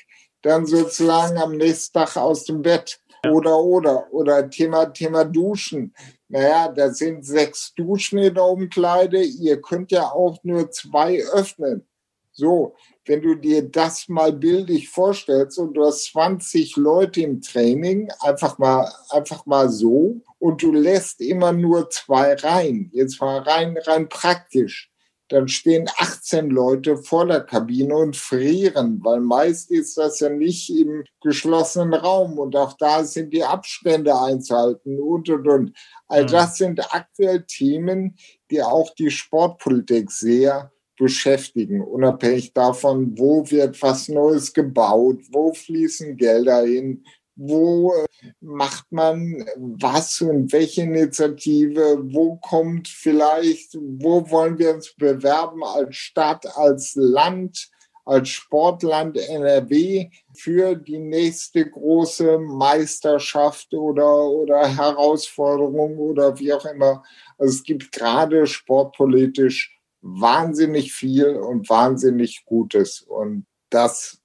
dann 0.42 0.66
sozusagen 0.66 1.38
am 1.38 1.58
nächsten 1.58 1.94
Tag 1.94 2.16
aus 2.16 2.46
dem 2.46 2.62
Bett. 2.62 3.00
Oder, 3.30 3.58
oder, 3.58 4.14
oder 4.14 4.50
Thema, 4.50 4.86
Thema 4.86 5.26
Duschen. 5.26 5.94
Naja, 6.30 6.70
da 6.70 6.92
sind 6.92 7.26
sechs 7.26 7.74
Duschen 7.74 8.20
in 8.20 8.36
der 8.36 8.44
Umkleide. 8.44 9.22
Ihr 9.22 9.60
könnt 9.62 9.92
ja 9.92 10.12
auch 10.12 10.38
nur 10.44 10.70
zwei 10.72 11.22
öffnen. 11.34 11.86
So, 12.32 12.76
wenn 13.08 13.22
du 13.22 13.36
dir 13.36 13.64
das 13.64 14.08
mal 14.10 14.34
bildlich 14.34 14.90
vorstellst 14.90 15.58
und 15.58 15.74
du 15.74 15.86
hast 15.86 16.12
20 16.12 16.76
Leute 16.76 17.22
im 17.22 17.42
Training, 17.42 18.10
einfach 18.20 18.58
mal, 18.58 18.92
einfach 19.10 19.46
mal 19.46 19.70
so, 19.70 20.22
und 20.40 20.62
du 20.62 20.72
lässt 20.72 21.22
immer 21.22 21.52
nur 21.52 21.90
zwei 21.90 22.36
rein, 22.36 22.90
jetzt 22.94 23.20
mal 23.22 23.40
rein, 23.40 23.78
rein 23.86 24.10
praktisch, 24.10 24.92
dann 25.30 25.48
stehen 25.48 25.90
18 25.98 26.50
Leute 26.50 26.98
vor 26.98 27.26
der 27.26 27.42
Kabine 27.42 27.96
und 27.96 28.16
frieren, 28.16 29.00
weil 29.04 29.20
meist 29.20 29.72
ist 29.72 29.98
das 29.98 30.20
ja 30.20 30.30
nicht 30.30 30.70
im 30.70 31.04
geschlossenen 31.22 31.94
Raum 31.94 32.40
und 32.40 32.56
auch 32.56 32.74
da 32.74 33.04
sind 33.04 33.34
die 33.34 33.44
Abstände 33.44 34.18
einzuhalten 34.18 35.00
und 35.00 35.30
und 35.30 35.48
und. 35.48 35.78
All 36.08 36.24
mhm. 36.24 36.28
das 36.28 36.58
sind 36.58 36.94
aktuell 36.94 37.44
Themen, 37.44 38.18
die 38.50 38.62
auch 38.62 38.94
die 38.96 39.12
Sportpolitik 39.12 40.12
sehr 40.12 40.72
beschäftigen, 40.98 41.82
unabhängig 41.82 42.54
davon, 42.54 43.18
wo 43.18 43.50
wird 43.50 43.82
was 43.82 44.10
Neues 44.10 44.54
gebaut, 44.54 45.20
wo 45.32 45.54
fließen 45.54 46.18
Gelder 46.18 46.64
hin, 46.64 47.04
wo 47.38 47.94
äh, 47.94 48.32
macht 48.42 48.92
man 48.92 49.46
was 49.56 50.22
und 50.22 50.52
welche 50.52 50.82
Initiative, 50.82 52.00
wo 52.12 52.38
kommt 52.38 52.88
vielleicht, 52.88 53.76
wo 53.76 54.30
wollen 54.30 54.58
wir 54.58 54.74
uns 54.74 54.94
bewerben 54.96 55.64
als 55.64 55.96
Stadt, 55.96 56.46
als 56.58 56.96
Land, 56.96 57.70
als 58.06 58.30
Sportland 58.30 59.18
NRW 59.18 60.10
für 60.34 60.76
die 60.76 61.00
nächste 61.00 61.70
große 61.70 62.40
Meisterschaft 62.40 63.74
oder, 63.74 64.30
oder 64.30 64.66
Herausforderung 64.66 65.98
oder 65.98 66.40
wie 66.40 66.54
auch 66.54 66.66
immer. 66.66 67.04
Also 67.38 67.58
es 67.58 67.64
gibt 67.64 67.92
gerade 67.92 68.48
sportpolitisch 68.48 69.77
wahnsinnig 70.08 70.94
viel 70.94 71.36
und 71.36 71.70
wahnsinnig 71.70 72.46
Gutes. 72.46 73.02
Und 73.02 73.46
das 73.70 74.22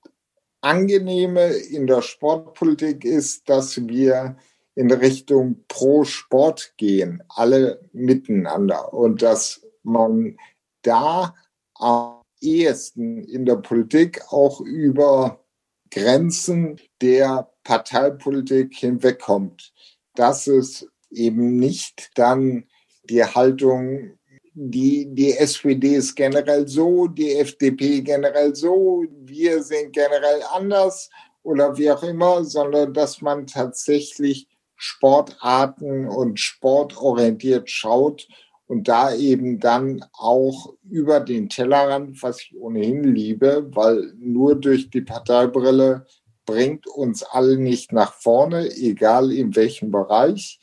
Angenehme 0.60 1.46
in 1.48 1.86
der 1.88 2.02
Sportpolitik 2.02 3.04
ist, 3.04 3.48
dass 3.48 3.88
wir 3.88 4.36
in 4.74 4.90
Richtung 4.90 5.64
pro 5.68 6.04
Sport 6.04 6.74
gehen, 6.76 7.22
alle 7.28 7.80
miteinander. 7.92 8.94
Und 8.94 9.22
dass 9.22 9.66
man 9.82 10.36
da 10.82 11.34
am 11.74 12.22
ehesten 12.40 13.24
in 13.24 13.44
der 13.44 13.56
Politik 13.56 14.22
auch 14.28 14.60
über 14.60 15.44
Grenzen 15.90 16.80
der 17.00 17.50
Parteipolitik 17.64 18.74
hinwegkommt. 18.74 19.72
Dass 20.14 20.46
es 20.46 20.88
eben 21.10 21.56
nicht 21.56 22.10
dann 22.14 22.64
die 23.04 23.24
Haltung 23.24 24.18
die, 24.54 25.06
die 25.14 25.36
SPD 25.36 25.96
ist 25.96 26.14
generell 26.14 26.68
so, 26.68 27.06
die 27.06 27.32
FDP 27.36 28.02
generell 28.02 28.54
so, 28.54 29.04
wir 29.24 29.62
sind 29.62 29.92
generell 29.92 30.42
anders 30.52 31.08
oder 31.42 31.76
wie 31.76 31.90
auch 31.90 32.02
immer, 32.02 32.44
sondern 32.44 32.92
dass 32.92 33.20
man 33.20 33.46
tatsächlich 33.46 34.48
Sportarten 34.76 36.08
und 36.08 36.40
sportorientiert 36.40 37.70
schaut 37.70 38.26
und 38.66 38.88
da 38.88 39.14
eben 39.14 39.60
dann 39.60 40.04
auch 40.12 40.74
über 40.88 41.20
den 41.20 41.48
Tellerrand, 41.48 42.22
was 42.22 42.40
ich 42.40 42.56
ohnehin 42.56 43.04
liebe, 43.04 43.68
weil 43.74 44.12
nur 44.18 44.56
durch 44.56 44.90
die 44.90 45.02
Parteibrille 45.02 46.06
bringt 46.46 46.86
uns 46.86 47.22
alle 47.22 47.56
nicht 47.56 47.92
nach 47.92 48.14
vorne, 48.14 48.70
egal 48.74 49.30
in 49.30 49.54
welchem 49.54 49.90
Bereich. 49.90 50.58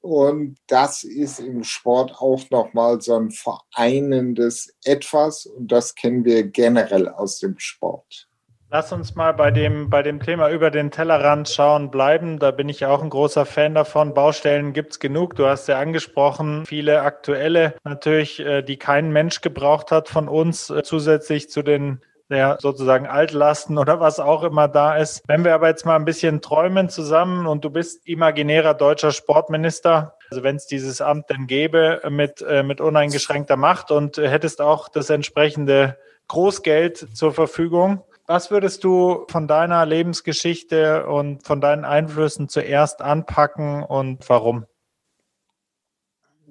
Und 0.00 0.56
das 0.68 1.02
ist 1.02 1.40
im 1.40 1.64
Sport 1.64 2.14
auch 2.18 2.42
nochmal 2.50 3.00
so 3.00 3.16
ein 3.16 3.30
vereinendes 3.30 4.74
Etwas. 4.84 5.46
Und 5.46 5.72
das 5.72 5.94
kennen 5.94 6.24
wir 6.24 6.44
generell 6.44 7.08
aus 7.08 7.38
dem 7.38 7.58
Sport. 7.58 8.28
Lass 8.70 8.92
uns 8.92 9.14
mal 9.14 9.32
bei 9.32 9.50
dem, 9.50 9.88
bei 9.88 10.02
dem 10.02 10.20
Thema 10.20 10.50
über 10.50 10.70
den 10.70 10.90
Tellerrand 10.90 11.48
schauen 11.48 11.90
bleiben. 11.90 12.38
Da 12.38 12.50
bin 12.50 12.68
ich 12.68 12.84
auch 12.84 13.02
ein 13.02 13.08
großer 13.08 13.46
Fan 13.46 13.74
davon. 13.74 14.12
Baustellen 14.12 14.74
gibt's 14.74 15.00
genug. 15.00 15.36
Du 15.36 15.46
hast 15.46 15.68
ja 15.68 15.78
angesprochen, 15.78 16.66
viele 16.66 17.00
aktuelle 17.00 17.74
natürlich, 17.84 18.40
äh, 18.40 18.60
die 18.60 18.76
kein 18.76 19.10
Mensch 19.10 19.40
gebraucht 19.40 19.90
hat 19.90 20.10
von 20.10 20.28
uns, 20.28 20.68
äh, 20.68 20.82
zusätzlich 20.82 21.48
zu 21.48 21.62
den 21.62 22.02
ja, 22.30 22.58
sozusagen 22.60 23.06
Altlasten 23.06 23.78
oder 23.78 24.00
was 24.00 24.20
auch 24.20 24.42
immer 24.42 24.68
da 24.68 24.96
ist. 24.96 25.22
Wenn 25.26 25.44
wir 25.44 25.54
aber 25.54 25.68
jetzt 25.68 25.86
mal 25.86 25.96
ein 25.96 26.04
bisschen 26.04 26.40
träumen 26.40 26.88
zusammen 26.88 27.46
und 27.46 27.64
du 27.64 27.70
bist 27.70 28.06
imaginärer 28.06 28.74
deutscher 28.74 29.12
Sportminister, 29.12 30.14
also 30.30 30.42
wenn 30.42 30.56
es 30.56 30.66
dieses 30.66 31.00
Amt 31.00 31.30
denn 31.30 31.46
gäbe 31.46 32.02
mit, 32.10 32.42
äh, 32.42 32.62
mit 32.62 32.80
uneingeschränkter 32.80 33.56
Macht 33.56 33.90
und 33.90 34.18
hättest 34.18 34.60
auch 34.60 34.88
das 34.88 35.08
entsprechende 35.10 35.96
Großgeld 36.28 37.16
zur 37.16 37.32
Verfügung, 37.32 38.04
was 38.26 38.50
würdest 38.50 38.84
du 38.84 39.24
von 39.30 39.48
deiner 39.48 39.86
Lebensgeschichte 39.86 41.06
und 41.06 41.46
von 41.46 41.62
deinen 41.62 41.86
Einflüssen 41.86 42.50
zuerst 42.50 43.00
anpacken 43.00 43.82
und 43.82 44.28
warum? 44.28 44.66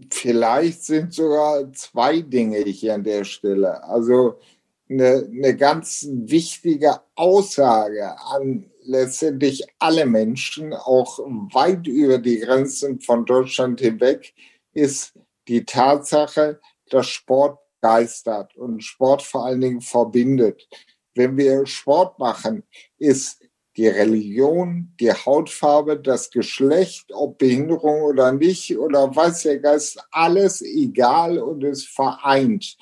Vielleicht 0.10 0.84
sind 0.84 1.14
sogar 1.14 1.72
zwei 1.74 2.22
Dinge 2.22 2.58
hier 2.60 2.96
an 2.96 3.04
der 3.04 3.24
Stelle. 3.24 3.84
Also 3.84 4.40
eine, 4.90 5.30
eine 5.32 5.56
ganz 5.56 6.08
wichtige 6.10 7.02
Aussage 7.16 8.16
an 8.20 8.70
letztendlich 8.84 9.66
alle 9.80 10.06
Menschen, 10.06 10.74
auch 10.74 11.20
weit 11.20 11.88
über 11.88 12.20
die 12.20 12.40
Grenzen 12.40 13.02
von 13.02 13.26
Deutschland 13.26 13.82
hinweg, 13.82 14.34
ist 14.74 15.14
die 15.48 15.66
Tatsache, 15.66 16.60
dass 16.90 17.08
Sport 17.08 17.60
begeistert 17.82 18.56
und 18.56 18.84
Sport 18.84 19.22
vor 19.22 19.46
allen 19.46 19.62
Dingen 19.62 19.82
verbindet. 19.82 20.68
Wenn 21.16 21.38
wir 21.38 21.66
Sport 21.66 22.20
machen, 22.20 22.64
ist 22.98 23.44
die 23.76 23.88
Religion, 23.88 24.94
die 25.00 25.12
Hautfarbe, 25.12 26.00
das 26.00 26.32
Geschlecht, 26.32 27.12
ob 27.14 27.38
Behinderung 27.38 28.02
oder 28.02 28.32
nicht, 28.32 28.78
oder 28.78 29.16
weiß 29.16 29.44
der 29.44 29.60
Geist, 29.60 30.04
alles 30.12 30.62
egal 30.62 31.38
und 31.38 31.64
es 31.64 31.86
vereint. 31.86 32.76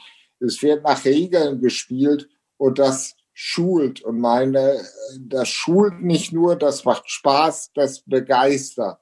Es 0.45 0.61
wird 0.61 0.83
nach 0.83 1.03
Regeln 1.05 1.59
gespielt 1.59 2.29
und 2.57 2.79
das 2.79 3.15
schult. 3.33 4.01
Und 4.01 4.19
meine, 4.19 4.79
das 5.19 5.49
schult 5.49 6.01
nicht 6.01 6.31
nur, 6.31 6.55
das 6.55 6.85
macht 6.85 7.09
Spaß, 7.09 7.71
das 7.73 8.01
begeistert. 8.01 8.99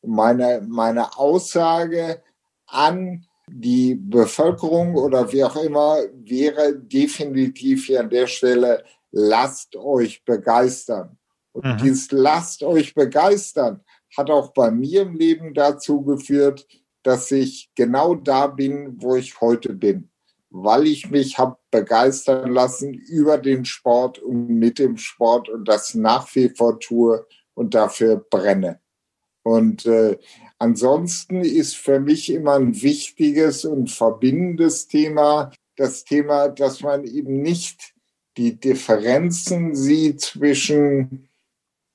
Und 0.00 0.14
meine, 0.14 0.62
meine 0.66 1.16
Aussage 1.16 2.22
an 2.66 3.24
die 3.50 3.94
Bevölkerung 3.94 4.94
oder 4.96 5.32
wie 5.32 5.44
auch 5.44 5.56
immer 5.56 5.98
wäre 6.12 6.74
definitiv 6.76 7.86
hier 7.86 8.00
an 8.00 8.10
der 8.10 8.26
Stelle, 8.26 8.84
lasst 9.10 9.76
euch 9.76 10.24
begeistern. 10.24 11.18
Und 11.52 11.64
mhm. 11.64 11.78
dieses 11.78 12.10
lasst 12.10 12.62
euch 12.62 12.94
begeistern 12.94 13.82
hat 14.16 14.30
auch 14.30 14.52
bei 14.52 14.70
mir 14.70 15.02
im 15.02 15.14
Leben 15.14 15.54
dazu 15.54 16.02
geführt, 16.02 16.66
dass 17.02 17.30
ich 17.30 17.70
genau 17.74 18.14
da 18.14 18.46
bin, 18.46 19.00
wo 19.00 19.16
ich 19.16 19.40
heute 19.40 19.72
bin. 19.72 20.10
Weil 20.50 20.86
ich 20.86 21.10
mich 21.10 21.38
habe 21.38 21.56
begeistern 21.70 22.52
lassen 22.52 22.94
über 22.94 23.38
den 23.38 23.64
Sport 23.64 24.18
und 24.18 24.48
mit 24.48 24.78
dem 24.78 24.96
Sport 24.96 25.48
und 25.48 25.66
das 25.66 25.94
nach 25.94 26.34
wie 26.34 26.48
vor 26.48 26.80
tue 26.80 27.26
und 27.54 27.74
dafür 27.74 28.16
brenne. 28.16 28.80
Und 29.42 29.86
äh, 29.86 30.18
ansonsten 30.58 31.42
ist 31.42 31.76
für 31.76 32.00
mich 32.00 32.30
immer 32.30 32.54
ein 32.54 32.82
wichtiges 32.82 33.64
und 33.64 33.90
verbindendes 33.90 34.88
Thema 34.88 35.52
das 35.78 36.04
Thema, 36.04 36.48
dass 36.48 36.82
man 36.82 37.04
eben 37.04 37.40
nicht 37.40 37.94
die 38.36 38.58
Differenzen 38.58 39.74
sieht 39.74 40.20
zwischen 40.20 41.28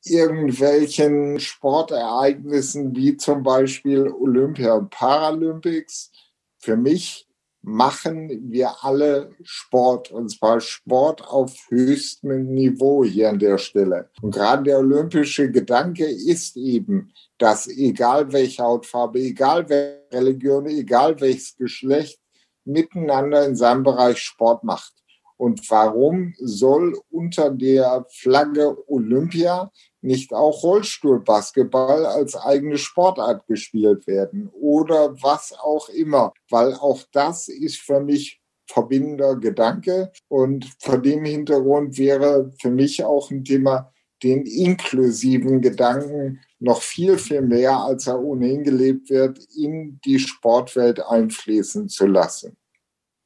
irgendwelchen 0.05 1.39
Sportereignissen 1.39 2.95
wie 2.95 3.17
zum 3.17 3.43
Beispiel 3.43 4.07
Olympia 4.07 4.73
und 4.73 4.89
Paralympics. 4.89 6.11
Für 6.57 6.75
mich 6.75 7.27
machen 7.63 8.51
wir 8.51 8.83
alle 8.83 9.31
Sport 9.43 10.11
und 10.11 10.29
zwar 10.29 10.59
Sport 10.59 11.25
auf 11.25 11.55
höchstem 11.69 12.53
Niveau 12.53 13.03
hier 13.05 13.29
an 13.29 13.39
der 13.39 13.57
Stelle. 13.57 14.09
Und 14.21 14.35
gerade 14.35 14.63
der 14.63 14.79
olympische 14.79 15.49
Gedanke 15.49 16.05
ist 16.05 16.57
eben, 16.57 17.13
dass 17.37 17.67
egal 17.67 18.31
welche 18.33 18.63
Hautfarbe, 18.63 19.19
egal 19.19 19.67
welche 19.69 20.03
Religion, 20.11 20.67
egal 20.67 21.19
welches 21.21 21.55
Geschlecht 21.55 22.19
miteinander 22.65 23.45
in 23.45 23.55
seinem 23.55 23.83
Bereich 23.83 24.19
Sport 24.19 24.63
macht. 24.63 24.93
Und 25.37 25.69
warum 25.69 26.33
soll 26.39 26.97
unter 27.09 27.49
der 27.49 28.05
Flagge 28.09 28.77
Olympia 28.87 29.71
nicht 30.01 30.33
auch 30.33 30.63
Rollstuhlbasketball 30.63 32.05
als 32.05 32.35
eigene 32.35 32.77
Sportart 32.77 33.45
gespielt 33.47 34.07
werden? 34.07 34.49
Oder 34.53 35.15
was 35.21 35.53
auch 35.53 35.89
immer, 35.89 36.33
weil 36.49 36.73
auch 36.73 37.01
das 37.11 37.47
ist 37.47 37.77
für 37.77 37.99
mich 37.99 38.41
verbindender 38.67 39.35
Gedanke. 39.35 40.11
Und 40.27 40.65
vor 40.79 40.97
dem 40.97 41.25
Hintergrund 41.25 41.97
wäre 41.97 42.51
für 42.61 42.71
mich 42.71 43.03
auch 43.03 43.31
ein 43.31 43.43
Thema, 43.43 43.91
den 44.23 44.45
inklusiven 44.45 45.61
Gedanken 45.61 46.39
noch 46.59 46.81
viel, 46.81 47.17
viel 47.17 47.41
mehr, 47.41 47.77
als 47.77 48.07
er 48.07 48.21
ohnehin 48.21 48.63
gelebt 48.63 49.09
wird, 49.09 49.37
in 49.55 49.99
die 50.05 50.17
Sportwelt 50.17 51.01
einfließen 51.05 51.89
zu 51.89 52.07
lassen. 52.07 52.55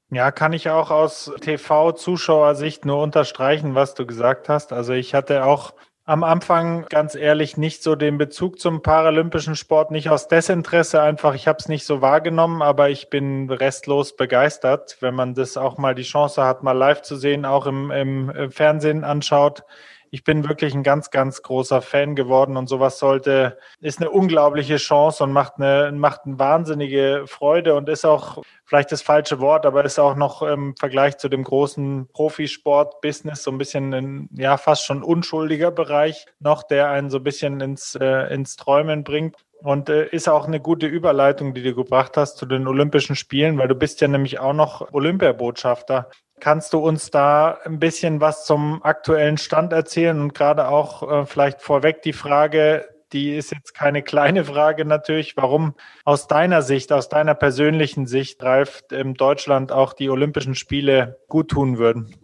Ja, 0.09 0.31
kann 0.31 0.53
ich 0.53 0.69
auch 0.69 0.89
aus 0.89 1.33
TV-Zuschauersicht 1.41 2.85
nur 2.85 3.01
unterstreichen, 3.01 3.75
was 3.75 3.93
du 3.93 4.05
gesagt 4.05 4.47
hast. 4.47 4.71
Also 4.71 4.93
ich 4.93 5.13
hatte 5.13 5.43
auch 5.43 5.73
am 6.05 6.23
Anfang 6.23 6.85
ganz 6.87 7.15
ehrlich 7.15 7.57
nicht 7.57 7.83
so 7.83 7.95
den 7.95 8.17
Bezug 8.17 8.57
zum 8.57 8.81
paralympischen 8.81 9.57
Sport, 9.57 9.91
nicht 9.91 10.09
aus 10.09 10.29
Desinteresse 10.29 11.01
einfach, 11.01 11.35
ich 11.35 11.49
habe 11.49 11.57
es 11.59 11.67
nicht 11.67 11.85
so 11.85 12.01
wahrgenommen, 12.01 12.61
aber 12.61 12.89
ich 12.89 13.09
bin 13.09 13.49
restlos 13.49 14.15
begeistert, 14.15 14.95
wenn 15.01 15.13
man 15.13 15.33
das 15.33 15.57
auch 15.57 15.77
mal 15.77 15.93
die 15.93 16.03
Chance 16.03 16.41
hat, 16.41 16.63
mal 16.63 16.71
live 16.71 17.01
zu 17.01 17.17
sehen, 17.17 17.43
auch 17.43 17.65
im, 17.67 17.91
im 17.91 18.51
Fernsehen 18.51 19.03
anschaut 19.03 19.63
ich 20.11 20.23
bin 20.23 20.47
wirklich 20.47 20.73
ein 20.73 20.83
ganz, 20.83 21.09
ganz 21.11 21.41
großer 21.41 21.81
Fan 21.81 22.15
geworden 22.15 22.57
und 22.57 22.67
sowas 22.67 22.99
sollte, 22.99 23.57
ist 23.79 23.99
eine 23.99 24.09
unglaubliche 24.09 24.77
Chance 24.77 25.23
und 25.23 25.31
macht 25.31 25.53
eine, 25.57 25.91
macht 25.93 26.21
eine 26.25 26.39
wahnsinnige 26.39 27.23
Freude 27.27 27.75
und 27.75 27.89
ist 27.89 28.05
auch 28.05 28.41
vielleicht 28.65 28.91
das 28.91 29.01
falsche 29.01 29.39
Wort, 29.39 29.65
aber 29.65 29.85
ist 29.85 29.99
auch 29.99 30.15
noch 30.15 30.41
im 30.41 30.75
Vergleich 30.75 31.17
zu 31.17 31.29
dem 31.29 31.43
großen 31.43 32.07
Profisport-Business 32.13 33.43
so 33.43 33.51
ein 33.51 33.57
bisschen 33.57 33.93
ein, 33.93 34.29
ja, 34.33 34.57
fast 34.57 34.85
schon 34.85 35.03
unschuldiger 35.03 35.71
Bereich 35.71 36.25
noch, 36.39 36.63
der 36.63 36.89
einen 36.89 37.09
so 37.09 37.17
ein 37.17 37.23
bisschen 37.23 37.61
ins, 37.61 37.95
äh, 37.95 38.33
ins 38.33 38.55
Träumen 38.55 39.03
bringt. 39.03 39.35
Und 39.63 39.89
äh, 39.89 40.07
ist 40.09 40.29
auch 40.29 40.45
eine 40.45 40.59
gute 40.59 40.85
Überleitung, 40.85 41.55
die 41.55 41.63
du 41.63 41.73
gebracht 41.73 42.15
hast 42.15 42.37
zu 42.37 42.45
den 42.45 42.67
Olympischen 42.67 43.15
Spielen, 43.15 43.57
weil 43.57 43.67
du 43.67 43.73
bist 43.73 44.01
ja 44.01 44.07
nämlich 44.07 44.39
auch 44.39 44.53
noch 44.53 44.93
Olympiabotschafter. 44.93 46.11
Kannst 46.39 46.73
du 46.73 46.79
uns 46.79 47.09
da 47.09 47.57
ein 47.65 47.79
bisschen 47.79 48.21
was 48.21 48.45
zum 48.45 48.83
aktuellen 48.83 49.38
Stand 49.38 49.73
erzählen 49.73 50.19
und 50.19 50.35
gerade 50.35 50.67
auch 50.67 51.09
äh, 51.09 51.25
vielleicht 51.25 51.61
vorweg 51.61 52.03
die 52.03 52.13
Frage, 52.13 52.88
die 53.11 53.35
ist 53.35 53.51
jetzt 53.51 53.73
keine 53.73 54.03
kleine 54.03 54.45
Frage 54.45 54.85
natürlich, 54.85 55.35
warum 55.35 55.73
aus 56.05 56.27
deiner 56.27 56.61
Sicht, 56.61 56.91
aus 56.91 57.09
deiner 57.09 57.33
persönlichen 57.33 58.05
Sicht, 58.05 58.43
Ralf, 58.43 58.83
in 58.91 59.15
Deutschland 59.15 59.71
auch 59.71 59.93
die 59.93 60.09
Olympischen 60.09 60.53
Spiele 60.53 61.19
gut 61.27 61.49
tun 61.49 61.79
würden? 61.79 62.15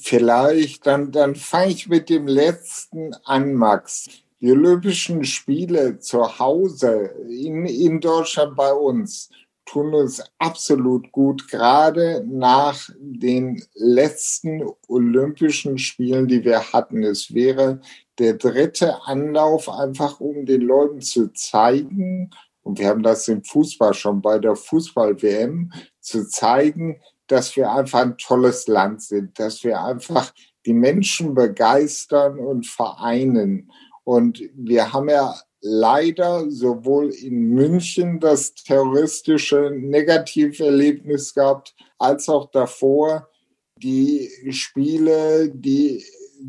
Vielleicht, 0.00 0.86
dann, 0.86 1.10
dann 1.10 1.34
fange 1.34 1.72
ich 1.72 1.88
mit 1.88 2.08
dem 2.08 2.26
letzten 2.26 3.14
an, 3.24 3.54
Max. 3.54 4.08
Die 4.40 4.50
Olympischen 4.50 5.24
Spiele 5.24 5.98
zu 5.98 6.38
Hause 6.40 7.14
in, 7.28 7.64
in 7.64 8.00
Deutschland 8.00 8.56
bei 8.56 8.72
uns 8.72 9.30
tun 9.72 9.94
uns 9.94 10.22
absolut 10.38 11.10
gut, 11.12 11.48
gerade 11.48 12.24
nach 12.28 12.90
den 12.98 13.62
letzten 13.74 14.62
Olympischen 14.86 15.78
Spielen, 15.78 16.28
die 16.28 16.44
wir 16.44 16.72
hatten. 16.74 17.02
Es 17.02 17.32
wäre 17.32 17.80
der 18.18 18.34
dritte 18.34 19.02
Anlauf, 19.06 19.70
einfach 19.70 20.20
um 20.20 20.44
den 20.44 20.60
Leuten 20.60 21.00
zu 21.00 21.32
zeigen, 21.32 22.30
und 22.62 22.78
wir 22.78 22.88
haben 22.88 23.02
das 23.02 23.26
im 23.28 23.42
Fußball 23.42 23.94
schon 23.94 24.20
bei 24.20 24.38
der 24.38 24.56
Fußball-WM, 24.56 25.72
zu 26.00 26.28
zeigen, 26.28 27.00
dass 27.26 27.56
wir 27.56 27.72
einfach 27.72 28.02
ein 28.02 28.18
tolles 28.18 28.66
Land 28.68 29.02
sind, 29.02 29.38
dass 29.38 29.64
wir 29.64 29.82
einfach 29.82 30.34
die 30.66 30.74
Menschen 30.74 31.34
begeistern 31.34 32.38
und 32.38 32.66
vereinen. 32.66 33.72
Und 34.04 34.42
wir 34.54 34.92
haben 34.92 35.08
ja 35.08 35.34
leider 35.62 36.50
sowohl 36.50 37.10
in 37.10 37.50
München 37.50 38.18
das 38.20 38.52
terroristische 38.54 39.70
Negativerlebnis 39.70 41.34
gehabt, 41.34 41.74
als 41.98 42.28
auch 42.28 42.50
davor 42.50 43.28
die 43.76 44.30
Spiele, 44.50 45.50
die 45.50 46.04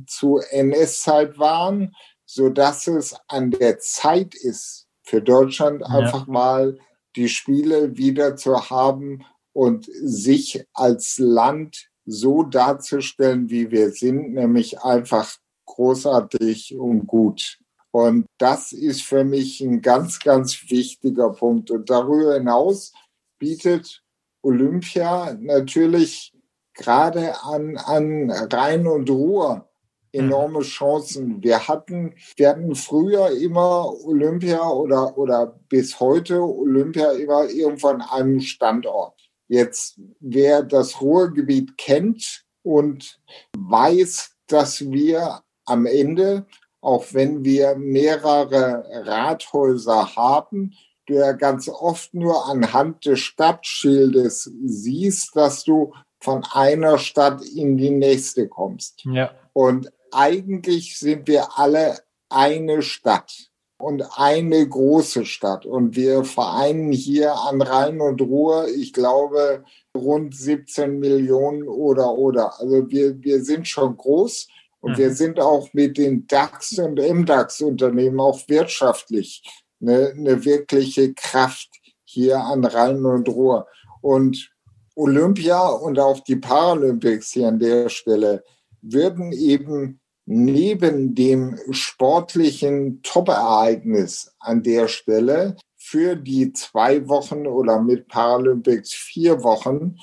zu 0.07 0.39
NS-Zeit 0.49 1.37
waren, 1.37 1.95
so 2.25 2.49
dass 2.49 2.87
es 2.87 3.15
an 3.27 3.51
der 3.51 3.79
Zeit 3.79 4.33
ist, 4.33 4.87
für 5.03 5.21
Deutschland 5.21 5.81
ja. 5.81 5.87
einfach 5.87 6.27
mal 6.27 6.79
die 7.15 7.29
Spiele 7.29 7.95
wieder 7.97 8.35
zu 8.35 8.69
haben 8.69 9.23
und 9.51 9.85
sich 9.85 10.65
als 10.73 11.19
Land 11.19 11.89
so 12.05 12.43
darzustellen, 12.43 13.49
wie 13.49 13.69
wir 13.69 13.91
sind, 13.91 14.33
nämlich 14.33 14.79
einfach 14.81 15.37
großartig 15.65 16.75
und 16.75 17.05
gut. 17.05 17.59
Und 17.93 18.25
das 18.39 18.71
ist 18.71 19.03
für 19.03 19.23
mich 19.23 19.61
ein 19.61 19.83
ganz, 19.83 20.19
ganz 20.19 20.65
wichtiger 20.69 21.29
Punkt. 21.29 21.69
Und 21.69 21.91
darüber 21.91 22.33
hinaus 22.33 22.91
bietet 23.37 24.01
Olympia 24.41 25.37
natürlich 25.39 26.33
gerade 26.73 27.39
an, 27.43 27.77
an 27.77 28.31
Rhein 28.31 28.87
und 28.87 29.11
Ruhr 29.11 29.69
enorme 30.11 30.59
mhm. 30.59 30.63
Chancen. 30.63 31.43
Wir 31.43 31.67
hatten, 31.67 32.15
wir 32.35 32.49
hatten 32.49 32.73
früher 32.73 33.29
immer 33.29 33.93
Olympia 34.05 34.67
oder, 34.67 35.15
oder 35.15 35.59
bis 35.69 35.99
heute 35.99 36.41
Olympia 36.41 37.11
immer 37.11 37.47
irgendwo 37.47 37.89
an 37.89 38.01
einem 38.01 38.39
Standort. 38.39 39.19
Jetzt, 39.47 39.99
wer 40.19 40.63
das 40.63 40.99
Ruhrgebiet 40.99 41.77
kennt 41.77 42.43
und 42.63 43.19
weiß, 43.55 44.35
dass 44.47 44.81
wir 44.81 45.43
am 45.65 45.85
Ende 45.85 46.47
auch 46.83 47.05
wenn 47.13 47.45
wir 47.45 47.75
mehrere 47.75 48.83
Rathäuser 49.05 50.15
haben, 50.15 50.73
du 51.05 51.13
ja 51.13 51.31
ganz 51.31 51.69
oft 51.69 52.13
nur 52.13 52.45
anhand 52.47 53.05
des 53.05 53.19
Stadtschildes 53.19 54.51
siehst, 54.65 55.35
dass 55.35 55.63
du 55.63 55.93
von 56.19 56.43
einer 56.51 56.97
Stadt 56.97 57.41
in 57.41 57.77
die 57.77 57.89
nächste 57.89 58.49
kommst. 58.49 59.03
Ja. 59.05 59.31
Und 59.53 59.91
eigentlich 60.11 60.99
sind 60.99 61.27
wir 61.27 61.57
alle 61.57 61.99
eine 62.29 62.81
Stadt 62.81 63.49
und 63.77 64.03
eine 64.17 64.67
große 64.67 65.25
Stadt. 65.25 65.65
Und 65.65 65.95
wir 65.95 66.25
vereinen 66.25 66.91
hier 66.91 67.33
an 67.33 67.61
Rhein 67.61 68.01
und 68.01 68.21
Ruhr, 68.21 68.67
ich 68.67 68.91
glaube, 68.91 69.63
rund 69.95 70.35
17 70.35 70.99
Millionen 70.99 71.63
oder 71.63 72.13
oder. 72.13 72.59
Also 72.59 72.89
wir, 72.89 73.21
wir 73.23 73.43
sind 73.43 73.67
schon 73.67 73.95
groß 73.95 74.47
und 74.83 74.91
mhm. 74.91 74.97
wir 74.97 75.13
sind 75.13 75.39
auch 75.39 75.69
mit 75.71 75.97
den 75.97 76.27
DAX- 76.27 76.77
und 76.77 76.99
MDAX-Unternehmen 76.99 78.19
auch 78.19 78.41
wirtschaftlich 78.49 79.41
eine, 79.81 80.09
eine 80.09 80.43
wirkliche 80.43 81.13
Kraft 81.13 81.69
hier 82.03 82.41
an 82.41 82.65
Rhein 82.65 83.05
und 83.05 83.29
Ruhr. 83.29 83.65
Und 84.01 84.51
Olympia 84.95 85.67
und 85.69 85.99
auch 85.99 86.19
die 86.19 86.35
Paralympics 86.35 87.31
hier 87.31 87.47
an 87.47 87.59
der 87.59 87.87
Stelle 87.87 88.43
würden 88.81 89.31
eben 89.31 90.01
neben 90.25 91.15
dem 91.15 91.57
sportlichen 91.71 93.01
Top-Ereignis 93.03 94.35
an 94.39 94.63
der 94.63 94.89
Stelle 94.89 95.55
für 95.77 96.17
die 96.17 96.51
zwei 96.51 97.07
Wochen 97.07 97.47
oder 97.47 97.81
mit 97.81 98.09
Paralympics 98.09 98.91
vier 98.91 99.43
Wochen 99.43 99.95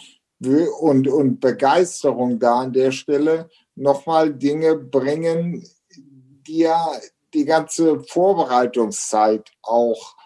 und, 0.80 1.06
und 1.06 1.40
Begeisterung 1.40 2.38
da 2.38 2.60
an 2.60 2.72
der 2.72 2.92
Stelle 2.92 3.50
nochmal 3.80 4.32
Dinge 4.34 4.76
bringen, 4.76 5.66
die 6.46 6.58
ja 6.58 6.92
die 7.32 7.44
ganze 7.44 8.00
Vorbereitungszeit 8.00 9.50
auch 9.62 10.16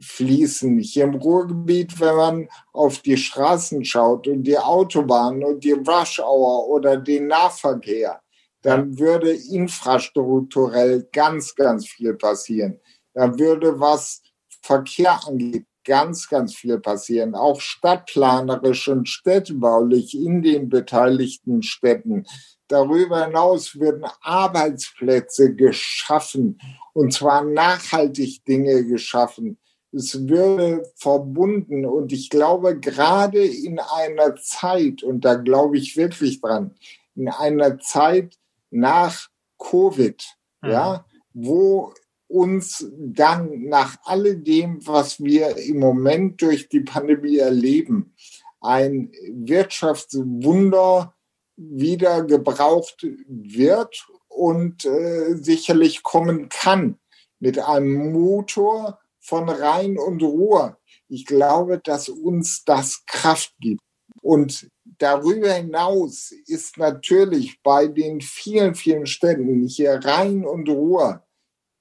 fließen. 0.00 0.78
Hier 0.78 1.04
im 1.04 1.14
Ruhrgebiet, 1.14 1.98
wenn 2.00 2.16
man 2.16 2.48
auf 2.72 2.98
die 2.98 3.16
Straßen 3.16 3.84
schaut 3.84 4.26
und 4.28 4.44
die 4.44 4.58
Autobahnen 4.58 5.44
und 5.44 5.64
die 5.64 5.72
Rush 5.72 6.20
Hour 6.20 6.68
oder 6.68 6.96
den 6.96 7.28
Nahverkehr, 7.28 8.20
dann 8.62 8.98
würde 8.98 9.30
infrastrukturell 9.32 11.08
ganz, 11.12 11.54
ganz 11.54 11.88
viel 11.88 12.14
passieren. 12.14 12.80
Dann 13.14 13.38
würde, 13.38 13.80
was 13.80 14.22
Verkehr 14.62 15.18
angeht, 15.26 15.66
ganz, 15.84 16.28
ganz 16.28 16.54
viel 16.54 16.78
passieren. 16.78 17.34
Auch 17.34 17.60
stadtplanerisch 17.60 18.88
und 18.88 19.08
städtebaulich 19.08 20.14
in 20.14 20.42
den 20.42 20.68
beteiligten 20.68 21.62
Städten. 21.62 22.26
Darüber 22.70 23.26
hinaus 23.26 23.80
würden 23.80 24.04
Arbeitsplätze 24.20 25.56
geschaffen 25.56 26.60
und 26.92 27.12
zwar 27.12 27.44
nachhaltig 27.44 28.44
Dinge 28.44 28.84
geschaffen. 28.84 29.58
Es 29.90 30.28
würde 30.28 30.88
verbunden 30.94 31.84
und 31.84 32.12
ich 32.12 32.30
glaube 32.30 32.78
gerade 32.78 33.44
in 33.44 33.80
einer 33.80 34.36
Zeit, 34.36 35.02
und 35.02 35.24
da 35.24 35.34
glaube 35.34 35.78
ich 35.78 35.96
wirklich 35.96 36.40
dran, 36.40 36.76
in 37.16 37.28
einer 37.28 37.80
Zeit 37.80 38.38
nach 38.70 39.28
Covid, 39.58 40.24
mhm. 40.62 40.70
ja, 40.70 41.04
wo 41.32 41.92
uns 42.28 42.88
dann 42.96 43.64
nach 43.64 43.96
alledem, 44.04 44.86
was 44.86 45.18
wir 45.18 45.56
im 45.56 45.80
Moment 45.80 46.40
durch 46.40 46.68
die 46.68 46.82
Pandemie 46.82 47.38
erleben, 47.38 48.14
ein 48.60 49.10
Wirtschaftswunder 49.28 51.16
wieder 51.60 52.24
gebraucht 52.24 53.06
wird 53.28 54.06
und 54.28 54.84
äh, 54.84 55.34
sicherlich 55.34 56.02
kommen 56.02 56.48
kann 56.48 56.98
mit 57.38 57.58
einem 57.58 58.12
Motor 58.12 58.98
von 59.20 59.48
Rhein 59.48 59.98
und 59.98 60.22
Ruhr. 60.22 60.78
Ich 61.08 61.26
glaube, 61.26 61.78
dass 61.78 62.08
uns 62.08 62.64
das 62.64 63.04
Kraft 63.06 63.52
gibt. 63.60 63.80
Und 64.22 64.68
darüber 64.98 65.52
hinaus 65.52 66.32
ist 66.46 66.78
natürlich 66.78 67.60
bei 67.62 67.86
den 67.86 68.20
vielen, 68.20 68.74
vielen 68.74 69.06
Städten 69.06 69.66
hier 69.66 70.00
Rhein 70.02 70.44
und 70.44 70.68
Ruhr 70.68 71.24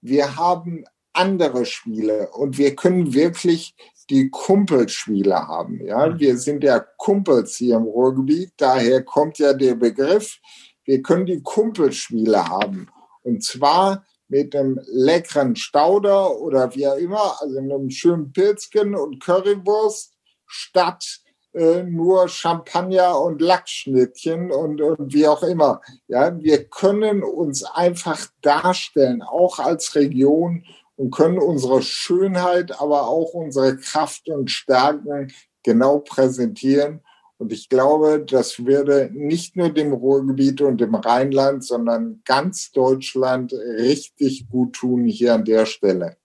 wir 0.01 0.35
haben 0.37 0.85
andere 1.13 1.65
Spiele 1.65 2.29
und 2.31 2.57
wir 2.57 2.75
können 2.75 3.13
wirklich 3.13 3.75
die 4.09 4.29
Kumpelspiele 4.29 5.47
haben. 5.47 5.85
Ja, 5.85 6.07
mhm. 6.07 6.19
wir 6.19 6.37
sind 6.37 6.63
ja 6.63 6.79
Kumpels 6.79 7.55
hier 7.57 7.75
im 7.75 7.83
Ruhrgebiet, 7.83 8.53
daher 8.57 9.03
kommt 9.03 9.37
ja 9.37 9.53
der 9.53 9.75
Begriff. 9.75 10.39
Wir 10.83 11.01
können 11.01 11.25
die 11.25 11.41
Kumpelspiele 11.41 12.47
haben 12.47 12.87
und 13.23 13.43
zwar 13.43 14.05
mit 14.27 14.55
einem 14.55 14.79
leckeren 14.85 15.55
Stauder 15.55 16.39
oder 16.39 16.73
wie 16.75 16.87
auch 16.87 16.97
immer, 16.97 17.41
also 17.41 17.57
einem 17.57 17.89
schönen 17.89 18.31
Pilzken 18.31 18.95
und 18.95 19.19
Currywurst 19.19 20.13
statt 20.45 21.21
äh, 21.53 21.83
nur 21.83 22.27
Champagner 22.27 23.19
und 23.19 23.41
Lachsschnittchen 23.41 24.51
und, 24.51 24.81
und 24.81 25.13
wie 25.13 25.27
auch 25.27 25.41
immer. 25.41 25.81
Ja, 26.07 26.39
wir 26.39 26.65
können 26.65 27.23
uns 27.23 27.63
einfach 27.63 28.27
darstellen, 28.41 29.23
auch 29.23 29.57
als 29.57 29.95
Region 29.95 30.63
und 30.99 31.11
können 31.11 31.39
unsere 31.39 31.81
Schönheit, 31.81 32.81
aber 32.81 33.07
auch 33.07 33.33
unsere 33.33 33.77
Kraft 33.77 34.27
und 34.27 34.51
Stärken 34.51 35.31
genau 35.63 35.99
präsentieren. 35.99 36.99
Und 37.37 37.53
ich 37.53 37.69
glaube, 37.69 38.21
das 38.27 38.65
würde 38.65 39.09
nicht 39.13 39.55
nur 39.55 39.69
dem 39.69 39.93
Ruhrgebiet 39.93 40.59
und 40.59 40.81
dem 40.81 40.93
Rheinland, 40.95 41.63
sondern 41.63 42.21
ganz 42.25 42.73
Deutschland 42.73 43.53
richtig 43.53 44.49
gut 44.49 44.73
tun 44.73 45.05
hier 45.05 45.35
an 45.35 45.45
der 45.45 45.65
Stelle. 45.65 46.17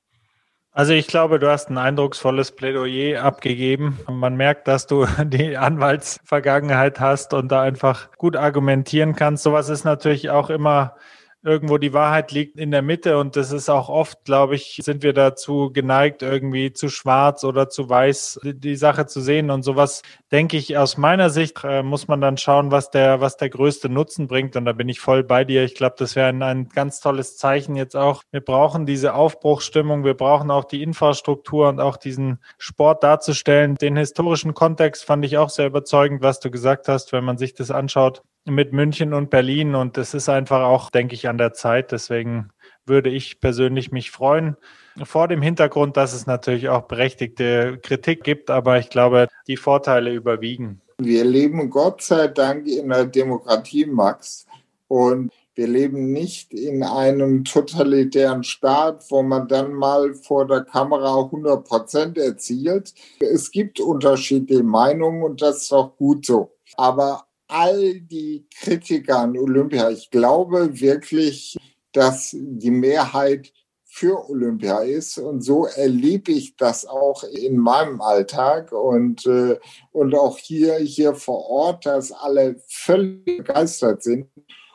Also 0.73 0.93
ich 0.93 1.07
glaube, 1.07 1.39
du 1.39 1.49
hast 1.49 1.71
ein 1.71 1.79
eindrucksvolles 1.79 2.51
Plädoyer 2.51 3.23
abgegeben. 3.23 4.01
Man 4.11 4.37
merkt, 4.37 4.67
dass 4.67 4.89
du 4.89 5.07
die 5.25 5.57
Anwaltsvergangenheit 5.57 6.99
hast 6.99 7.33
und 7.33 7.53
da 7.53 7.63
einfach 7.63 8.11
gut 8.19 8.35
argumentieren 8.35 9.15
kannst. 9.15 9.45
Sowas 9.45 9.69
ist 9.69 9.85
natürlich 9.85 10.31
auch 10.31 10.51
immer 10.51 10.97
irgendwo 11.45 11.79
die 11.79 11.93
Wahrheit 11.93 12.33
liegt 12.33 12.59
in 12.59 12.71
der 12.71 12.83
Mitte. 12.83 13.19
Und 13.19 13.37
das 13.37 13.53
ist 13.53 13.69
auch 13.69 13.89
oft, 13.89 14.25
glaube 14.25 14.55
ich, 14.55 14.81
sind 14.83 15.03
wir 15.03 15.13
dazu 15.13 15.71
geneigt, 15.73 16.23
irgendwie 16.23 16.73
zu 16.73 16.89
schwarz 16.89 17.45
oder 17.45 17.69
zu 17.69 17.89
weiß 17.89 18.41
die 18.43 18.77
Sache 18.77 19.07
zu 19.07 19.21
sehen. 19.21 19.51
Und 19.51 19.63
sowas, 19.63 20.03
denke 20.35 20.57
ich, 20.57 20.77
aus 20.77 20.97
meiner 20.97 21.31
Sicht 21.31 21.63
äh, 21.63 21.85
muss 21.85 22.09
man 22.09 22.21
dann 22.21 22.37
schauen, 22.37 22.73
was 22.73 22.91
der, 22.91 23.21
was 23.21 23.37
der 23.37 23.51
größte 23.51 23.89
Nutzen 23.89 24.27
bringt 24.27 24.57
und 24.57 24.65
da 24.65 24.73
bin 24.73 24.89
ich 24.89 24.99
voll 24.99 25.23
bei 25.23 25.45
dir. 25.45 25.63
Ich 25.63 25.77
glaube, 25.77 25.95
das 25.97 26.17
wäre 26.17 26.27
ein, 26.27 26.43
ein 26.43 26.69
ganz 26.71 26.99
tolles 26.99 27.37
Zeichen 27.37 27.77
jetzt 27.77 27.95
auch. 27.95 28.25
Wir 28.33 28.41
brauchen 28.41 28.85
diese 28.85 29.15
Aufbruchsstimmung, 29.15 30.03
wir 30.03 30.15
brauchen 30.15 30.51
auch 30.51 30.65
die 30.65 30.83
Infrastruktur 30.83 31.69
und 31.69 31.79
auch 31.79 31.97
diesen 31.97 32.41
Sport 32.59 33.05
darzustellen. 33.05 33.77
Den 33.77 33.97
historischen 33.97 34.55
Kontext 34.55 35.05
fand 35.05 35.25
ich 35.25 35.39
auch 35.39 35.51
sehr 35.51 35.69
überzeugend, 35.69 36.21
was 36.21 36.41
du 36.41 36.51
gesagt 36.51 36.89
hast, 36.89 37.13
wenn 37.13 37.23
man 37.23 37.39
sich 37.39 37.55
das 37.55 37.71
anschaut 37.71 38.23
mit 38.45 38.73
München 38.73 39.15
und 39.15 39.31
Berlin 39.31 39.77
und 39.77 39.97
das 39.97 40.15
ist 40.15 40.29
einfach 40.29 40.63
auch, 40.63 40.91
denke 40.91 41.15
ich, 41.15 41.29
an 41.29 41.39
der 41.39 41.53
Zeit. 41.53 41.93
Deswegen 41.93 42.49
würde 42.87 43.09
ich 43.09 43.39
persönlich 43.39 43.93
mich 43.93 44.11
freuen. 44.11 44.57
Vor 45.03 45.29
dem 45.29 45.43
Hintergrund, 45.43 45.97
dass 45.97 46.13
es 46.13 46.27
natürlich 46.27 46.69
auch 46.69 46.83
berechtigte 46.83 47.79
Kritik 47.83 48.23
gibt, 48.23 48.51
aber 48.51 48.79
ich 48.79 48.91
glaube, 48.91 49.29
die 49.49 49.57
Vorteile 49.57 50.13
überwiegen. 50.13 50.81
Wir 50.99 51.25
leben 51.25 51.71
Gott 51.71 52.03
sei 52.03 52.29
Dank 52.29 52.69
in 52.69 52.93
einer 52.93 53.07
Demokratie, 53.07 53.87
Max. 53.87 54.47
Und 54.87 55.33
wir 55.57 55.69
leben 55.69 56.13
nicht 56.13 56.53
in 56.53 56.83
einem 56.83 57.45
totalitären 57.45 58.43
Staat, 58.43 59.05
wo 59.11 59.23
man 59.23 59.49
dann 59.49 59.73
mal 59.73 60.15
vor 60.15 60.47
der 60.47 60.63
Kamera 60.63 61.19
100 61.19 61.65
Prozent 61.65 62.19
erzielt. 62.19 62.93
Es 63.21 63.51
gibt 63.51 63.81
unterschiedliche 63.81 64.65
Meinungen 64.65 65.23
und 65.23 65.43
das 65.43 65.65
ist 65.65 65.73
auch 65.73 65.97
gut 65.97 66.27
so. 66.27 66.53
Aber 66.77 67.25
all 67.47 68.01
die 68.01 68.47
Kritiker 68.61 69.21
an 69.21 69.39
Olympia, 69.39 69.91
ich 69.91 70.11
glaube 70.11 70.81
wirklich, 70.81 71.57
dass 71.93 72.37
die 72.37 72.73
Mehrheit 72.73 73.53
für 73.95 74.29
Olympia 74.29 74.81
ist. 74.81 75.19
Und 75.19 75.43
so 75.43 75.67
erlebe 75.67 76.33
ich 76.33 76.57
das 76.57 76.85
auch 76.85 77.23
in 77.23 77.57
meinem 77.57 78.01
Alltag 78.01 78.73
und, 78.73 79.25
äh, 79.25 79.57
und 79.93 80.17
auch 80.17 80.37
hier, 80.37 80.79
hier 80.79 81.15
vor 81.15 81.49
Ort, 81.49 81.87
dass 81.87 82.11
alle 82.11 82.57
völlig 82.67 83.25
begeistert 83.25 84.03
sind 84.03 84.27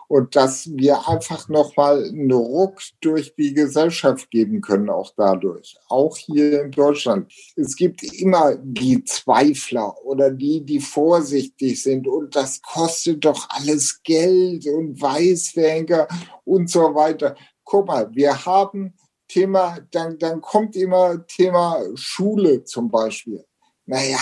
und 0.08 0.38
dass 0.38 0.70
wir 0.74 1.10
einfach 1.10 1.50
nochmal 1.50 2.06
einen 2.06 2.32
Ruck 2.32 2.80
durch 3.02 3.36
die 3.36 3.54
Gesellschaft 3.54 4.32
geben 4.32 4.62
können, 4.62 4.90
auch 4.90 5.12
dadurch, 5.18 5.76
auch 5.90 6.16
hier 6.16 6.64
in 6.64 6.72
Deutschland. 6.72 7.30
Es 7.58 7.76
gibt 7.76 8.04
immer 8.04 8.56
die 8.56 9.04
Zweifler 9.04 9.94
oder 10.06 10.32
die, 10.32 10.64
die 10.64 10.80
vorsichtig 10.80 11.84
sind 11.84 12.08
und 12.08 12.38
das 12.38 12.62
kostet 12.62 13.26
doch 13.26 13.50
alles 13.50 14.02
Geld 14.02 14.66
und 14.66 15.02
Weißdenker 15.02 16.08
und 16.46 16.70
so 16.70 16.96
weiter. 16.96 17.36
Guck 17.66 17.86
mal, 17.86 18.10
wir 18.16 18.46
haben 18.46 18.94
Thema, 19.30 19.80
dann, 19.92 20.18
dann 20.20 20.42
kommt 20.42 20.76
immer 20.76 21.26
Thema 21.26 21.82
Schule 21.96 22.66
zum 22.66 22.92
Beispiel 22.92 23.46
naja, 23.90 24.20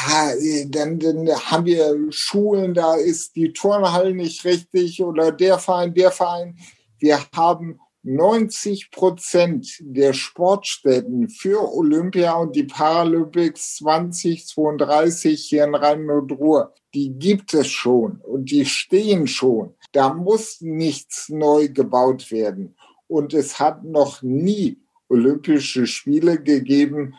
dann, 0.70 0.98
dann 0.98 1.28
haben 1.28 1.66
wir 1.66 2.10
Schulen, 2.10 2.74
da 2.74 2.96
ist 2.96 3.36
die 3.36 3.52
Turnhalle 3.52 4.16
nicht 4.16 4.46
richtig 4.46 5.04
oder 5.04 5.34
der 5.34 5.60
Verein, 5.60 5.94
der 5.94 6.10
Verein. 6.10 6.58
Wir 7.00 7.20
haben 7.36 7.78
90 8.04 8.92
Prozent 8.92 9.68
der 9.82 10.14
Sportstätten 10.14 11.28
für 11.28 11.70
Olympia 11.76 12.36
und 12.36 12.56
die 12.56 12.64
Paralympics 12.64 13.76
2032 13.80 15.44
hier 15.44 15.66
in 15.66 15.76
Rhein-Ruhr, 15.76 16.74
die 16.94 17.10
gibt 17.20 17.54
es 17.54 17.68
schon 17.68 18.22
und 18.22 18.50
die 18.50 18.66
stehen 18.66 19.28
schon. 19.28 19.76
Da 19.92 20.14
muss 20.14 20.62
nichts 20.62 21.28
neu 21.28 21.68
gebaut 21.68 22.32
werden. 22.32 22.78
Und 23.08 23.34
es 23.34 23.60
hat 23.60 23.84
noch 23.84 24.22
nie 24.22 24.80
Olympische 25.10 25.88
Spiele 25.88 26.42
gegeben, 26.42 27.16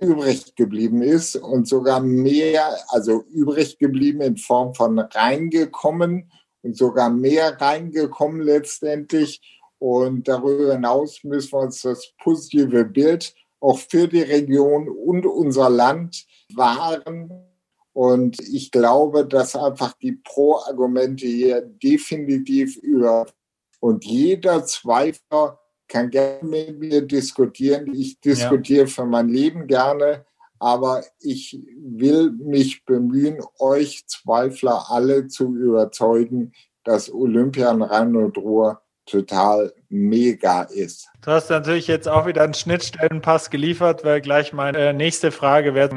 übrig 0.00 0.54
geblieben 0.56 1.02
ist 1.02 1.36
und 1.36 1.68
sogar 1.68 2.00
mehr, 2.00 2.78
also 2.88 3.24
übrig 3.30 3.78
geblieben 3.78 4.22
in 4.22 4.36
Form 4.38 4.74
von 4.74 4.98
reingekommen 4.98 6.30
und 6.62 6.76
sogar 6.76 7.10
mehr 7.10 7.60
reingekommen 7.60 8.40
letztendlich. 8.40 9.40
Und 9.78 10.28
darüber 10.28 10.72
hinaus 10.72 11.24
müssen 11.24 11.52
wir 11.52 11.60
uns 11.60 11.82
das 11.82 12.12
positive 12.22 12.84
Bild 12.84 13.34
auch 13.60 13.78
für 13.78 14.08
die 14.08 14.22
Region 14.22 14.88
und 14.88 15.26
unser 15.26 15.68
Land 15.68 16.26
wahren. 16.54 17.30
Und 17.92 18.40
ich 18.40 18.70
glaube, 18.70 19.26
dass 19.26 19.56
einfach 19.56 19.92
die 20.00 20.12
Pro-Argumente 20.12 21.26
hier 21.26 21.60
definitiv 21.60 22.76
über 22.76 23.26
und 23.80 24.04
jeder 24.04 24.64
Zweifler 24.64 25.59
kann 25.90 26.08
gerne 26.08 26.48
mit 26.48 26.78
mir 26.78 27.02
diskutieren. 27.02 27.92
Ich 27.94 28.18
diskutiere 28.20 28.86
ja. 28.86 28.86
für 28.86 29.04
mein 29.04 29.28
Leben 29.28 29.66
gerne, 29.66 30.24
aber 30.58 31.02
ich 31.20 31.60
will 31.76 32.30
mich 32.30 32.84
bemühen, 32.84 33.40
euch 33.58 34.06
Zweifler 34.06 34.86
alle 34.88 35.26
zu 35.26 35.54
überzeugen, 35.54 36.52
dass 36.84 37.12
Olympia 37.12 37.70
in 37.72 37.82
Rhein 37.82 38.16
und 38.16 38.38
Ruhr 38.38 38.80
total 39.04 39.72
mega 39.88 40.62
ist. 40.62 41.08
Du 41.22 41.32
hast 41.32 41.50
natürlich 41.50 41.88
jetzt 41.88 42.08
auch 42.08 42.26
wieder 42.26 42.42
einen 42.42 42.54
Schnittstellenpass 42.54 43.50
geliefert, 43.50 44.04
weil 44.04 44.20
gleich 44.20 44.52
meine 44.52 44.94
nächste 44.94 45.32
Frage 45.32 45.74
wäre 45.74 45.88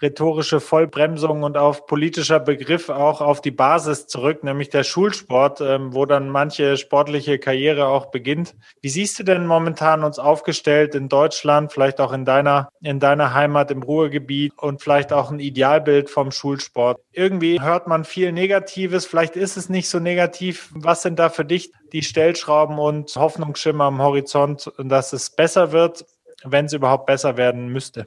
rhetorische 0.00 0.60
Vollbremsung 0.60 1.42
und 1.42 1.56
auf 1.56 1.86
politischer 1.86 2.40
Begriff 2.40 2.88
auch 2.88 3.20
auf 3.20 3.40
die 3.40 3.50
Basis 3.50 4.06
zurück, 4.06 4.44
nämlich 4.44 4.68
der 4.68 4.84
Schulsport, 4.84 5.60
ähm, 5.60 5.94
wo 5.94 6.04
dann 6.04 6.28
manche 6.28 6.76
sportliche 6.76 7.38
Karriere 7.38 7.86
auch 7.86 8.06
beginnt. 8.06 8.54
Wie 8.82 8.88
siehst 8.88 9.18
du 9.18 9.22
denn 9.22 9.46
momentan 9.46 10.04
uns 10.04 10.18
aufgestellt 10.18 10.94
in 10.94 11.08
Deutschland, 11.08 11.72
vielleicht 11.72 12.00
auch 12.00 12.12
in 12.12 12.24
deiner, 12.24 12.68
in 12.82 13.00
deiner 13.00 13.32
Heimat 13.32 13.70
im 13.70 13.82
Ruhrgebiet 13.82 14.52
und 14.58 14.82
vielleicht 14.82 15.12
auch 15.12 15.30
ein 15.30 15.40
Idealbild 15.40 16.10
vom 16.10 16.30
Schulsport? 16.30 17.00
Irgendwie 17.12 17.60
hört 17.60 17.86
man 17.86 18.04
viel 18.04 18.32
Negatives, 18.32 19.06
vielleicht 19.06 19.36
ist 19.36 19.56
es 19.56 19.68
nicht 19.68 19.88
so 19.88 19.98
negativ. 19.98 20.70
Was 20.74 21.02
sind 21.02 21.18
da 21.18 21.30
für 21.30 21.44
dich 21.44 21.72
die 21.92 22.02
Stellschrauben 22.02 22.78
und 22.78 23.16
Hoffnungsschimmer 23.16 23.84
am 23.84 24.02
Horizont, 24.02 24.70
dass 24.78 25.12
es 25.12 25.30
besser 25.30 25.72
wird, 25.72 26.04
wenn 26.44 26.66
es 26.66 26.74
überhaupt 26.74 27.06
besser 27.06 27.36
werden 27.36 27.68
müsste? 27.68 28.06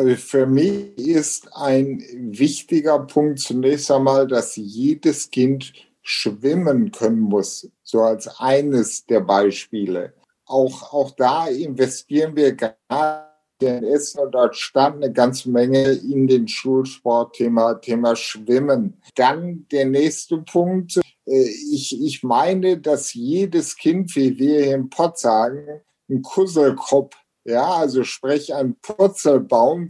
Also 0.00 0.16
für 0.16 0.46
mich 0.46 0.96
ist 0.96 1.54
ein 1.54 2.02
wichtiger 2.10 3.00
Punkt 3.00 3.38
zunächst 3.38 3.90
einmal, 3.90 4.26
dass 4.26 4.56
jedes 4.56 5.30
Kind 5.30 5.74
schwimmen 6.00 6.90
können 6.90 7.20
muss, 7.20 7.70
so 7.82 8.00
als 8.00 8.26
eines 8.40 9.04
der 9.04 9.20
Beispiele. 9.20 10.14
Auch, 10.46 10.94
auch 10.94 11.10
da 11.10 11.48
investieren 11.48 12.34
wir 12.34 12.54
gerade 12.54 13.26
in 13.60 13.84
Essen 13.84 14.20
und 14.20 14.32
dort 14.32 14.56
stand 14.56 15.04
eine 15.04 15.12
ganze 15.12 15.50
Menge 15.50 15.90
in 15.90 16.26
den 16.26 16.48
Schulsportthema 16.48 17.74
Thema 17.74 18.16
Schwimmen. 18.16 19.02
Dann 19.16 19.66
der 19.70 19.84
nächste 19.84 20.38
Punkt, 20.38 20.96
äh, 21.26 21.50
ich, 21.72 22.02
ich 22.02 22.22
meine, 22.22 22.78
dass 22.78 23.12
jedes 23.12 23.76
Kind, 23.76 24.16
wie 24.16 24.38
wir 24.38 24.64
hier 24.64 24.74
im 24.76 24.88
Pott 24.88 25.18
sagen, 25.18 25.82
ein 26.08 26.22
Kusselkopf, 26.22 27.14
ja, 27.50 27.74
also 27.74 28.04
sprich 28.04 28.54
ein 28.54 28.76
Purzelbaum 28.80 29.88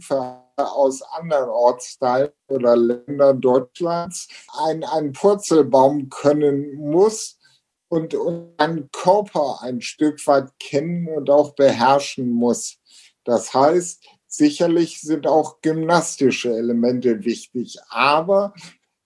aus 0.57 1.01
anderen 1.01 1.49
Ortsteilen 1.49 2.31
oder 2.47 2.75
Ländern 2.75 3.41
Deutschlands, 3.41 4.27
ein, 4.65 4.83
ein 4.83 5.13
Purzelbaum 5.13 6.09
können 6.09 6.75
muss 6.75 7.39
und, 7.87 8.13
und 8.13 8.53
einen 8.57 8.89
Körper 8.91 9.61
ein 9.61 9.81
Stück 9.81 10.25
weit 10.27 10.49
kennen 10.59 11.07
und 11.07 11.29
auch 11.29 11.55
beherrschen 11.55 12.31
muss. 12.31 12.77
Das 13.23 13.53
heißt, 13.53 14.03
sicherlich 14.27 15.01
sind 15.01 15.27
auch 15.27 15.61
gymnastische 15.61 16.55
Elemente 16.55 17.23
wichtig, 17.25 17.77
aber 17.89 18.53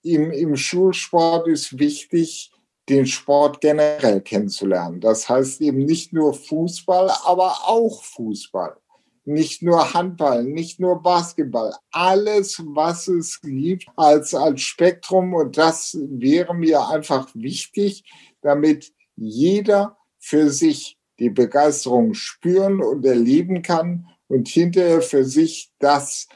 im, 0.02 0.30
im 0.30 0.56
Schulsport 0.56 1.48
ist 1.48 1.78
wichtig, 1.78 2.52
den 2.88 3.06
Sport 3.06 3.60
generell 3.60 4.20
kennenzulernen. 4.20 5.00
Das 5.00 5.28
heißt 5.28 5.60
eben 5.60 5.78
nicht 5.78 6.12
nur 6.12 6.34
Fußball, 6.34 7.10
aber 7.24 7.56
auch 7.66 8.02
Fußball. 8.04 8.76
Nicht 9.24 9.62
nur 9.62 9.92
Handball, 9.92 10.44
nicht 10.44 10.78
nur 10.78 11.02
Basketball. 11.02 11.74
Alles, 11.90 12.62
was 12.64 13.08
es 13.08 13.40
gibt 13.40 13.86
als, 13.96 14.34
als 14.34 14.60
Spektrum. 14.60 15.34
Und 15.34 15.56
das 15.56 15.98
wäre 16.00 16.54
mir 16.54 16.86
einfach 16.88 17.28
wichtig, 17.34 18.04
damit 18.40 18.92
jeder 19.16 19.96
für 20.18 20.50
sich 20.50 20.96
die 21.18 21.30
Begeisterung 21.30 22.14
spüren 22.14 22.80
und 22.80 23.04
erleben 23.04 23.62
kann 23.62 24.06
und 24.28 24.48
hinterher 24.48 25.02
für 25.02 25.24
sich 25.24 25.72
das 25.78 26.28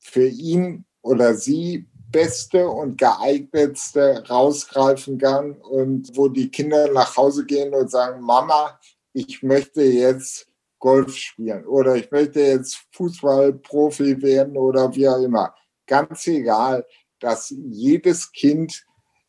für 0.00 0.26
ihn 0.26 0.84
oder 1.02 1.34
sie 1.34 1.86
Beste 2.12 2.68
und 2.68 2.98
geeignetste 2.98 4.24
rausgreifen 4.28 5.18
kann 5.18 5.52
und 5.52 6.10
wo 6.14 6.28
die 6.28 6.50
Kinder 6.50 6.92
nach 6.92 7.16
Hause 7.16 7.46
gehen 7.46 7.74
und 7.74 7.90
sagen, 7.90 8.22
Mama, 8.22 8.78
ich 9.12 9.42
möchte 9.42 9.82
jetzt 9.82 10.46
Golf 10.78 11.16
spielen 11.16 11.64
oder 11.64 11.96
ich 11.96 12.10
möchte 12.10 12.40
jetzt 12.40 12.86
Fußballprofi 12.92 14.20
werden 14.20 14.56
oder 14.56 14.94
wie 14.94 15.08
auch 15.08 15.22
immer. 15.22 15.54
Ganz 15.86 16.26
egal, 16.26 16.86
dass 17.18 17.54
jedes 17.56 18.32
Kind 18.32 18.84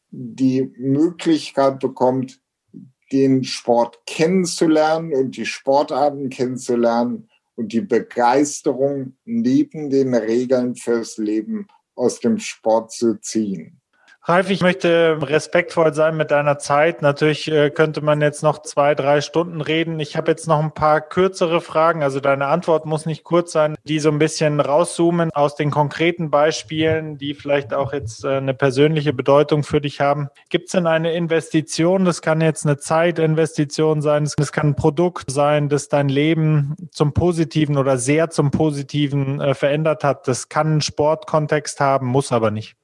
die 0.10 0.72
Möglichkeit 0.78 1.80
bekommt, 1.80 2.40
den 3.12 3.44
Sport 3.44 4.00
kennenzulernen 4.06 5.14
und 5.14 5.38
die 5.38 5.46
Sportarten 5.46 6.30
kennenzulernen 6.30 7.30
und 7.56 7.72
die 7.72 7.82
Begeisterung 7.82 9.16
neben 9.26 9.92
den 9.92 10.16
Regeln 10.16 10.76
fürs 10.76 11.18
Leben 11.18 11.68
aus 11.96 12.20
dem 12.20 12.40
Sport 12.40 12.92
zu 12.92 13.20
ziehen. 13.20 13.83
Ralf, 14.26 14.50
ich 14.50 14.62
möchte 14.62 15.18
respektvoll 15.22 15.94
sein 15.94 16.16
mit 16.16 16.32
deiner 16.32 16.58
Zeit. 16.58 17.02
Natürlich 17.02 17.52
äh, 17.52 17.70
könnte 17.72 18.00
man 18.00 18.22
jetzt 18.22 18.42
noch 18.42 18.62
zwei, 18.62 18.96
drei 18.96 19.20
Stunden 19.20 19.60
reden. 19.60 20.00
Ich 20.00 20.16
habe 20.16 20.32
jetzt 20.32 20.48
noch 20.48 20.62
ein 20.62 20.74
paar 20.74 21.02
kürzere 21.02 21.60
Fragen. 21.60 22.04
Also 22.04 22.22
deine 22.22 22.46
Antwort 22.46 22.86
muss 22.86 23.06
nicht 23.06 23.26
kurz 23.26 23.52
sein, 23.52 23.76
die 23.84 24.00
so 24.00 24.10
ein 24.10 24.20
bisschen 24.20 24.62
rauszoomen 24.62 25.30
aus 25.32 25.58
den 25.58 25.72
konkreten 25.72 26.30
Beispielen, 26.30 27.18
die 27.18 27.34
vielleicht 27.34 27.74
auch 27.74 27.92
jetzt 27.92 28.24
äh, 28.24 28.38
eine 28.38 28.54
persönliche 28.54 29.12
Bedeutung 29.12 29.64
für 29.64 29.82
dich 29.82 30.00
haben. 30.00 30.30
Gibt 30.48 30.68
es 30.68 30.72
denn 30.72 30.88
eine 30.88 31.12
Investition? 31.12 32.06
Das 32.06 32.22
kann 32.22 32.40
jetzt 32.40 32.66
eine 32.66 32.78
Zeitinvestition 32.78 34.02
sein. 34.02 34.30
Das 34.38 34.54
kann 34.54 34.68
ein 34.68 34.76
Produkt 34.78 35.32
sein, 35.32 35.68
das 35.68 35.90
dein 35.90 36.08
Leben 36.08 36.78
zum 36.92 37.12
Positiven 37.12 37.76
oder 37.76 37.98
sehr 37.98 38.30
zum 38.30 38.52
Positiven 38.52 39.42
äh, 39.42 39.54
verändert 39.54 40.06
hat. 40.06 40.30
Das 40.30 40.48
kann 40.48 40.68
einen 40.68 40.82
Sportkontext 40.82 41.82
haben, 41.82 42.08
muss 42.08 42.32
aber 42.32 42.52
nicht. 42.52 42.78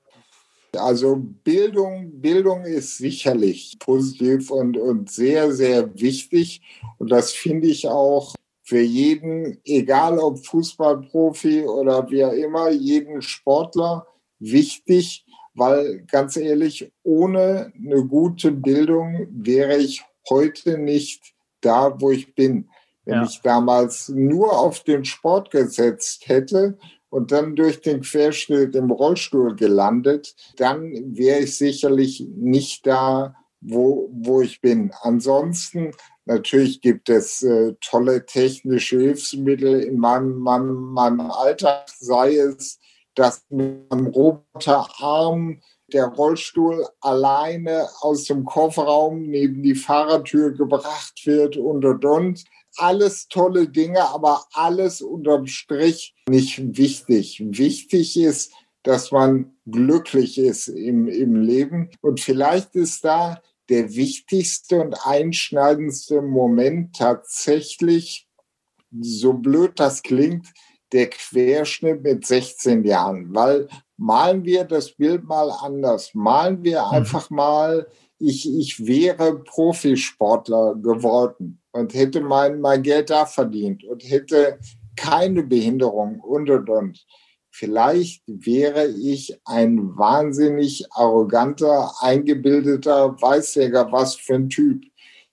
Also 0.77 1.15
Bildung, 1.15 2.21
Bildung 2.21 2.63
ist 2.63 2.97
sicherlich 2.97 3.77
positiv 3.79 4.51
und, 4.51 4.77
und 4.77 5.09
sehr, 5.11 5.51
sehr 5.53 5.99
wichtig. 5.99 6.61
Und 6.97 7.11
das 7.11 7.31
finde 7.31 7.67
ich 7.67 7.87
auch 7.87 8.35
für 8.63 8.81
jeden, 8.81 9.59
egal 9.65 10.19
ob 10.19 10.45
Fußballprofi 10.45 11.63
oder 11.63 12.09
wie 12.11 12.23
auch 12.23 12.33
immer, 12.33 12.69
jeden 12.69 13.21
Sportler 13.21 14.05
wichtig, 14.37 15.25
weil 15.55 16.05
ganz 16.05 16.37
ehrlich, 16.37 16.91
ohne 17.03 17.73
eine 17.75 18.05
gute 18.05 18.51
Bildung 18.51 19.27
wäre 19.31 19.77
ich 19.77 20.03
heute 20.29 20.77
nicht 20.77 21.33
da, 21.61 21.99
wo 21.99 22.11
ich 22.11 22.35
bin. 22.35 22.69
Wenn 23.05 23.15
ja. 23.15 23.23
ich 23.23 23.41
damals 23.41 24.09
nur 24.09 24.57
auf 24.57 24.83
den 24.83 25.03
Sport 25.03 25.49
gesetzt 25.49 26.27
hätte 26.27 26.77
und 27.09 27.31
dann 27.31 27.55
durch 27.55 27.81
den 27.81 28.01
Querschnitt 28.01 28.75
im 28.75 28.91
Rollstuhl 28.91 29.55
gelandet, 29.55 30.35
dann 30.57 30.91
wäre 31.17 31.39
ich 31.39 31.57
sicherlich 31.57 32.27
nicht 32.35 32.85
da, 32.85 33.35
wo, 33.61 34.09
wo 34.13 34.41
ich 34.41 34.61
bin. 34.61 34.91
Ansonsten, 35.01 35.91
natürlich 36.25 36.81
gibt 36.81 37.09
es 37.09 37.43
äh, 37.43 37.73
tolle 37.81 38.25
technische 38.25 38.99
Hilfsmittel 38.99 39.81
in 39.81 39.97
meinem, 39.97 40.37
meinem, 40.37 40.93
meinem 40.93 41.31
Alltag, 41.31 41.89
sei 41.97 42.35
es, 42.35 42.79
dass 43.15 43.43
mit 43.49 43.91
einem 43.91 44.07
Roboterarm 44.07 45.61
der 45.91 46.05
Rollstuhl 46.05 46.87
alleine 47.01 47.87
aus 48.01 48.25
dem 48.25 48.45
Kofferraum 48.45 49.23
neben 49.23 49.63
die 49.63 49.75
Fahrertür 49.75 50.51
gebracht 50.51 51.25
wird 51.25 51.57
und 51.57 51.83
und 51.83 52.05
und 52.05 52.43
alles 52.79 53.27
tolle 53.27 53.67
Dinge, 53.67 54.01
aber 54.09 54.45
alles 54.53 55.01
unterm 55.01 55.47
Strich 55.47 56.15
nicht 56.27 56.77
wichtig. 56.77 57.41
Wichtig 57.45 58.17
ist, 58.17 58.53
dass 58.83 59.11
man 59.11 59.53
glücklich 59.69 60.37
ist 60.37 60.67
im, 60.67 61.07
im 61.07 61.35
Leben. 61.35 61.89
Und 62.01 62.19
vielleicht 62.19 62.75
ist 62.75 63.03
da 63.03 63.41
der 63.69 63.93
wichtigste 63.95 64.81
und 64.81 64.95
einschneidendste 65.05 66.21
Moment 66.21 66.95
tatsächlich, 66.95 68.27
so 68.99 69.33
blöd 69.33 69.73
das 69.75 70.01
klingt, 70.01 70.47
der 70.91 71.09
Querschnitt 71.09 72.01
mit 72.01 72.25
16 72.25 72.83
Jahren. 72.83 73.33
Weil 73.33 73.67
malen 73.97 74.43
wir 74.43 74.63
das 74.63 74.91
Bild 74.91 75.23
mal 75.23 75.51
anders. 75.51 76.15
Malen 76.15 76.63
wir 76.63 76.81
mhm. 76.81 76.91
einfach 76.91 77.29
mal, 77.29 77.87
ich, 78.19 78.53
ich 78.57 78.85
wäre 78.85 79.39
Profisportler 79.43 80.75
geworden 80.75 81.61
und 81.71 81.93
hätte 81.93 82.21
mein, 82.21 82.59
mein 82.59 82.83
Geld 82.83 83.09
da 83.09 83.25
verdient 83.25 83.83
und 83.83 84.03
hätte 84.03 84.59
keine 84.95 85.43
Behinderung 85.43 86.19
und 86.19 86.49
und 86.49 86.69
und. 86.69 87.05
Vielleicht 87.51 88.23
wäre 88.27 88.87
ich 88.87 89.39
ein 89.45 89.97
wahnsinnig 89.97 90.85
arroganter, 90.91 91.91
eingebildeter 91.99 93.19
Weißjäger, 93.21 93.91
was 93.91 94.15
für 94.15 94.35
ein 94.35 94.49
Typ. 94.49 94.83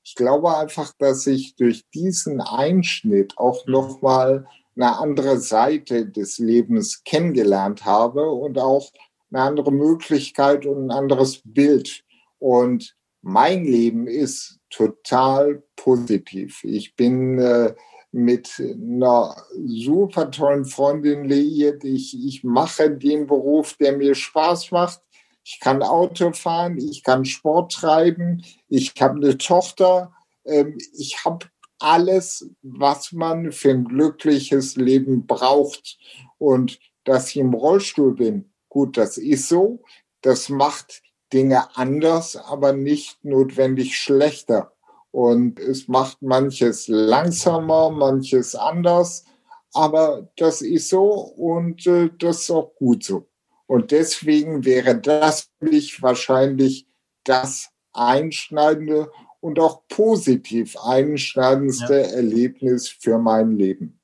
Ich 0.02 0.14
glaube 0.14 0.56
einfach, 0.56 0.92
dass 0.98 1.26
ich 1.26 1.56
durch 1.56 1.84
diesen 1.90 2.40
Einschnitt 2.40 3.34
auch 3.36 3.66
nochmal 3.66 4.46
eine 4.76 4.98
andere 4.98 5.38
Seite 5.38 6.06
des 6.06 6.38
Lebens 6.38 7.02
kennengelernt 7.04 7.84
habe 7.84 8.30
und 8.30 8.58
auch 8.58 8.90
eine 9.32 9.42
andere 9.42 9.72
Möglichkeit 9.72 10.64
und 10.66 10.86
ein 10.86 10.90
anderes 10.90 11.42
Bild. 11.44 12.04
Und 12.38 12.96
mein 13.22 13.64
Leben 13.64 14.06
ist 14.06 14.60
total 14.70 15.62
positiv. 15.74 16.62
Ich 16.64 16.94
bin 16.96 17.38
äh, 17.38 17.74
mit 18.12 18.50
einer 18.58 19.36
super 19.66 20.30
tollen 20.30 20.64
Freundin 20.64 21.24
liiert. 21.24 21.84
Ich, 21.84 22.16
ich 22.26 22.44
mache 22.44 22.90
den 22.90 23.26
Beruf, 23.26 23.74
der 23.74 23.96
mir 23.96 24.14
Spaß 24.14 24.70
macht. 24.70 25.02
ich 25.44 25.60
kann 25.60 25.82
Auto 25.82 26.32
fahren, 26.32 26.78
ich 26.78 27.02
kann 27.02 27.24
Sport 27.24 27.72
treiben, 27.72 28.44
ich 28.68 28.94
habe 29.00 29.16
eine 29.16 29.38
Tochter, 29.38 30.12
ähm, 30.44 30.76
ich 30.96 31.24
habe 31.24 31.46
alles, 31.78 32.50
was 32.62 33.12
man 33.12 33.52
für 33.52 33.70
ein 33.70 33.84
glückliches 33.84 34.76
Leben 34.76 35.26
braucht. 35.26 35.98
Und 36.38 36.78
dass 37.04 37.30
ich 37.30 37.36
im 37.36 37.54
Rollstuhl 37.54 38.14
bin, 38.14 38.52
gut, 38.68 38.96
das 38.96 39.18
ist 39.18 39.48
so. 39.48 39.82
Das 40.22 40.48
macht 40.48 41.02
Dinge 41.32 41.76
anders, 41.76 42.36
aber 42.36 42.72
nicht 42.72 43.24
notwendig 43.24 43.96
schlechter. 43.96 44.72
Und 45.10 45.58
es 45.60 45.88
macht 45.88 46.22
manches 46.22 46.88
langsamer, 46.88 47.90
manches 47.90 48.54
anders. 48.54 49.24
Aber 49.72 50.28
das 50.36 50.62
ist 50.62 50.88
so 50.88 51.10
und 51.12 51.86
äh, 51.86 52.10
das 52.18 52.42
ist 52.42 52.50
auch 52.50 52.74
gut 52.76 53.04
so. 53.04 53.26
Und 53.66 53.90
deswegen 53.90 54.64
wäre 54.64 54.98
das 54.98 55.50
für 55.58 55.70
mich 55.70 56.02
wahrscheinlich 56.02 56.86
das 57.24 57.70
einschneidende 57.92 59.10
und 59.40 59.58
auch 59.58 59.82
positiv 59.88 60.76
einschneidendste 60.76 61.94
ja. 61.94 62.06
Erlebnis 62.06 62.88
für 62.88 63.18
mein 63.18 63.56
Leben. 63.56 64.00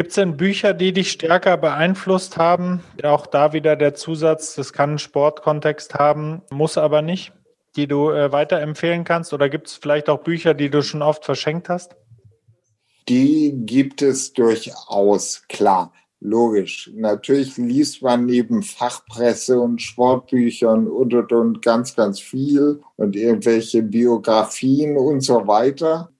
Gibt 0.00 0.12
es 0.12 0.14
denn 0.14 0.38
Bücher, 0.38 0.72
die 0.72 0.94
dich 0.94 1.10
stärker 1.10 1.58
beeinflusst 1.58 2.38
haben? 2.38 2.82
Auch 3.02 3.26
da 3.26 3.52
wieder 3.52 3.76
der 3.76 3.94
Zusatz, 3.94 4.54
das 4.54 4.72
kann 4.72 4.88
einen 4.88 4.98
Sportkontext 4.98 5.92
haben, 5.96 6.40
muss 6.50 6.78
aber 6.78 7.02
nicht, 7.02 7.34
die 7.76 7.86
du 7.86 8.08
äh, 8.08 8.32
weiterempfehlen 8.32 9.04
kannst? 9.04 9.34
Oder 9.34 9.50
gibt 9.50 9.66
es 9.66 9.74
vielleicht 9.74 10.08
auch 10.08 10.22
Bücher, 10.22 10.54
die 10.54 10.70
du 10.70 10.82
schon 10.82 11.02
oft 11.02 11.26
verschenkt 11.26 11.68
hast? 11.68 11.96
Die 13.10 13.52
gibt 13.66 14.00
es 14.00 14.32
durchaus, 14.32 15.42
klar. 15.50 15.92
Logisch. 16.18 16.90
Natürlich 16.94 17.58
liest 17.58 18.00
man 18.00 18.24
neben 18.24 18.62
Fachpresse 18.62 19.60
und 19.60 19.82
Sportbüchern 19.82 20.86
und, 20.86 21.12
und, 21.12 21.30
und 21.30 21.60
ganz, 21.60 21.94
ganz 21.94 22.20
viel 22.20 22.80
und 22.96 23.16
irgendwelche 23.16 23.82
Biografien 23.82 24.96
und 24.96 25.20
so 25.20 25.46
weiter. 25.46 26.10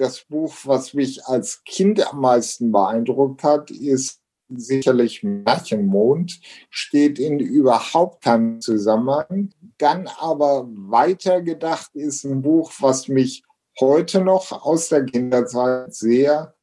Das 0.00 0.24
Buch, 0.24 0.54
was 0.64 0.94
mich 0.94 1.26
als 1.26 1.62
Kind 1.64 2.10
am 2.10 2.20
meisten 2.20 2.72
beeindruckt 2.72 3.42
hat, 3.42 3.70
ist 3.70 4.20
sicherlich 4.48 5.22
Märchenmond, 5.22 6.40
steht 6.70 7.18
in 7.18 7.38
überhaupt 7.38 8.24
keinem 8.24 8.62
Zusammenhang. 8.62 9.50
Dann 9.76 10.08
aber 10.18 10.66
weitergedacht 10.70 11.94
ist 11.94 12.24
ein 12.24 12.40
Buch, 12.40 12.72
was 12.80 13.08
mich 13.08 13.44
heute 13.78 14.22
noch 14.22 14.50
aus 14.64 14.88
der 14.88 15.04
Kinderzeit 15.04 15.94
sehr 15.94 16.54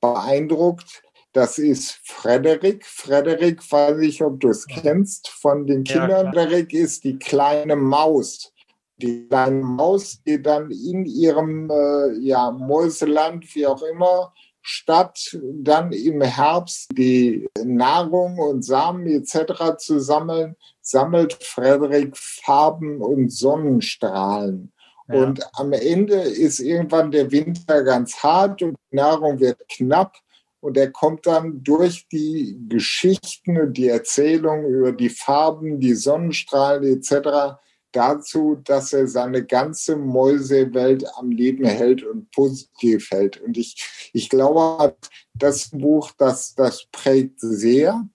beeindruckt 0.00 1.02
das 1.36 1.58
ist 1.58 2.00
Frederik. 2.02 2.86
Frederik, 2.86 3.60
weiß 3.70 3.98
ich, 3.98 4.22
ob 4.22 4.40
du 4.40 4.48
es 4.48 4.66
kennst 4.66 5.28
von 5.28 5.66
den 5.66 5.84
Kindern. 5.84 6.26
Ja, 6.26 6.32
Frederik 6.32 6.72
ist 6.72 7.04
die 7.04 7.18
kleine 7.18 7.76
Maus. 7.76 8.54
Die 8.98 9.28
kleine 9.28 9.62
Maus, 9.62 10.22
die 10.26 10.40
dann 10.40 10.70
in 10.70 11.04
ihrem 11.04 11.70
äh, 11.70 12.18
ja, 12.18 12.50
Mäuseland, 12.50 13.54
wie 13.54 13.66
auch 13.66 13.82
immer, 13.82 14.32
statt 14.62 15.38
dann 15.42 15.92
im 15.92 16.22
Herbst 16.22 16.88
die 16.92 17.48
Nahrung 17.64 18.38
und 18.38 18.64
Samen 18.64 19.06
etc. 19.06 19.76
zu 19.78 20.00
sammeln, 20.00 20.56
sammelt 20.80 21.34
Frederik 21.34 22.16
Farben 22.16 23.00
und 23.00 23.30
Sonnenstrahlen. 23.30 24.72
Ja. 25.08 25.22
Und 25.22 25.40
am 25.54 25.72
Ende 25.72 26.16
ist 26.16 26.58
irgendwann 26.58 27.10
der 27.10 27.30
Winter 27.30 27.84
ganz 27.84 28.16
hart 28.22 28.62
und 28.62 28.76
die 28.90 28.96
Nahrung 28.96 29.38
wird 29.38 29.58
knapp 29.68 30.16
und 30.60 30.76
er 30.76 30.90
kommt 30.90 31.26
dann 31.26 31.62
durch 31.62 32.08
die 32.08 32.58
Geschichten 32.68 33.60
und 33.60 33.74
die 33.74 33.88
Erzählung 33.88 34.64
über 34.64 34.90
die 34.90 35.10
Farben, 35.10 35.78
die 35.78 35.94
Sonnenstrahlen 35.94 36.82
etc. 36.82 37.58
dazu, 37.96 38.56
dass 38.62 38.92
er 38.92 39.08
seine 39.08 39.44
ganze 39.44 39.96
Mäusewelt 39.96 41.04
am 41.16 41.30
Leben 41.30 41.64
hält 41.64 42.02
und 42.02 42.30
positiv 42.30 43.10
hält. 43.10 43.40
Und 43.40 43.56
ich, 43.56 44.10
ich 44.12 44.28
glaube, 44.28 44.96
das 45.34 45.70
Buch, 45.70 46.10
das, 46.18 46.54
das 46.54 46.86
prägt 46.92 47.40
sehr. 47.40 48.06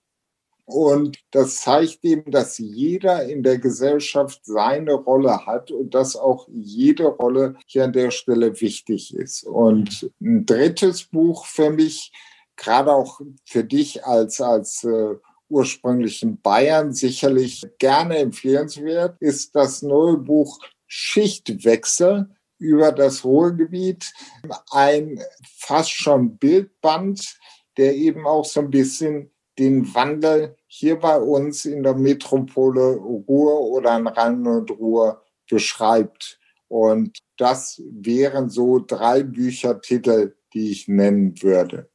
Und 0.66 1.18
das 1.32 1.62
zeigt 1.62 2.06
eben, 2.06 2.32
dass 2.32 2.58
jeder 2.58 3.26
in 3.26 3.44
der 3.44 3.58
Gesellschaft 3.58 4.40
seine 4.44 4.94
Rolle 4.94 5.46
hat 5.46 5.70
und 5.72 5.94
dass 5.94 6.16
auch 6.16 6.48
jede 6.50 7.08
Rolle 7.08 7.56
hier 7.66 7.84
an 7.84 7.94
der 7.94 8.12
Stelle 8.12 8.62
wichtig 8.62 9.14
ist. 9.14 9.44
Und 9.44 10.10
ein 10.22 10.46
drittes 10.46 11.04
Buch 11.04 11.46
für 11.46 11.72
mich, 11.72 12.14
gerade 12.56 12.94
auch 12.94 13.20
für 13.46 13.66
dich 13.66 14.06
als, 14.06 14.40
als 14.40 14.84
äh, 14.84 15.16
ursprünglichen 15.52 16.42
Bayern 16.42 16.94
sicherlich 16.94 17.66
gerne 17.78 18.18
empfehlenswert, 18.18 19.18
ist 19.20 19.56
das 19.56 19.82
neue 19.82 20.18
Buch 20.18 20.60
Schichtwechsel 20.88 22.30
über 22.58 22.92
das 22.92 23.24
Ruhrgebiet. 23.24 24.12
Ein 24.72 25.20
fast 25.58 25.92
schon 25.92 26.38
Bildband, 26.38 27.38
der 27.78 27.96
eben 27.96 28.26
auch 28.28 28.46
so 28.46 28.62
ein 28.62 28.70
bisschen 28.70 29.32
den 29.60 29.94
Wandel 29.94 30.56
hier 30.68 31.00
bei 31.00 31.18
uns 31.18 31.66
in 31.66 31.84
der 31.84 31.96
Metropole 31.96 32.96
Ruhr 32.96 33.62
oder 33.62 33.98
in 33.98 34.08
Rhein 34.08 34.48
und 34.48 34.72
Ruhr 34.72 35.22
beschreibt. 35.50 36.40
Und 36.68 37.20
das 37.38 37.82
wären 37.92 38.50
so 38.50 38.80
drei 38.80 39.24
Büchertitel, 39.24 40.36
die 40.54 40.72
ich 40.72 40.88
nennen 40.88 41.42
würde. 41.42 41.90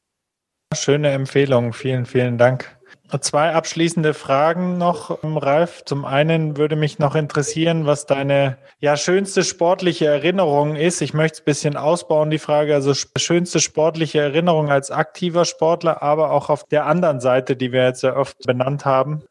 Schöne 0.74 1.10
Empfehlung. 1.10 1.72
Vielen, 1.72 2.04
vielen 2.04 2.36
Dank. 2.36 2.75
Zwei 3.20 3.52
abschließende 3.52 4.14
Fragen 4.14 4.78
noch, 4.78 5.18
Ralf. 5.22 5.84
Zum 5.84 6.04
einen 6.04 6.56
würde 6.56 6.74
mich 6.74 6.98
noch 6.98 7.14
interessieren, 7.14 7.86
was 7.86 8.06
deine 8.06 8.58
ja, 8.80 8.96
schönste 8.96 9.44
sportliche 9.44 10.06
Erinnerung 10.06 10.74
ist. 10.74 11.00
Ich 11.00 11.14
möchte 11.14 11.36
es 11.36 11.40
ein 11.40 11.44
bisschen 11.44 11.76
ausbauen, 11.76 12.30
die 12.30 12.40
Frage. 12.40 12.74
Also 12.74 12.94
schönste 13.16 13.60
sportliche 13.60 14.18
Erinnerung 14.18 14.70
als 14.70 14.90
aktiver 14.90 15.44
Sportler, 15.44 16.02
aber 16.02 16.32
auch 16.32 16.50
auf 16.50 16.64
der 16.64 16.86
anderen 16.86 17.20
Seite, 17.20 17.54
die 17.54 17.70
wir 17.70 17.84
jetzt 17.84 18.00
sehr 18.00 18.16
oft 18.16 18.38
benannt 18.44 18.84
haben. 18.84 19.22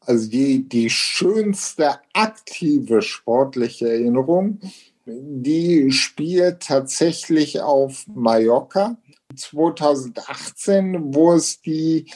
Also 0.00 0.28
die, 0.28 0.68
die 0.68 0.90
schönste 0.90 1.94
aktive 2.14 3.00
sportliche 3.00 3.88
Erinnerung, 3.88 4.60
die 5.06 5.92
spielt 5.92 6.60
tatsächlich 6.60 7.60
auf 7.60 8.06
Mallorca 8.08 8.96
2018, 9.36 11.14
wo 11.14 11.32
es 11.32 11.60
die 11.60 12.06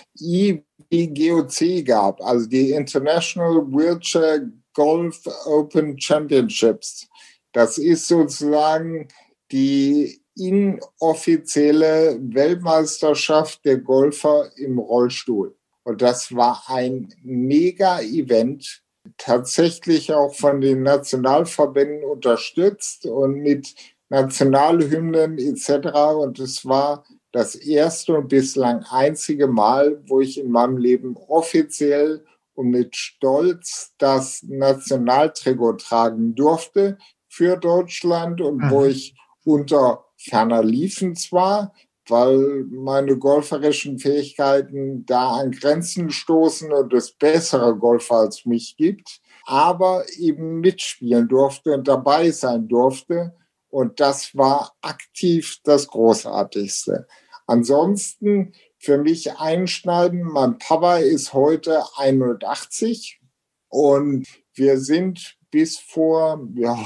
IWGOC 0.90 1.84
gab, 1.84 2.20
also 2.22 2.46
die 2.48 2.72
International 2.72 3.66
Wheelchair 3.66 4.48
Golf 4.74 5.22
Open 5.46 6.00
Championships. 6.00 7.08
Das 7.52 7.78
ist 7.78 8.06
sozusagen 8.08 9.08
die 9.50 10.20
inoffizielle 10.36 12.18
Weltmeisterschaft 12.20 13.64
der 13.64 13.78
Golfer 13.78 14.50
im 14.56 14.78
Rollstuhl. 14.78 15.56
Und 15.82 16.02
das 16.02 16.34
war 16.34 16.62
ein 16.68 17.12
Mega-Event, 17.22 18.82
tatsächlich 19.16 20.12
auch 20.12 20.34
von 20.34 20.60
den 20.60 20.82
Nationalverbänden 20.82 22.04
unterstützt 22.04 23.06
und 23.06 23.40
mit 23.40 23.74
Nationalhymnen 24.10 25.38
etc. 25.38 25.88
Und 26.20 26.38
es 26.38 26.66
war 26.66 27.04
das 27.32 27.54
erste 27.54 28.14
und 28.14 28.28
bislang 28.28 28.84
einzige 28.90 29.46
Mal, 29.46 30.02
wo 30.06 30.20
ich 30.20 30.38
in 30.38 30.50
meinem 30.50 30.78
Leben 30.78 31.16
offiziell 31.16 32.24
und 32.54 32.70
mit 32.70 32.96
Stolz 32.96 33.94
das 33.98 34.42
Nationaltrikot 34.42 35.74
tragen 35.74 36.34
durfte 36.34 36.98
für 37.28 37.56
Deutschland 37.56 38.40
und 38.40 38.58
mhm. 38.58 38.70
wo 38.70 38.84
ich 38.84 39.14
unter 39.44 40.04
ferner 40.16 40.64
Liefen 40.64 41.14
zwar, 41.14 41.72
weil 42.08 42.64
meine 42.70 43.16
golferischen 43.18 43.98
Fähigkeiten 43.98 45.04
da 45.06 45.32
an 45.32 45.52
Grenzen 45.52 46.10
stoßen 46.10 46.72
und 46.72 46.92
es 46.94 47.12
bessere 47.12 47.76
Golfer 47.76 48.16
als 48.16 48.46
mich 48.46 48.76
gibt, 48.76 49.20
aber 49.44 50.04
eben 50.18 50.60
mitspielen 50.60 51.28
durfte 51.28 51.74
und 51.74 51.86
dabei 51.86 52.30
sein 52.30 52.66
durfte 52.66 53.34
und 53.70 54.00
das 54.00 54.36
war 54.36 54.74
aktiv 54.80 55.58
das 55.64 55.88
Großartigste. 55.88 57.06
Ansonsten 57.46 58.52
für 58.78 58.98
mich 58.98 59.32
einschneiden, 59.38 60.22
mein 60.22 60.58
Papa 60.58 60.98
ist 60.98 61.32
heute 61.32 61.82
81 61.96 63.20
und 63.68 64.26
wir 64.54 64.78
sind 64.78 65.38
bis 65.50 65.78
vor, 65.78 66.46
ja, 66.54 66.78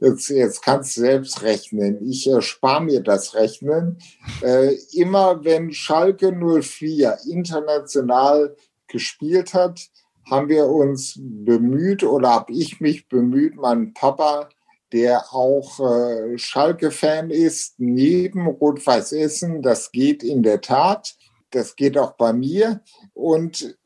jetzt, 0.00 0.28
jetzt 0.28 0.62
kannst 0.62 0.96
du 0.96 1.00
selbst 1.00 1.42
rechnen, 1.42 2.06
ich 2.08 2.28
erspare 2.28 2.82
mir 2.82 3.00
das 3.00 3.34
Rechnen, 3.34 3.98
äh, 4.42 4.74
immer 4.92 5.44
wenn 5.44 5.72
Schalke 5.72 6.32
04 6.32 7.18
international 7.30 8.54
gespielt 8.88 9.54
hat, 9.54 9.88
haben 10.30 10.48
wir 10.48 10.66
uns 10.66 11.14
bemüht 11.18 12.04
oder 12.04 12.30
habe 12.30 12.52
ich 12.52 12.80
mich 12.80 13.08
bemüht, 13.08 13.56
meinen 13.56 13.94
Papa 13.94 14.50
der 14.92 15.34
auch 15.34 15.80
äh, 15.80 16.38
Schalke-Fan 16.38 17.30
ist, 17.30 17.74
neben 17.78 18.46
Rot-Weiß 18.46 19.12
Essen. 19.12 19.62
Das 19.62 19.92
geht 19.92 20.22
in 20.22 20.42
der 20.42 20.60
Tat. 20.60 21.16
Das 21.50 21.76
geht 21.76 21.98
auch 21.98 22.12
bei 22.12 22.32
mir. 22.32 22.82
Und 23.14 23.76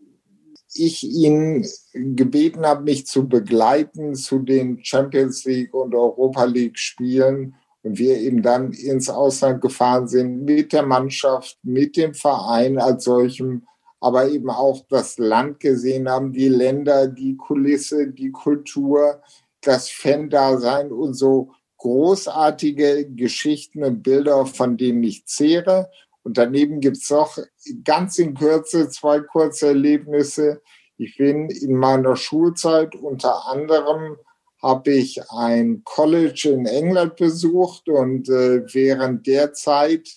ich 0.74 1.04
ihn 1.04 1.66
gebeten 1.92 2.64
habe, 2.64 2.84
mich 2.84 3.06
zu 3.06 3.28
begleiten 3.28 4.14
zu 4.14 4.38
den 4.38 4.82
Champions 4.84 5.44
League 5.44 5.74
und 5.74 5.94
Europa 5.94 6.44
League 6.44 6.78
Spielen 6.78 7.54
und 7.82 7.98
wir 7.98 8.18
eben 8.18 8.42
dann 8.42 8.72
ins 8.72 9.10
Ausland 9.10 9.60
gefahren 9.60 10.08
sind 10.08 10.44
mit 10.44 10.72
der 10.72 10.84
Mannschaft, 10.84 11.58
mit 11.62 11.96
dem 11.96 12.14
Verein 12.14 12.78
als 12.78 13.04
solchem, 13.04 13.66
aber 14.00 14.28
eben 14.28 14.50
auch 14.50 14.84
das 14.88 15.18
Land 15.18 15.60
gesehen 15.60 16.08
haben, 16.08 16.32
die 16.32 16.48
Länder, 16.48 17.06
die 17.06 17.36
Kulisse, 17.36 18.08
die 18.08 18.30
Kultur, 18.30 19.20
das 19.62 19.88
Fan-Dasein 19.88 20.92
und 20.92 21.14
so 21.14 21.52
großartige 21.78 23.10
Geschichten 23.10 23.82
und 23.82 24.02
Bilder, 24.02 24.46
von 24.46 24.76
denen 24.76 25.02
ich 25.02 25.26
zehre. 25.26 25.90
Und 26.22 26.38
daneben 26.38 26.80
gibt's 26.80 27.10
noch 27.10 27.38
ganz 27.84 28.18
in 28.18 28.34
Kürze 28.34 28.88
zwei 28.88 29.20
kurze 29.20 29.68
Erlebnisse. 29.68 30.62
Ich 30.96 31.16
bin 31.16 31.50
in 31.50 31.74
meiner 31.74 32.14
Schulzeit 32.14 32.94
unter 32.94 33.46
anderem 33.46 34.16
habe 34.62 34.92
ich 34.92 35.20
ein 35.30 35.82
College 35.84 36.50
in 36.50 36.66
England 36.66 37.16
besucht 37.16 37.88
und 37.88 38.28
äh, 38.28 38.62
während 38.72 39.26
der 39.26 39.52
Zeit 39.52 40.08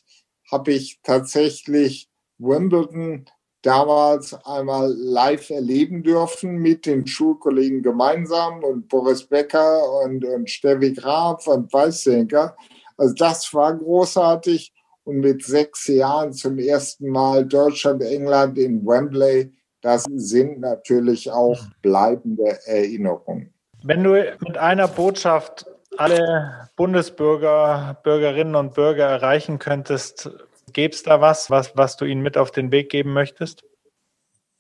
habe 0.52 0.72
ich 0.72 1.00
tatsächlich 1.02 2.10
Wimbledon 2.38 3.26
damals 3.66 4.34
einmal 4.46 4.94
live 4.96 5.50
erleben 5.50 6.04
dürfen 6.04 6.58
mit 6.58 6.86
den 6.86 7.08
Schulkollegen 7.08 7.82
gemeinsam 7.82 8.64
und 8.64 8.88
Boris 8.88 9.24
Becker 9.24 10.04
und, 10.04 10.24
und 10.24 10.50
Steffi 10.50 10.94
Graf 10.94 11.48
und 11.48 11.72
Weißsenker. 11.74 12.56
Also 12.98 13.14
das 13.16 13.54
war 13.54 13.74
großartig 13.76 14.74
und 15.04 15.18
mit 15.18 15.44
sechs 15.44 15.88
Jahren 15.88 16.34
zum 16.34 16.60
ersten 16.60 17.10
Mal 17.10 17.46
Deutschland, 17.46 18.02
England 18.04 18.58
in 18.58 18.86
Wembley. 18.86 19.52
Das 19.82 20.06
sind 20.16 20.60
natürlich 20.60 21.32
auch 21.32 21.60
bleibende 21.82 22.58
Erinnerungen. 22.66 23.54
Wenn 23.84 24.04
du 24.04 24.14
mit 24.40 24.58
einer 24.58 24.88
Botschaft 24.88 25.66
alle 25.98 26.70
Bundesbürger, 26.76 27.98
Bürgerinnen 28.04 28.56
und 28.56 28.74
Bürger 28.74 29.06
erreichen 29.06 29.60
könntest, 29.60 30.30
gäbe 30.74 30.94
es 30.94 31.04
da 31.04 31.22
was, 31.22 31.50
was, 31.50 31.76
was 31.76 31.98
du 31.98 32.06
ihnen 32.06 32.22
mit 32.22 32.38
auf 32.38 32.52
den 32.52 32.72
Weg 32.72 32.90
geben 32.90 33.14
möchtest? 33.14 33.64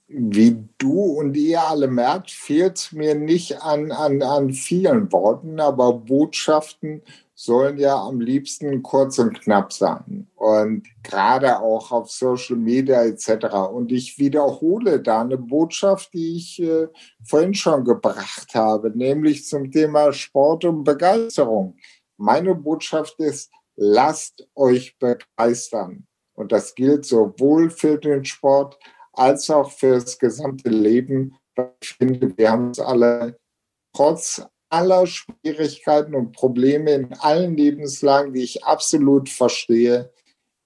Wie 0.08 0.64
du 0.78 1.02
und 1.02 1.36
ihr 1.36 1.62
alle 1.64 1.88
merkt, 1.88 2.30
fehlt 2.30 2.78
es 2.78 2.92
mir 2.92 3.16
nicht 3.16 3.64
an, 3.64 3.92
an, 3.92 4.22
an 4.22 4.54
vielen 4.54 5.12
Worten, 5.12 5.60
aber 5.60 5.94
Botschaften 5.94 7.02
sollen 7.34 7.78
ja 7.78 7.96
am 7.98 8.22
liebsten 8.22 8.82
kurz 8.84 9.20
und 9.20 9.42
knapp 9.42 9.74
sein. 9.74 10.28
Und 10.36 10.84
gerade 11.04 11.60
auch 11.60 11.92
auf 11.92 12.10
Social 12.10 12.56
Media 12.56 13.04
etc. 13.04 13.48
Und 13.74 13.92
ich 13.92 14.18
wiederhole 14.20 15.02
da 15.02 15.22
eine 15.22 15.38
Botschaft, 15.38 16.14
die 16.14 16.38
ich 16.38 16.62
äh, 16.62 16.88
vorhin 17.24 17.54
schon 17.54 17.84
gebracht 17.84 18.54
habe, 18.54 18.92
nämlich 18.96 19.46
zum 19.46 19.72
Thema 19.72 20.14
Sport 20.14 20.66
und 20.66 20.84
Begeisterung. 20.84 21.76
Meine 22.18 22.56
Botschaft 22.56 23.20
ist, 23.20 23.52
lasst 23.76 24.48
euch 24.56 24.98
begeistern. 24.98 26.08
Und 26.34 26.52
das 26.52 26.76
gilt 26.76 27.06
sowohl 27.06 27.70
für 27.70 27.98
den 27.98 28.26
Sport 28.26 28.78
als 29.14 29.50
auch 29.50 29.72
für 29.72 29.96
das 29.96 30.20
gesamte 30.20 30.70
Leben. 30.70 31.38
Ich 31.82 31.94
finde, 31.94 32.38
wir 32.38 32.52
haben 32.52 32.72
es 32.72 32.80
alle 32.80 33.40
trotz 33.94 34.46
aller 34.70 35.08
Schwierigkeiten 35.08 36.16
und 36.16 36.34
Probleme 36.34 36.92
in 36.92 37.14
allen 37.14 37.56
Lebenslagen, 37.56 38.34
die 38.34 38.44
ich 38.44 38.66
absolut 38.66 39.30
verstehe. 39.30 40.12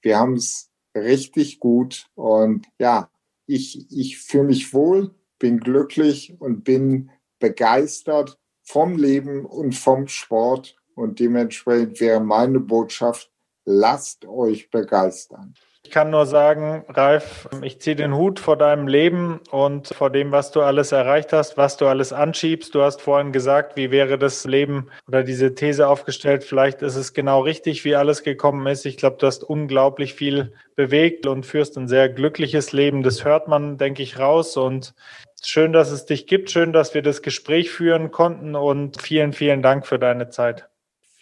Wir 0.02 0.18
haben 0.18 0.34
es 0.34 0.72
richtig 0.96 1.60
gut 1.60 2.08
und 2.16 2.66
ja, 2.80 3.12
ich, 3.46 3.92
ich 3.92 4.18
fühle 4.18 4.46
mich 4.46 4.74
wohl, 4.74 5.14
bin 5.38 5.60
glücklich 5.60 6.36
und 6.40 6.64
bin 6.64 7.12
begeistert 7.40 8.38
vom 8.64 8.98
Leben 8.98 9.46
und 9.46 9.74
vom 9.74 10.08
Sport 10.08 10.76
und 11.00 11.20
dementsprechend 11.20 12.00
wäre 12.02 12.20
meine 12.20 12.60
Botschaft, 12.60 13.32
lasst 13.66 14.26
euch 14.26 14.70
begeistern. 14.70 15.54
Ich 15.86 15.92
kann 15.92 16.10
nur 16.10 16.26
sagen, 16.26 16.84
Ralf, 16.90 17.48
ich 17.64 17.80
ziehe 17.80 17.96
den 17.96 18.16
Hut 18.16 18.40
vor 18.40 18.58
deinem 18.58 18.88
Leben 18.88 19.40
und 19.50 19.88
vor 19.88 20.10
dem, 20.10 20.32
was 20.32 20.52
du 20.52 20.62
alles 20.62 20.92
erreicht 20.92 21.32
hast, 21.32 21.58
was 21.58 21.78
du 21.78 21.88
alles 21.88 22.12
anschiebst. 22.12 22.76
Du 22.76 22.82
hast 22.82 23.02
vorhin 23.02 23.32
gesagt, 23.32 23.78
wie 23.78 23.90
wäre 23.90 24.20
das 24.20 24.46
Leben 24.46 24.90
oder 25.08 25.24
diese 25.24 25.56
These 25.56 25.88
aufgestellt. 25.88 26.44
Vielleicht 26.44 26.82
ist 26.82 26.96
es 26.98 27.14
genau 27.14 27.42
richtig, 27.42 27.86
wie 27.86 27.96
alles 27.96 28.24
gekommen 28.24 28.68
ist. 28.68 28.86
Ich 28.86 28.98
glaube, 28.98 29.18
du 29.20 29.26
hast 29.26 29.44
unglaublich 29.44 30.14
viel 30.14 30.54
bewegt 30.76 31.26
und 31.26 31.46
führst 31.46 31.78
ein 31.78 31.88
sehr 31.88 32.10
glückliches 32.10 32.74
Leben. 32.74 33.02
Das 33.02 33.24
hört 33.24 33.48
man, 33.48 33.78
denke 33.78 34.04
ich, 34.04 34.20
raus. 34.20 34.58
Und 34.58 34.94
schön, 35.42 35.72
dass 35.72 35.92
es 35.92 36.06
dich 36.06 36.28
gibt. 36.28 36.52
Schön, 36.52 36.74
dass 36.74 36.94
wir 36.94 37.02
das 37.02 37.22
Gespräch 37.22 37.72
führen 37.72 38.12
konnten 38.12 38.56
und 38.56 39.02
vielen, 39.02 39.32
vielen 39.32 39.62
Dank 39.62 39.88
für 39.88 39.98
deine 39.98 40.30
Zeit. 40.30 40.70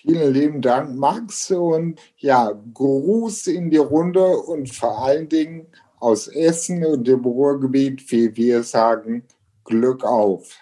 Vielen 0.07 0.33
lieben 0.33 0.61
Dank, 0.61 0.95
Max. 0.95 1.51
Und 1.51 1.99
ja, 2.17 2.53
Gruß 2.73 3.47
in 3.47 3.69
die 3.69 3.77
Runde 3.77 4.25
und 4.25 4.73
vor 4.73 5.03
allen 5.03 5.27
Dingen 5.27 5.67
aus 5.99 6.29
Essen 6.29 6.85
und 6.85 7.05
dem 7.07 7.25
Ruhrgebiet, 7.25 8.09
wie 8.11 8.37
wir 8.37 8.63
sagen, 8.63 9.23
Glück 9.65 10.05
auf. 10.05 10.61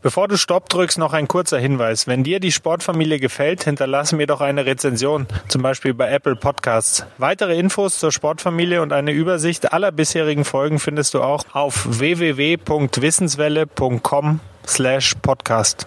Bevor 0.00 0.28
du 0.28 0.36
Stopp 0.36 0.68
drückst, 0.68 0.98
noch 0.98 1.12
ein 1.12 1.26
kurzer 1.28 1.58
Hinweis. 1.58 2.06
Wenn 2.06 2.22
dir 2.24 2.38
die 2.38 2.52
Sportfamilie 2.52 3.18
gefällt, 3.18 3.64
hinterlasse 3.64 4.14
mir 4.16 4.26
doch 4.26 4.40
eine 4.40 4.64
Rezension, 4.66 5.26
zum 5.48 5.62
Beispiel 5.62 5.94
bei 5.94 6.10
Apple 6.10 6.36
Podcasts. 6.36 7.06
Weitere 7.18 7.58
Infos 7.58 7.98
zur 7.98 8.12
Sportfamilie 8.12 8.82
und 8.82 8.92
eine 8.92 9.12
Übersicht 9.12 9.72
aller 9.72 9.90
bisherigen 9.90 10.44
Folgen 10.44 10.78
findest 10.78 11.14
du 11.14 11.22
auch 11.22 11.46
auf 11.52 11.98
www.wissenswelle.com 11.98 14.40
slash 14.66 15.14
podcast. 15.22 15.86